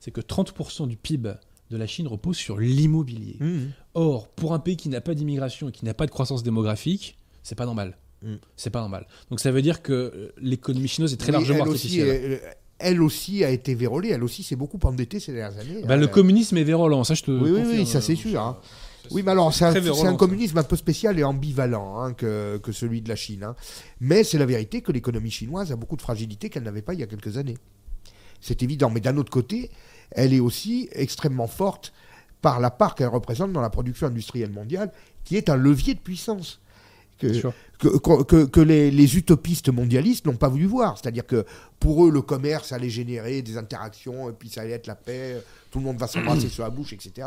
[0.00, 1.32] c'est que 30% du PIB
[1.70, 3.36] de la Chine repose sur l'immobilier.
[3.40, 3.58] Mmh.
[3.94, 7.18] Or, pour un pays qui n'a pas d'immigration et qui n'a pas de croissance démographique,
[7.42, 7.96] c'est pas normal.
[8.22, 8.34] Mm.
[8.56, 9.06] C'est pas normal.
[9.30, 12.40] Donc ça veut dire que euh, l'économie chinoise est très Oui, largement elle aussi, artificielle.
[12.42, 14.08] elle, elle aussi a été vérolée.
[14.10, 15.82] Elle aussi s'est beaucoup endettée ces dernières années.
[15.86, 18.16] Bah, le Euh, communisme est vérolant, ça je te Oui, oui, oui, ça, c'est euh,
[18.16, 18.58] sûr, hein.
[19.10, 23.00] Oui, mais alors c'est un, communisme un peu spécial et ambivalent hein, que, que celui
[23.02, 23.44] de la Chine.
[23.44, 23.54] hein.
[24.00, 27.00] Mais c'est la vérité que l'économie chinoise a beaucoup de fragilité qu'elle n'avait pas il
[27.00, 27.58] y a quelques années.
[28.40, 28.90] C'est évident.
[28.90, 29.70] Mais d'un autre côté,
[30.10, 31.92] elle est aussi extrêmement forte
[32.40, 34.92] par la part qu'elle représente dans la production industrielle mondiale,
[35.24, 36.60] qui est un levier de puissance.
[37.18, 37.40] Que,
[37.78, 40.96] que, que- que- que les, les utopistes mondialistes n'ont pas voulu voir.
[40.98, 41.44] C'est-à-dire que
[41.80, 45.42] pour eux, le commerce allait générer des interactions, et puis ça allait être la paix,
[45.70, 47.26] tout le monde va s'embrasser sur la bouche, etc.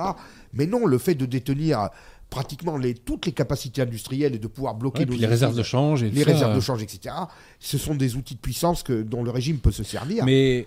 [0.54, 1.90] Mais non, le fait de détenir
[2.30, 5.64] pratiquement les, toutes les capacités industrielles et de pouvoir bloquer Ouais, nos les réserves de
[5.64, 7.14] change et les ça, réserves de euh, change, etc.,
[7.60, 10.24] ce sont des outils de puissance que, dont le régime peut se servir.
[10.24, 10.66] Mais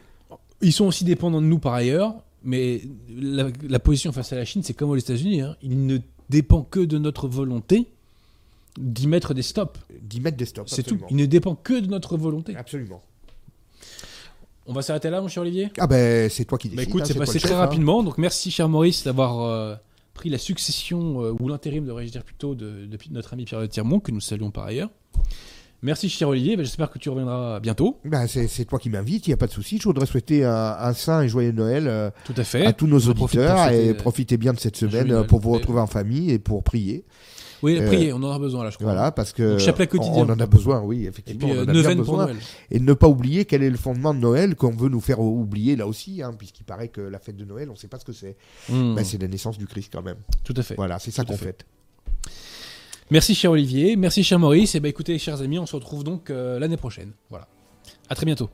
[0.61, 2.15] ils sont aussi dépendants de nous par ailleurs.
[2.43, 5.41] Mais la, la position face à la Chine, c'est comme aux États-Unis.
[5.41, 5.57] hein.
[5.63, 5.97] Il ne
[6.29, 7.89] dépend que de notre volonté
[8.79, 9.79] d'y mettre des stops.
[10.03, 10.71] D'y mettre des stops.
[10.73, 10.99] C'est tout.
[11.11, 12.55] Il ne dépend que de notre volonté.
[12.57, 13.03] Absolument.
[14.67, 15.71] On va s'arrêter là, mon cher Olivier?
[15.79, 16.79] Ah ben, c'est toi qui décides.
[16.79, 17.61] Bah écoute, hein, c'est passé très chef, hein.
[17.61, 18.03] rapidement.
[18.03, 19.75] Donc merci, cher Maurice, d'avoir euh,
[20.15, 24.01] pris la succession euh, ou l'intérim, devrais-je dire plutôt, de, de notre ami Pierre Tirmont,
[24.01, 24.89] que nous saluons par ailleurs.
[25.83, 26.57] Merci, cher Olivier.
[26.57, 27.99] Bah, J'espère que tu reviendras bientôt.
[28.07, 29.77] Ben, c'est toi qui m'invites, il n'y a pas de souci.
[29.77, 32.65] Je voudrais souhaiter un, un saint et joyeux Noël euh, Tout à fait.
[32.65, 35.81] à tous nos profite auditeurs et profitez bien de cette semaine pour vous Et- retrouver
[35.81, 37.05] en famille et pour prier.
[37.65, 38.93] Oui, euh, priez, on en a besoin là, je crois.
[38.93, 40.25] Voilà, parce que Donc, chapelet quotidien.
[40.29, 41.49] on en a besoin, oui, Et effectivement.
[41.49, 42.25] puis on euh, en a bien neuvaine pour besoin.
[42.27, 42.37] Noël.
[42.71, 45.75] Et ne pas oublier quel est le fondement de Noël qu'on veut nous faire oublier
[45.75, 48.05] là aussi, hein, puisqu'il paraît que la fête de Noël, on ne sait pas ce
[48.05, 48.37] que c'est.
[48.69, 50.19] Hmm, Ben, c'est la naissance du Christ quand même.
[50.45, 50.75] tout à fait.
[50.77, 51.47] Voilà, c'est ça qu'on fait.
[51.47, 51.67] fête.
[53.11, 53.97] Merci, cher Olivier.
[53.97, 54.75] Merci, cher Maurice.
[54.75, 57.13] Et bah écoutez, chers amis, on se retrouve donc euh, l'année prochaine.
[57.31, 57.49] Voilà.
[58.09, 58.49] À très bientôt.